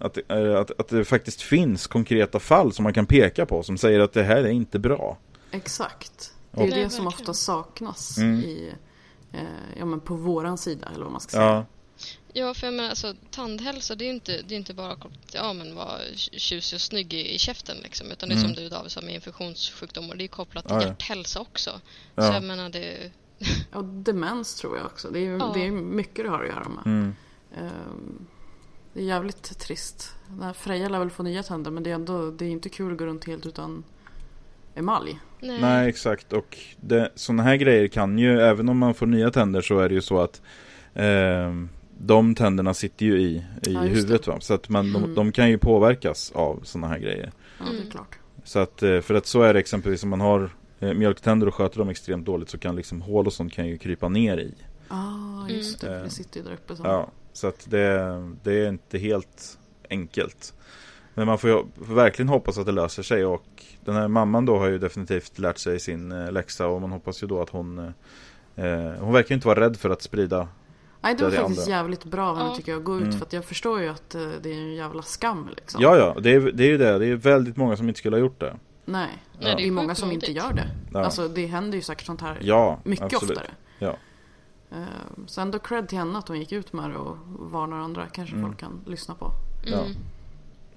att, 0.00 0.18
att, 0.30 0.80
att 0.80 0.88
det 0.88 1.04
faktiskt 1.04 1.42
finns 1.42 1.86
konkreta 1.86 2.40
fall 2.40 2.72
som 2.72 2.82
man 2.82 2.92
kan 2.92 3.06
peka 3.06 3.46
på 3.46 3.62
som 3.62 3.78
säger 3.78 4.00
att 4.00 4.12
det 4.12 4.22
här 4.22 4.36
är 4.36 4.48
inte 4.48 4.78
bra. 4.78 5.18
Exakt. 5.50 6.34
Det 6.50 6.62
är 6.62 6.66
Nej, 6.70 6.84
det 6.84 6.90
som 6.90 7.06
ofta 7.06 7.34
saknas 7.34 8.18
Mm. 8.18 8.40
i, 8.40 8.72
eh, 9.32 9.40
ja, 9.78 9.84
men 9.84 10.00
på 10.00 10.14
våran 10.14 10.58
sida 10.58 10.88
eller 10.94 11.04
vad 11.04 11.12
man 11.12 11.20
ska 11.20 11.30
säga. 11.30 11.42
Ja, 11.44 11.64
Ja, 12.32 12.54
för 12.54 12.66
jag 12.66 12.74
menar 12.74 12.88
alltså 12.90 13.14
tandhälsa 13.30 13.94
det 13.94 14.04
är 14.04 14.06
ju 14.06 14.12
inte, 14.12 14.42
det 14.48 14.54
är 14.54 14.56
inte 14.56 14.74
bara 14.74 14.94
kopplat 14.94 15.28
till 15.28 15.40
ja, 15.42 15.52
men 15.52 15.74
vara 15.74 15.98
tjusig 16.16 16.76
och 16.76 16.80
snygg 16.80 17.14
i, 17.14 17.34
i 17.34 17.38
käften 17.38 17.76
liksom. 17.82 18.10
Utan 18.10 18.28
det 18.28 18.34
är 18.34 18.38
som 18.38 18.52
du 18.52 18.68
David 18.68 18.92
sa 18.92 19.00
med 19.00 19.14
infektionssjukdomar. 19.14 20.16
Det 20.16 20.24
är 20.24 20.28
kopplat 20.28 20.64
till 20.64 20.72
Mm. 20.72 20.82
Ja, 20.82 20.86
ja. 20.88 20.94
hjärthälsa 20.98 21.40
också. 21.40 21.70
Så 21.70 21.80
Ja. 22.22 22.34
jag 22.34 22.42
menar 22.44 22.68
det... 22.70 23.10
Och 23.72 23.84
demens 23.84 24.54
tror 24.54 24.76
jag 24.76 24.86
också. 24.86 25.10
Det 25.10 25.18
är, 25.18 25.22
ju- 25.22 25.38
Ja. 25.38 25.50
det 25.54 25.66
är 25.66 25.70
mycket 25.70 26.24
det 26.24 26.30
har 26.30 26.42
att 26.42 26.48
göra 26.48 26.68
med. 26.68 26.86
mm, 26.86 27.14
Ehm, 27.56 28.26
det 28.92 29.00
är 29.00 29.04
jävligt 29.04 29.58
trist. 29.58 30.12
Freja 30.54 30.88
lär 30.88 30.98
väl 30.98 31.10
få 31.10 31.22
nya 31.22 31.42
tänder 31.42 31.70
men 31.70 31.82
det 31.82 31.90
är 31.90 31.94
ändå 31.94 32.30
det 32.30 32.44
är 32.44 32.48
inte 32.50 32.68
kul 32.68 32.92
att 32.92 32.98
gå 32.98 33.06
runt 33.06 33.24
helt 33.24 33.46
utan 33.46 33.84
emalj. 34.74 35.18
Nej. 35.40 35.60
nej 35.60 35.88
exakt. 35.88 36.32
Och 36.32 36.58
det, 36.80 37.12
sådana 37.14 37.42
här 37.42 37.56
grejer 37.56 37.88
kan 37.88 38.18
ju, 38.18 38.40
även 38.40 38.68
om 38.68 38.78
man 38.78 38.94
får 38.94 39.06
nya 39.06 39.30
tänder 39.30 39.60
så 39.60 39.78
är 39.78 39.88
det 39.88 39.94
ju 39.94 40.02
så 40.02 40.20
att 40.20 40.42
eh, 40.94 41.52
de 41.98 42.34
tänderna 42.34 42.74
sitter 42.74 43.06
ju 43.06 43.20
i, 43.20 43.34
i 43.66 43.72
Ja, 43.72 43.80
huvudet 43.80 44.22
det. 44.24 44.30
va. 44.30 44.40
Så 44.40 44.54
att 44.54 44.68
man, 44.68 44.92
de, 44.92 45.02
Mm. 45.04 45.14
de 45.14 45.32
kan 45.32 45.50
ju 45.50 45.58
påverkas 45.58 46.32
av 46.34 46.60
sådana 46.62 46.88
här 46.88 46.98
grejer. 46.98 47.32
Ja, 47.58 47.64
det 47.72 47.86
är 47.86 47.90
klart. 47.90 48.18
Så 48.44 48.58
att, 48.58 48.82
eh, 48.82 49.00
för 49.00 49.14
att 49.14 49.26
så 49.26 49.42
är 49.42 49.54
det 49.54 49.60
exempelvis 49.60 50.02
om 50.02 50.08
man 50.10 50.20
har 50.20 50.50
eh, 50.80 50.94
mjölktänder 50.94 51.46
och 51.46 51.54
sköter 51.54 51.78
dem 51.78 51.88
extremt 51.88 52.26
dåligt 52.26 52.48
så 52.50 52.58
kan 52.58 52.76
liksom 52.76 53.02
hål 53.02 53.26
och 53.26 53.32
sånt 53.32 53.52
kan 53.52 53.66
ju 53.68 53.78
krypa 53.78 54.08
ner 54.08 54.38
i. 54.38 54.54
Ah, 54.88 55.48
just 55.48 55.80
det. 55.80 55.88
Mm. 55.88 56.02
Det 56.04 56.10
sitter 56.10 56.40
ju 56.40 56.44
där 56.46 56.52
uppe. 56.52 56.76
Så. 56.76 56.82
Ja, 56.84 57.10
så 57.32 57.46
att 57.46 57.66
det, 57.70 57.88
det 58.42 58.52
är 58.52 58.68
inte 58.68 58.98
helt 58.98 59.58
enkelt. 59.90 60.54
Men 61.14 61.26
man 61.26 61.38
får 61.38 61.50
ju 61.50 61.64
får 61.86 61.94
verkligen 61.94 62.28
hoppas 62.28 62.58
att 62.58 62.66
det 62.66 62.72
löser 62.72 63.02
sig 63.02 63.24
och 63.24 63.44
den 63.84 63.94
här 63.94 64.08
mamman 64.08 64.46
då 64.46 64.58
har 64.58 64.66
ju 64.68 64.78
definitivt 64.78 65.38
lärt 65.38 65.58
sig 65.58 65.80
sin 65.80 66.12
eh, 66.12 66.32
läxa 66.32 66.66
och 66.66 66.80
man 66.80 66.92
hoppas 66.92 67.22
ju 67.22 67.26
då 67.26 67.40
att 67.42 67.50
hon 67.50 67.78
eh, 67.78 68.64
eh, 68.66 68.92
Hon 69.00 69.12
verkar 69.12 69.34
inte 69.34 69.46
vara 69.48 69.60
rädd 69.60 69.76
för 69.76 69.90
att 69.90 70.02
sprida 70.02 70.48
Nej, 71.02 71.14
det 71.14 71.24
var 71.24 71.30
Det 71.30 71.36
faktiskt 71.36 71.60
andra. 71.60 71.72
jävligt 71.76 72.04
bra 72.04 72.28
av 72.30 72.36
henne 72.36 72.48
Ja. 72.50 72.56
tycker 72.56 72.72
jag. 72.72 72.78
att 72.78 72.84
Gå 72.84 72.96
ut 72.96 73.02
Mm. 73.02 73.18
för 73.18 73.26
att 73.26 73.32
jag 73.32 73.44
förstår 73.44 73.80
ju 73.80 73.88
att 73.88 74.14
eh, 74.14 74.28
det 74.42 74.50
är 74.52 74.56
en 74.58 74.74
jävla 74.74 75.02
skam 75.02 75.50
liksom. 75.56 75.82
Ja 75.82 75.96
ja, 75.96 76.20
det 76.20 76.30
är, 76.30 76.40
det 76.40 76.64
är 76.64 76.68
ju 76.68 76.78
det. 76.78 76.98
Det 76.98 77.06
är 77.06 77.14
väldigt 77.14 77.56
många 77.56 77.76
som 77.76 77.88
inte 77.88 77.98
skulle 77.98 78.16
ha 78.16 78.20
gjort 78.20 78.40
det. 78.40 78.56
Nej, 78.84 79.08
Nej, 79.40 79.54
det 79.56 79.66
är 79.66 79.70
många 79.70 79.94
som 79.94 80.12
inte 80.12 80.32
gör 80.32 80.52
det. 80.52 80.68
Ja. 80.92 81.04
Alltså 81.04 81.28
det 81.28 81.46
händer 81.46 81.76
ju 81.78 81.82
säkert 81.82 82.06
sånt 82.06 82.20
här 82.20 82.38
Ja, 82.42 82.80
mycket 82.84 83.04
absolut. 83.14 83.30
oftare. 83.38 83.50
Ja. 83.78 83.96
Eh, 84.72 84.84
Så 85.26 85.40
ändå 85.40 85.58
cred 85.58 85.88
till 85.88 85.98
henne 85.98 86.18
att 86.18 86.28
hon 86.28 86.38
gick 86.38 86.52
ut 86.52 86.72
med 86.72 86.90
det 86.90 86.96
och 86.96 87.16
varnar 87.50 87.76
andra. 87.78 88.06
Kanske 88.06 88.34
Mm. 88.36 88.46
folk 88.48 88.60
kan 88.60 88.80
lyssna 88.86 89.14
på. 89.14 89.30
Ja, 89.66 89.78
Mm. 89.80 89.92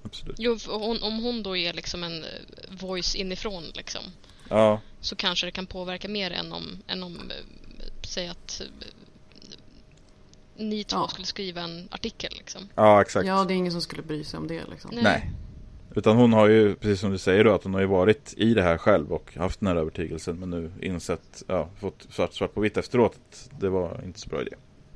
absolut. 0.02 0.36
Jo, 0.38 0.56
hon, 0.68 1.02
om 1.02 1.22
hon 1.22 1.42
då 1.42 1.56
är 1.56 1.72
liksom 1.72 2.04
en 2.04 2.24
eh, 2.24 2.28
voice 2.80 3.14
inifrån 3.14 3.62
liksom. 3.74 4.02
Ja, 4.48 4.80
Så 5.00 5.16
kanske 5.16 5.46
det 5.46 5.50
kan 5.50 5.66
påverka 5.66 6.08
mer 6.08 6.30
än 6.30 6.52
om, 6.52 6.64
än 6.86 7.02
om 7.02 7.14
eh, 7.16 7.36
säg 8.02 8.28
att 8.28 8.62
ni 10.58 10.84
två 10.84 10.96
Ja. 10.96 11.08
skulle 11.08 11.26
skriva 11.26 11.60
en 11.60 11.88
artikel 11.90 12.32
liksom. 12.38 12.62
ja 12.74 13.00
exakt. 13.00 13.26
Ja, 13.26 13.44
det 13.44 13.54
är 13.54 13.56
ingen 13.56 13.72
som 13.72 13.80
skulle 13.80 14.02
bry 14.02 14.24
sig 14.24 14.38
om 14.38 14.46
det 14.46 14.62
liksom. 14.70 14.90
Nej. 14.94 15.02
Nej. 15.02 15.30
Utan 15.94 16.16
hon 16.16 16.32
har 16.32 16.48
ju, 16.48 16.74
precis 16.74 17.00
som 17.00 17.10
du 17.10 17.18
säger 17.18 17.44
då, 17.44 17.54
att 17.54 17.64
hon 17.64 17.74
har 17.74 17.80
ju 17.80 17.86
varit 17.86 18.34
i 18.36 18.54
det 18.54 18.62
här 18.62 18.78
själv 18.78 19.12
och 19.12 19.36
haft 19.36 19.60
den 19.60 19.66
här 19.66 19.76
övertygelsen 19.76 20.40
men 20.40 20.50
nu 20.50 20.70
insett, 20.80 21.42
ja, 21.46 21.68
fått 21.80 22.06
svart, 22.10 22.34
svart 22.34 22.54
på 22.54 22.60
vitt 22.60 22.76
efteråt 22.76 23.12
att 23.30 23.50
det 23.60 23.68
var 23.68 24.00
inte 24.04 24.20
så 24.20 24.28
bra 24.28 24.40
idé. 24.42 24.50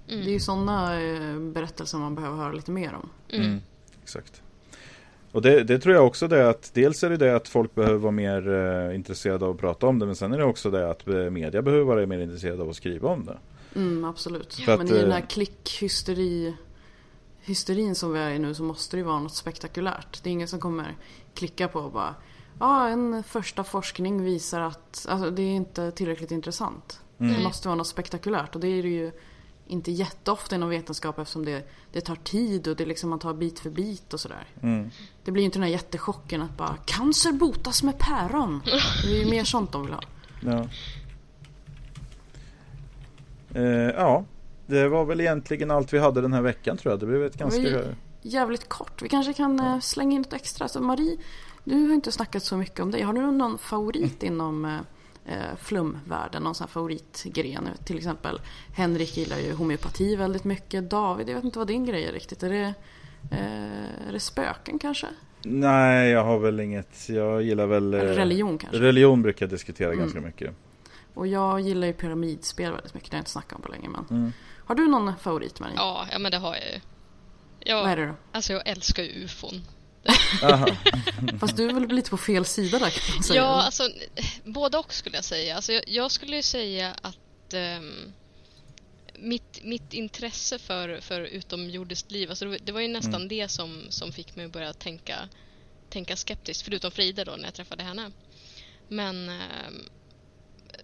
Det 0.06 0.14
är 0.14 0.32
ju 0.32 0.40
sådana 0.40 1.00
eh, 1.00 1.38
berättelser 1.38 1.98
man 1.98 2.14
behöver 2.14 2.36
höra 2.36 2.52
lite 2.52 2.70
mer 2.70 2.94
om. 2.94 3.08
Mm. 3.32 3.60
Exakt. 4.02 4.42
Och 5.32 5.42
det, 5.42 5.64
det 5.64 5.78
tror 5.78 5.94
jag 5.94 6.06
också 6.06 6.28
det 6.28 6.48
att 6.48 6.70
dels 6.74 7.04
är 7.04 7.10
det 7.10 7.16
det 7.16 7.36
att 7.36 7.48
folk 7.48 7.74
behöver 7.74 7.98
vara 7.98 8.12
mer 8.12 8.48
eh, 8.52 8.94
intresserade 8.94 9.44
av 9.44 9.50
att 9.50 9.60
prata 9.60 9.86
om 9.86 9.98
det 9.98 10.06
men 10.06 10.16
sen 10.16 10.32
är 10.32 10.38
det 10.38 10.44
också 10.44 10.70
det 10.70 10.90
att 10.90 11.08
eh, 11.08 11.14
media 11.14 11.62
behöver 11.62 11.84
vara 11.84 12.06
mer 12.06 12.18
intresserade 12.18 12.62
av 12.62 12.68
att 12.70 12.76
skriva 12.76 13.08
om 13.08 13.24
det. 13.24 13.38
Mm, 13.76 14.04
absolut. 14.04 14.54
För 14.54 14.78
Men 14.78 14.86
att, 14.86 14.92
i 14.92 14.98
den 14.98 15.08
eh, 15.08 15.14
här 15.14 15.26
klickhysteri 15.28 16.56
hysterin 17.40 17.94
som 17.94 18.12
vi 18.12 18.18
är 18.18 18.30
i 18.30 18.38
nu 18.38 18.54
så 18.54 18.62
måste 18.62 18.96
det 18.96 18.98
ju 18.98 19.04
vara 19.04 19.20
något 19.20 19.34
spektakulärt. 19.34 20.22
Det 20.22 20.30
är 20.30 20.32
ingen 20.32 20.48
som 20.48 20.60
kommer 20.60 20.96
klicka 21.34 21.68
på 21.68 21.78
och 21.78 21.92
bara 21.92 22.14
Ja, 22.60 22.88
en 22.88 23.22
första 23.22 23.64
forskning 23.64 24.24
visar 24.24 24.60
att 24.60 25.06
alltså, 25.08 25.30
det 25.30 25.42
är 25.42 25.50
inte 25.50 25.90
tillräckligt 25.90 26.30
intressant. 26.30 27.00
Mm. 27.18 27.34
Det 27.34 27.42
måste 27.42 27.68
vara 27.68 27.76
något 27.76 27.86
spektakulärt 27.86 28.54
och 28.54 28.60
det 28.60 28.68
är 28.68 28.82
det 28.82 28.88
ju 28.88 29.12
inte 29.66 29.90
jätteofta 29.92 30.54
inom 30.54 30.68
vetenskap 30.68 31.18
eftersom 31.18 31.44
det, 31.44 31.68
det 31.92 32.00
tar 32.00 32.16
tid 32.16 32.68
och 32.68 32.76
det 32.76 32.84
är 32.84 32.86
liksom 32.86 33.10
man 33.10 33.18
tar 33.18 33.34
bit 33.34 33.60
för 33.60 33.70
bit 33.70 34.14
och 34.14 34.20
sådär. 34.20 34.48
Mm. 34.62 34.90
Det 35.24 35.30
blir 35.30 35.42
ju 35.42 35.44
inte 35.44 35.58
den 35.58 35.62
här 35.62 35.70
jättechocken 35.70 36.42
att 36.42 36.56
bara 36.56 36.76
cancer 36.86 37.32
botas 37.32 37.82
med 37.82 37.98
päron. 37.98 38.62
Det 39.04 39.16
är 39.16 39.24
ju 39.24 39.30
mer 39.30 39.44
sånt 39.44 39.72
de 39.72 39.82
vill 39.82 39.94
ha. 39.94 40.02
Ja. 40.42 40.68
Eh, 43.54 43.62
ja, 43.96 44.24
det 44.66 44.88
var 44.88 45.04
väl 45.04 45.20
egentligen 45.20 45.70
allt 45.70 45.92
vi 45.92 45.98
hade 45.98 46.20
den 46.20 46.32
här 46.32 46.42
veckan 46.42 46.76
tror 46.76 46.92
jag. 46.92 47.00
Det 47.00 47.06
blev 47.06 47.24
ett 47.24 47.36
ganska... 47.36 47.60
Vi- 47.62 47.84
Jävligt 48.22 48.68
kort. 48.68 49.02
Vi 49.02 49.08
kanske 49.08 49.32
kan 49.32 49.60
eh, 49.60 49.78
slänga 49.80 50.14
in 50.16 50.22
något 50.22 50.32
extra. 50.32 50.68
Så 50.68 50.80
Marie, 50.80 51.16
du 51.64 51.86
har 51.86 51.94
inte 51.94 52.12
snackat 52.12 52.42
så 52.42 52.56
mycket 52.56 52.80
om 52.80 52.90
dig. 52.90 53.02
Har 53.02 53.12
du 53.12 53.20
någon 53.30 53.58
favorit 53.58 54.22
inom 54.22 54.64
eh, 54.64 54.78
eh, 55.26 55.56
flumvärlden? 55.62 56.42
Någon 56.42 56.54
sån 56.54 56.64
här 56.64 56.70
favoritgren? 56.72 57.68
Till 57.84 57.96
exempel 57.96 58.40
Henrik 58.76 59.16
gillar 59.16 59.38
ju 59.38 59.52
homeopati 59.52 60.16
väldigt 60.16 60.44
mycket. 60.44 60.90
David, 60.90 61.28
jag 61.28 61.34
vet 61.34 61.44
inte 61.44 61.58
vad 61.58 61.66
din 61.68 61.84
grej 61.86 62.04
är 62.04 62.12
riktigt. 62.12 62.42
Är 62.42 62.50
det, 62.50 62.74
eh, 63.30 64.08
är 64.08 64.12
det 64.12 64.20
spöken 64.20 64.78
kanske? 64.78 65.06
Nej, 65.42 66.10
jag 66.10 66.24
har 66.24 66.38
väl 66.38 66.60
inget. 66.60 67.08
Jag 67.08 67.42
gillar 67.42 67.66
väl... 67.66 67.94
eh, 67.94 67.98
religion 68.00 68.58
kanske? 68.58 68.78
Religion 68.80 69.22
brukar 69.22 69.46
jag 69.46 69.50
diskutera 69.50 69.88
Mm. 69.88 69.98
ganska 70.00 70.20
mycket. 70.20 70.54
Och 71.14 71.26
jag 71.26 71.60
gillar 71.60 71.86
ju 71.86 71.92
pyramidspel 71.92 72.72
väldigt 72.72 72.94
mycket. 72.94 73.10
Det 73.10 73.14
har 73.14 73.18
jag 73.18 73.22
inte 73.22 73.30
snackat 73.30 73.52
om 73.56 73.62
på 73.62 73.68
länge. 73.68 73.88
Men... 73.88 74.06
Mm. 74.10 74.32
Har 74.66 74.74
du 74.74 74.88
någon 74.88 75.16
favorit 75.18 75.60
Marie? 75.60 75.74
Ja, 75.76 76.06
ja, 76.12 76.18
men 76.18 76.32
det 76.32 76.38
har 76.38 76.54
jag 76.56 76.64
ju. 76.64 76.80
Vad 77.74 77.84
är 77.84 77.96
Jag, 77.96 77.98
det 77.98 78.06
då? 78.06 78.14
alltså 78.32 78.52
jag 78.52 78.68
älskar 78.68 79.02
ju 79.02 79.10
ufon. 79.24 79.64
Fast 81.40 81.56
du 81.56 81.68
är 81.70 81.74
väl 81.74 81.88
lite 81.88 82.10
på 82.10 82.16
fel 82.16 82.44
sida 82.44 82.78
där 82.78 82.90
kan 82.90 83.14
man 83.14 83.22
säga. 83.22 83.40
Ja, 83.42 83.62
alltså 83.62 83.88
både 84.44 84.78
och 84.78 84.92
skulle 84.92 85.16
jag 85.16 85.24
säga. 85.24 85.56
Alltså, 85.56 85.72
jag, 85.72 85.82
jag 85.88 86.10
skulle 86.10 86.36
ju 86.36 86.42
säga 86.42 86.94
att 87.02 87.54
ehm, 87.54 88.12
mitt, 89.18 89.64
mitt 89.64 89.92
intresse 89.94 90.58
för, 90.58 91.00
för 91.00 91.20
utomjordiskt 91.20 92.10
liv, 92.10 92.30
alltså 92.30 92.44
det, 92.44 92.50
var- 92.50 92.58
det 92.62 92.72
var 92.72 92.80
ju 92.80 92.88
nästan 92.88 93.14
Mm. 93.14 93.28
det 93.28 93.48
som, 93.48 93.82
som 93.88 94.12
fick 94.12 94.36
mig 94.36 94.44
att 94.46 94.52
börja 94.52 94.72
tänka, 94.72 95.16
tänka 95.90 96.16
skeptiskt, 96.16 96.62
förutom 96.64 96.90
Frida 96.90 97.24
då 97.24 97.32
när 97.36 97.44
jag 97.44 97.54
träffade 97.54 97.82
henne. 97.82 98.10
Men 98.88 99.28
ehm, 99.28 99.88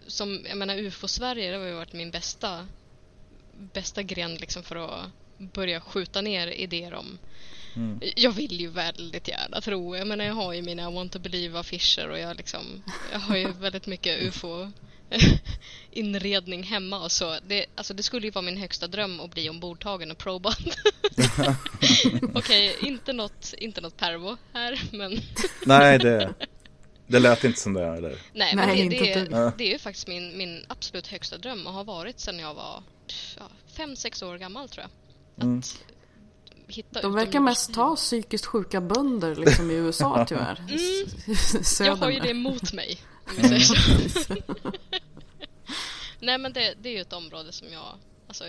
som, 0.06 0.44
jag 0.48 0.58
menar 0.58 0.76
UFO-Sverige, 0.78 1.50
det 1.50 1.58
har 1.58 1.66
ju 1.66 1.74
varit 1.74 1.92
min 1.92 2.10
bästa, 2.10 2.66
bästa 3.72 4.02
gren 4.02 4.34
liksom 4.34 4.62
för 4.62 4.76
att 4.76 5.10
börja 5.38 5.80
skjuta 5.80 6.20
ner 6.20 6.46
idéer 6.46 6.94
om 6.94 7.18
Mm. 7.76 8.00
jag 8.16 8.30
vill 8.30 8.60
ju 8.60 8.68
väldigt 8.68 9.28
gärna 9.28 9.60
tro. 9.60 9.96
Jag 9.96 10.06
menar 10.06 10.24
jag 10.24 10.34
har 10.34 10.52
ju 10.52 10.62
mina 10.62 10.90
want 10.90 11.12
to 11.12 11.18
believe 11.18 11.58
affischer 11.58 12.08
och 12.08 12.18
jag 12.18 12.36
liksom 12.36 12.82
Jag 13.12 13.18
har 13.18 13.36
ju 13.36 13.52
väldigt 13.52 13.86
mycket 13.86 14.22
ufo 14.22 14.72
inredning 15.90 16.62
hemma 16.62 17.00
och 17.00 17.12
så. 17.12 17.36
Det, 17.46 17.66
alltså 17.74 17.94
det 17.94 18.02
skulle 18.02 18.26
ju 18.26 18.30
vara 18.30 18.42
min 18.42 18.56
högsta 18.56 18.86
dröm 18.86 19.20
att 19.20 19.30
bli 19.30 19.50
ombordtagen 19.50 20.10
och 20.10 20.18
probad. 20.18 20.74
Okej, 22.34 22.76
inte 22.82 23.12
något, 23.12 23.54
inte 23.58 23.80
något 23.80 23.96
pervo 23.96 24.36
här 24.52 24.80
men 24.92 25.20
Nej, 25.66 25.98
det, 25.98 26.34
det 27.06 27.18
lät 27.18 27.44
inte 27.44 27.60
som 27.60 27.74
det. 27.74 27.86
Eller? 27.86 28.08
Nej, 28.10 28.20
Nej, 28.32 28.56
men 28.56 28.76
inte 28.76 28.96
det, 28.96 29.14
det, 29.14 29.36
är, 29.36 29.52
det 29.58 29.64
är 29.64 29.72
ju 29.72 29.78
faktiskt 29.78 30.08
min, 30.08 30.38
min 30.38 30.64
absolut 30.68 31.06
högsta 31.06 31.38
dröm 31.38 31.66
och 31.66 31.72
har 31.72 31.84
varit 31.84 32.20
sedan 32.20 32.38
jag 32.38 32.54
var 32.54 32.82
ja, 33.38 33.48
fem, 33.66 33.96
sex 33.96 34.22
år 34.22 34.38
gammal 34.38 34.68
tror 34.68 34.82
jag. 34.82 34.90
Att 34.90 35.42
Mm. 35.42 35.62
hitta 36.68 37.00
De 37.00 37.14
verkar 37.14 37.40
mest 37.40 37.74
ta 37.74 37.96
psykiskt 37.96 38.46
sjuka 38.46 38.80
bönder 38.80 39.34
liksom 39.36 39.70
i 39.70 39.74
USA 39.74 40.24
tyvärr. 40.28 40.58
Mm. 40.68 40.78
Jag 41.88 41.96
har 41.96 42.10
ju 42.10 42.20
det 42.20 42.30
emot 42.30 42.72
mig. 42.72 42.98
Nej 46.20 46.38
men 46.38 46.52
det, 46.52 46.74
det 46.82 46.88
är 46.88 46.92
ju 46.92 47.00
ett 47.00 47.12
område 47.12 47.52
som 47.52 47.68
jag, 47.72 47.98
alltså 48.28 48.44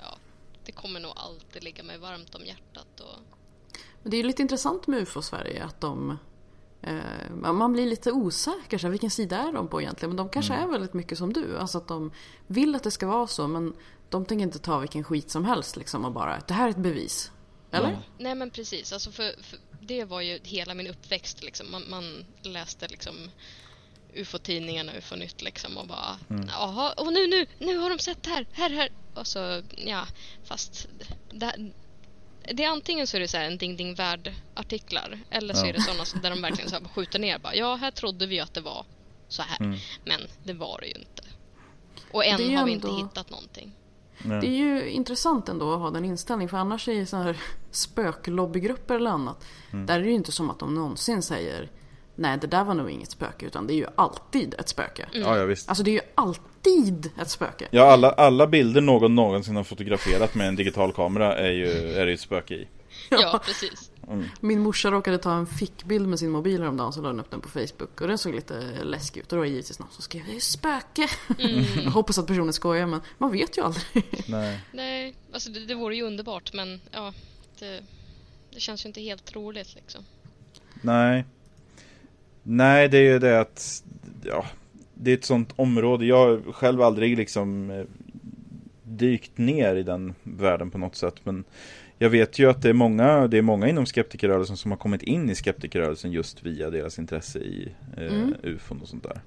ja, 0.00 0.18
det 0.64 0.72
kommer 0.72 1.00
nog 1.00 1.12
alltid 1.16 1.64
ligga 1.64 1.82
mig 1.82 1.98
varmt 1.98 2.34
om 2.34 2.44
hjärtat. 2.46 3.00
Och... 3.00 3.18
Men 4.02 4.10
det 4.10 4.16
är 4.16 4.18
ju 4.18 4.26
lite 4.26 4.42
intressant 4.42 4.86
med 4.86 5.00
UFO-Sverige 5.00 5.64
att 5.64 5.80
de 5.80 6.18
man 7.34 7.72
blir 7.72 7.86
lite 7.86 8.12
osäker, 8.12 8.78
så 8.78 8.86
här, 8.86 8.90
vilken 8.90 9.10
sida 9.10 9.38
är 9.38 9.52
de 9.52 9.68
på 9.68 9.80
egentligen? 9.82 10.10
Men 10.10 10.16
de 10.16 10.28
kanske 10.28 10.54
är 10.54 10.66
väldigt 10.66 10.94
mycket 10.94 11.18
som 11.18 11.32
du, 11.32 11.58
alltså 11.58 11.78
att 11.78 11.88
de 11.88 12.12
vill 12.46 12.74
att 12.74 12.82
det 12.82 12.90
ska 12.90 13.06
vara 13.06 13.26
så 13.26 13.48
men 13.48 13.74
de 14.08 14.24
tänker 14.24 14.42
inte 14.42 14.58
ta 14.58 14.78
vilken 14.78 15.04
skit 15.04 15.30
som 15.30 15.44
helst 15.44 15.76
liksom 15.76 16.04
och 16.04 16.12
bara, 16.12 16.42
det 16.48 16.54
här 16.54 16.66
är 16.66 16.70
ett 16.70 16.76
bevis. 16.76 17.32
Eller? 17.70 17.98
Nej 18.18 18.34
men 18.34 18.50
precis, 18.50 18.92
alltså 18.92 19.10
för, 19.10 19.42
för 19.42 19.58
det 19.80 20.04
var 20.04 20.20
ju 20.20 20.38
hela 20.42 20.74
min 20.74 20.86
uppväxt 20.86 21.42
liksom. 21.42 21.70
Man, 21.70 21.82
man 21.90 22.24
läste 22.42 22.88
liksom 22.88 23.14
UFO-tidningarna, 24.14 24.92
UFO-nytt 24.98 25.42
liksom 25.42 25.76
och 25.76 25.86
bara 25.86 26.18
jaha, 26.48 26.92
och 26.92 27.12
nu, 27.12 27.26
nu, 27.26 27.46
nu 27.58 27.76
har 27.76 27.90
de 27.90 27.98
sett 27.98 28.22
det 28.22 28.30
här, 28.30 28.46
här, 28.52 28.70
här. 28.70 28.92
Och 29.14 29.26
så, 29.26 29.62
ja, 29.76 30.06
fast 30.44 30.88
det, 31.32 31.72
det 32.54 32.64
är 32.64 32.68
antingen 32.68 33.06
så 33.06 33.16
är 33.16 33.20
det 33.20 33.28
så 33.28 33.36
här 33.36 33.44
en 33.44 33.58
ding 33.58 33.76
ding 33.76 33.94
värld 33.94 34.32
artiklar 34.54 35.18
eller 35.30 35.54
så 35.54 35.66
Ja. 35.66 35.68
är 35.68 35.72
det 35.72 35.80
sådana 35.80 36.04
som- 36.04 36.20
där 36.20 36.30
de 36.30 36.42
verkligen 36.42 36.70
så 36.70 36.76
här 36.76 36.84
skjuter 36.88 37.18
ner 37.18 37.38
bara, 37.38 37.54
ja 37.54 37.74
här 37.74 37.90
trodde 37.90 38.26
vi 38.26 38.40
att 38.40 38.54
det 38.54 38.60
var 38.60 38.86
så 39.28 39.42
här, 39.42 39.58
men 40.04 40.20
det 40.44 40.52
var 40.52 40.78
det 40.80 40.86
ju 40.86 40.94
inte. 40.94 41.22
Och 42.12 42.24
än 42.24 42.38
ju 42.50 42.56
har 42.56 42.64
vi 42.64 42.72
inte 42.72 42.88
hittat 42.90 43.30
någonting. 43.30 43.72
Det 44.22 44.46
är 44.46 44.56
ju 44.56 44.90
intressant 44.90 45.48
ändå 45.48 45.72
att 45.72 45.78
ha 45.80 45.90
den 45.90 46.04
inställningen 46.04 46.48
för 46.48 46.56
annars 46.56 46.88
i 46.88 47.06
sådana 47.06 47.24
här 47.26 47.36
spöklobbygrupper 47.70 48.94
eller 48.94 49.10
annat 49.10 49.44
Där 49.70 49.94
är 49.98 50.02
det 50.02 50.08
ju 50.08 50.14
inte 50.14 50.32
som 50.32 50.50
att 50.50 50.58
de 50.58 50.74
någonsin 50.74 51.22
säger 51.22 51.70
Nej 52.18 52.38
det 52.38 52.46
där 52.46 52.64
var 52.64 52.74
nog 52.74 52.90
inget 52.90 53.10
spöke 53.10 53.46
utan 53.46 53.66
det 53.66 53.72
är 53.72 53.76
ju 53.76 53.86
alltid 53.94 54.54
ett 54.58 54.68
spöke. 54.68 55.08
Ja, 55.12 55.38
ja 55.38 55.44
visst. 55.44 55.68
Alltså 55.68 55.84
det 55.84 55.90
är 55.90 55.92
ju 55.92 56.00
alltid 56.14 57.10
ett 57.20 57.30
spöke. 57.30 57.68
Ja, 57.70 57.92
alla, 57.92 58.10
alla 58.10 58.46
bilder 58.46 58.80
någon 58.80 59.14
någonsin 59.14 59.56
har 59.56 59.64
fotograferat 59.64 60.34
med 60.34 60.48
en 60.48 60.56
digital 60.56 60.92
kamera 60.92 61.36
är 61.36 61.50
ju, 61.50 61.92
är 61.92 62.06
det 62.06 62.12
ett 62.12 62.20
spöke 62.20 62.54
i. 62.54 62.68
Ja, 63.10 63.40
precis. 63.44 63.90
Min 64.40 64.60
morsa 64.60 64.90
råkade 64.90 65.18
ta 65.18 65.32
en 65.32 65.46
fickbild 65.46 66.08
med 66.08 66.18
sin 66.18 66.30
mobil 66.30 66.60
häromdagen 66.60 66.92
så 66.92 67.00
la 67.00 67.08
hon 67.08 67.20
upp 67.20 67.30
den 67.30 67.40
på 67.40 67.48
Facebook 67.48 68.00
och 68.00 68.08
den 68.08 68.18
såg 68.18 68.34
lite 68.34 68.62
läskig 68.82 69.20
ut 69.20 69.32
och 69.32 69.36
då 69.36 69.36
var 69.36 69.44
det 69.44 69.50
givetvis 69.50 69.78
någon 69.78 69.90
som 69.90 70.02
skrev 70.02 70.22
det 70.26 70.36
är 70.36 70.40
spöke. 70.40 71.08
Jag 71.84 71.90
hoppas 71.90 72.18
att 72.18 72.26
personen 72.26 72.52
skojar 72.52 72.86
men 72.86 73.00
man 73.18 73.32
vet 73.32 73.58
ju 73.58 73.62
aldrig. 73.62 74.04
Nej. 74.26 74.60
Nej, 74.72 75.14
alltså 75.32 75.50
det, 75.50 75.66
det 75.66 75.74
vore 75.74 75.96
ju 75.96 76.02
underbart 76.02 76.52
men 76.52 76.80
ja, 76.90 77.12
det, 77.58 77.80
det 78.54 78.60
känns 78.60 78.84
ju 78.84 78.88
inte 78.88 79.00
helt 79.00 79.24
troligt 79.24 79.74
liksom. 79.74 80.04
Nej. 80.82 81.24
Nej, 82.50 82.88
det 82.88 82.98
är 82.98 83.12
ju 83.12 83.18
det 83.18 83.40
att 83.40 83.84
ja, 84.24 84.44
det 84.94 85.10
är 85.10 85.14
ett 85.14 85.24
sånt 85.24 85.52
område. 85.56 86.06
Jag 86.06 86.16
har 86.16 86.52
själv 86.52 86.82
aldrig 86.82 87.16
liksom 87.16 87.70
eh, 87.70 87.84
dykt 88.82 89.38
ner 89.38 89.76
i 89.76 89.82
den 89.82 90.14
världen 90.22 90.70
på 90.70 90.78
något 90.78 90.96
sätt. 90.96 91.14
Men 91.24 91.44
jag 91.98 92.10
vet 92.10 92.38
ju 92.38 92.50
att 92.50 92.62
det 92.62 92.68
är 92.68 92.72
många, 92.72 93.26
det 93.26 93.38
är 93.38 93.42
många 93.42 93.68
inom 93.68 93.86
skeptikerrörelsen 93.86 94.56
som 94.56 94.70
har 94.70 94.78
kommit 94.78 95.02
in 95.02 95.30
i 95.30 95.34
skeptikerrörelsen 95.34 96.12
just 96.12 96.42
via 96.42 96.70
deras 96.70 96.98
intresse 96.98 97.38
i 97.38 97.72
eh, 97.96 98.28
ufon 98.42 98.80
och 98.82 98.88
sånt 98.88 99.02
där. 99.02 99.20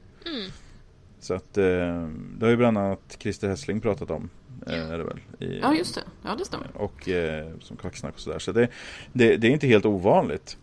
Så 1.19 1.33
att 1.33 1.57
eh, 1.57 2.07
det 2.37 2.45
har 2.45 2.49
ju 2.49 2.57
bland 2.57 2.77
annat 2.77 3.17
Christer 3.19 3.47
Hessling 3.47 3.81
pratat 3.81 4.11
om. 4.11 4.29
Eh, 4.67 4.91
är 4.91 4.97
det 4.97 5.03
väl, 5.03 5.19
i, 5.39 5.59
Ja 5.59 5.75
just 5.75 5.95
det, 5.95 6.01
ja 6.23 6.35
det 6.35 6.45
stämmer. 6.45 6.67
och 6.73 7.09
eh, 7.09 7.47
som 7.59 7.77
kvacksnack 7.77 8.13
och 8.13 8.19
sådär. 8.19 8.39
Så 8.39 8.51
det, 8.51 8.67
det, 9.13 9.37
det 9.37 9.47
är 9.47 9.51
inte 9.51 9.67
helt 9.67 9.85
ovanligt 9.85 10.57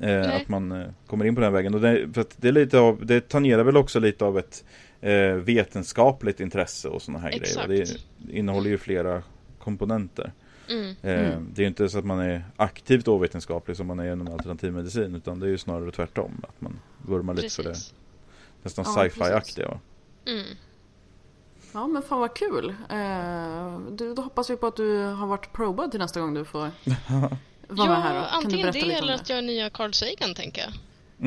eh, 0.00 0.34
att 0.34 0.48
man 0.48 0.72
eh, 0.72 0.88
kommer 1.06 1.24
in 1.24 1.34
på 1.34 1.40
den 1.40 1.52
vägen. 1.52 1.74
Och 1.74 1.80
det, 1.80 2.08
för 2.14 2.20
att 2.20 2.34
det, 2.36 2.48
är 2.48 2.52
lite 2.52 2.78
av, 2.78 3.06
det 3.06 3.28
tangerar 3.28 3.64
väl 3.64 3.76
också 3.76 4.00
lite 4.00 4.24
av 4.24 4.38
ett 4.38 4.64
eh, 5.00 5.34
vetenskapligt 5.34 6.40
intresse 6.40 6.88
och 6.88 7.02
sådana 7.02 7.18
här 7.22 7.30
Exakt. 7.30 7.66
grejer. 7.66 7.82
Och 7.82 7.88
det, 8.18 8.38
innehåller 8.38 8.70
ju 8.70 8.78
flera 8.78 9.22
komponenter. 9.58 10.32
Mm. 10.70 10.90
Eh, 11.02 11.38
Det 11.54 11.62
är 11.62 11.66
inte 11.66 11.88
så 11.88 11.98
att 11.98 12.04
man 12.04 12.20
är 12.20 12.44
aktivt 12.56 13.08
ovetenskaplig 13.08 13.76
som 13.76 13.86
man 13.86 13.98
är 13.98 14.12
inom 14.12 14.28
alternativmedicin 14.28 15.14
utan 15.14 15.40
det 15.40 15.46
är 15.46 15.50
ju 15.50 15.58
snarare 15.58 15.90
tvärtom. 15.90 16.42
Att 16.48 16.60
man 16.60 16.78
vurmar 17.02 17.34
lite 17.34 17.54
för 17.54 17.62
det 17.62 17.76
nästan 18.62 18.84
Ja, 18.88 19.02
sci-fi-aktiga. 19.02 19.78
Mm. 20.26 20.44
Ja 21.72 21.86
men 21.86 22.02
fan 22.02 22.20
vad 22.20 22.34
kul. 22.36 22.74
Eh, 22.90 23.78
du, 23.90 24.14
då 24.14 24.22
hoppas 24.22 24.50
vi 24.50 24.56
på 24.56 24.66
att 24.66 24.76
du 24.76 24.98
har 24.98 25.26
varit 25.26 25.52
probad 25.52 25.90
till 25.90 26.00
nästa 26.00 26.20
gång 26.20 26.34
du 26.34 26.44
får 26.44 26.70
vara 27.68 27.88
Ja, 27.88 27.94
här. 27.94 28.14
Då. 28.14 28.20
Kan 28.20 28.30
du 28.30 28.36
antingen 28.36 28.62
berätta 28.62 28.78
det 28.78 28.84
lite 28.86 28.98
om 28.98 29.04
eller 29.04 29.12
det? 29.16 29.20
att 29.22 29.28
jag 29.28 29.38
är 29.38 29.42
nya 29.42 29.70
Carl 29.70 29.92
Sagan 29.92 30.34
tänker 30.34 30.62
jag. 30.62 30.72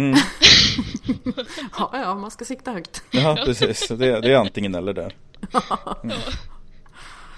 Mm. 0.03 0.17
Ja, 1.77 1.89
ja, 1.93 2.15
man 2.15 2.31
ska 2.31 2.45
sikta 2.45 2.71
högt. 2.71 3.03
Ja, 3.11 3.37
precis. 3.45 3.87
Det, 3.87 3.95
det 4.21 4.33
är 4.33 4.35
antingen 4.37 4.75
eller 4.75 4.93
där. 4.93 5.15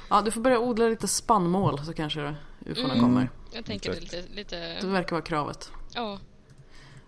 Ja, 0.09 0.21
du 0.21 0.31
får 0.31 0.41
börja 0.41 0.59
odla 0.59 0.85
lite 0.87 1.07
spannmål 1.07 1.79
så 1.85 1.93
kanske 1.93 2.35
ufona 2.65 2.87
Mm. 2.93 2.99
kommer. 2.99 3.29
Jag 3.51 3.65
tänker 3.65 3.89
det 3.91 3.97
Exakt. 3.97 4.13
lite, 4.13 4.27
Det 4.29 4.35
lite, 4.75 4.87
verkar 4.87 5.11
vara 5.11 5.21
kravet. 5.21 5.71
ja. 5.95 6.19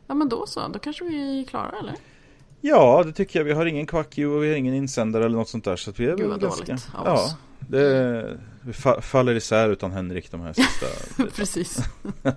Ja 0.08 0.14
men 0.16 0.30
då 0.30 0.48
så, 0.48 0.68
då 0.68 0.80
kanske 0.80 1.04
vi 1.06 1.42
är 1.42 1.46
klara 1.46 1.80
eller? 1.80 1.96
Ja, 2.62 3.04
det 3.06 3.14
tycker 3.14 3.40
jag. 3.40 3.44
Vi 3.44 3.52
har 3.54 3.66
ingen 3.66 3.86
quack 3.88 4.08
och 4.08 4.18
vi 4.18 4.50
har 4.50 4.56
ingen 4.56 4.74
insändare 4.74 5.26
eller 5.26 5.38
något 5.38 5.50
sånt 5.50 5.66
där. 5.66 5.76
Så 5.76 5.90
att 5.90 6.00
vi 6.00 6.06
är 6.06 6.10
Gud, 6.10 6.20
väl 6.20 6.30
vad 6.30 6.42
ganska... 6.42 6.66
dåligt 6.66 6.88
av 6.96 7.08
ja, 7.08 7.14
oss. 7.14 7.36
det 7.60 8.40
vi 8.62 8.72
fa- 8.72 9.02
faller 9.02 9.36
isär 9.36 9.70
utan 9.70 9.92
Henrik 9.92 10.32
de 10.32 10.42
här 10.42 10.54
sista. 10.54 10.86
Precis. 11.36 11.78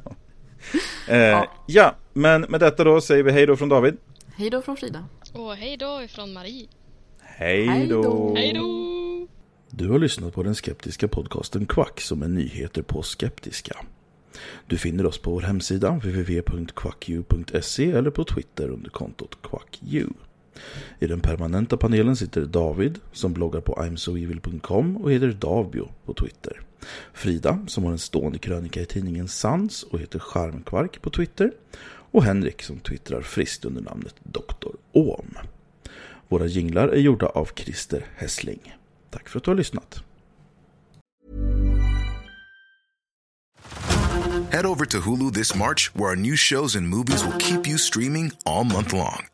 eh, 1.08 1.16
ja. 1.16 1.52
ja, 1.66 1.94
men 2.12 2.40
med 2.40 2.60
detta 2.60 2.84
då 2.84 3.00
säger 3.00 3.22
vi 3.22 3.32
hej 3.32 3.46
då 3.46 3.56
från 3.56 3.68
David. 3.68 3.96
Hej 4.36 4.50
då 4.50 4.62
från 4.62 4.76
Frida. 4.76 5.08
Och 5.32 5.56
hej 5.56 5.76
då 5.76 6.02
ifrån 6.02 6.32
Marie. 6.32 6.68
Då. 7.88 8.34
Hej 8.36 8.52
då! 8.52 9.26
Du 9.70 9.88
har 9.88 9.98
lyssnat 9.98 10.34
på 10.34 10.42
den 10.42 10.54
skeptiska 10.54 11.08
podcasten 11.08 11.66
Quack 11.66 12.00
som 12.00 12.22
är 12.22 12.28
nyheter 12.28 12.82
på 12.82 13.02
skeptiska. 13.02 13.76
Du 14.66 14.78
finner 14.78 15.06
oss 15.06 15.18
på 15.18 15.30
vår 15.30 15.40
hemsida 15.40 15.90
www.quacku.se 15.90 17.90
eller 17.90 18.10
på 18.10 18.24
Twitter 18.24 18.68
under 18.68 18.90
kontot 18.90 19.38
quacku. 19.42 20.06
I 20.98 21.06
den 21.06 21.20
permanenta 21.20 21.76
panelen 21.76 22.16
sitter 22.16 22.44
David 22.44 22.98
som 23.12 23.32
bloggar 23.32 23.60
på 23.60 23.86
imsoevil.com 23.86 24.96
och 24.96 25.12
heter 25.12 25.32
Davbio 25.32 25.88
på 26.04 26.14
Twitter. 26.14 26.60
Frida 27.12 27.58
som 27.66 27.84
har 27.84 27.92
en 27.92 27.98
stående 27.98 28.38
krönika 28.38 28.80
i 28.80 28.86
tidningen 28.86 29.28
Sans 29.28 29.82
och 29.82 30.00
heter 30.00 30.18
Charmkvark 30.18 31.02
på 31.02 31.10
Twitter. 31.10 31.52
Och 32.10 32.24
Henrik 32.24 32.62
som 32.62 32.78
twittrar 32.78 33.22
friskt 33.22 33.64
under 33.64 33.82
namnet 33.82 34.14
Dr. 34.22 34.68
Ohm. 34.92 35.34
Våra 36.28 36.46
jinglar 36.46 36.88
är 36.88 37.00
gjorda 37.00 37.26
av 37.26 37.48
Christer 37.54 38.06
Hessling. 38.16 38.74
Tack 39.10 39.28
för 39.28 39.38
att 39.38 39.44
du 39.44 39.50
har 39.50 39.56
lyssnat. 39.56 40.02
Head 44.50 44.66
over 44.66 44.84
to 44.84 44.98
Hulu 44.98 45.32
this 45.32 45.54
March, 45.54 45.90
where 45.94 46.10
our 46.10 46.16
new 46.16 46.36
shows 46.36 46.76
and 46.76 46.88
movies 46.88 47.24
will 47.24 47.38
keep 47.38 47.66
you 47.66 47.78
streaming 47.78 48.32
all 48.44 48.64
month 48.64 48.92
long. 48.92 49.33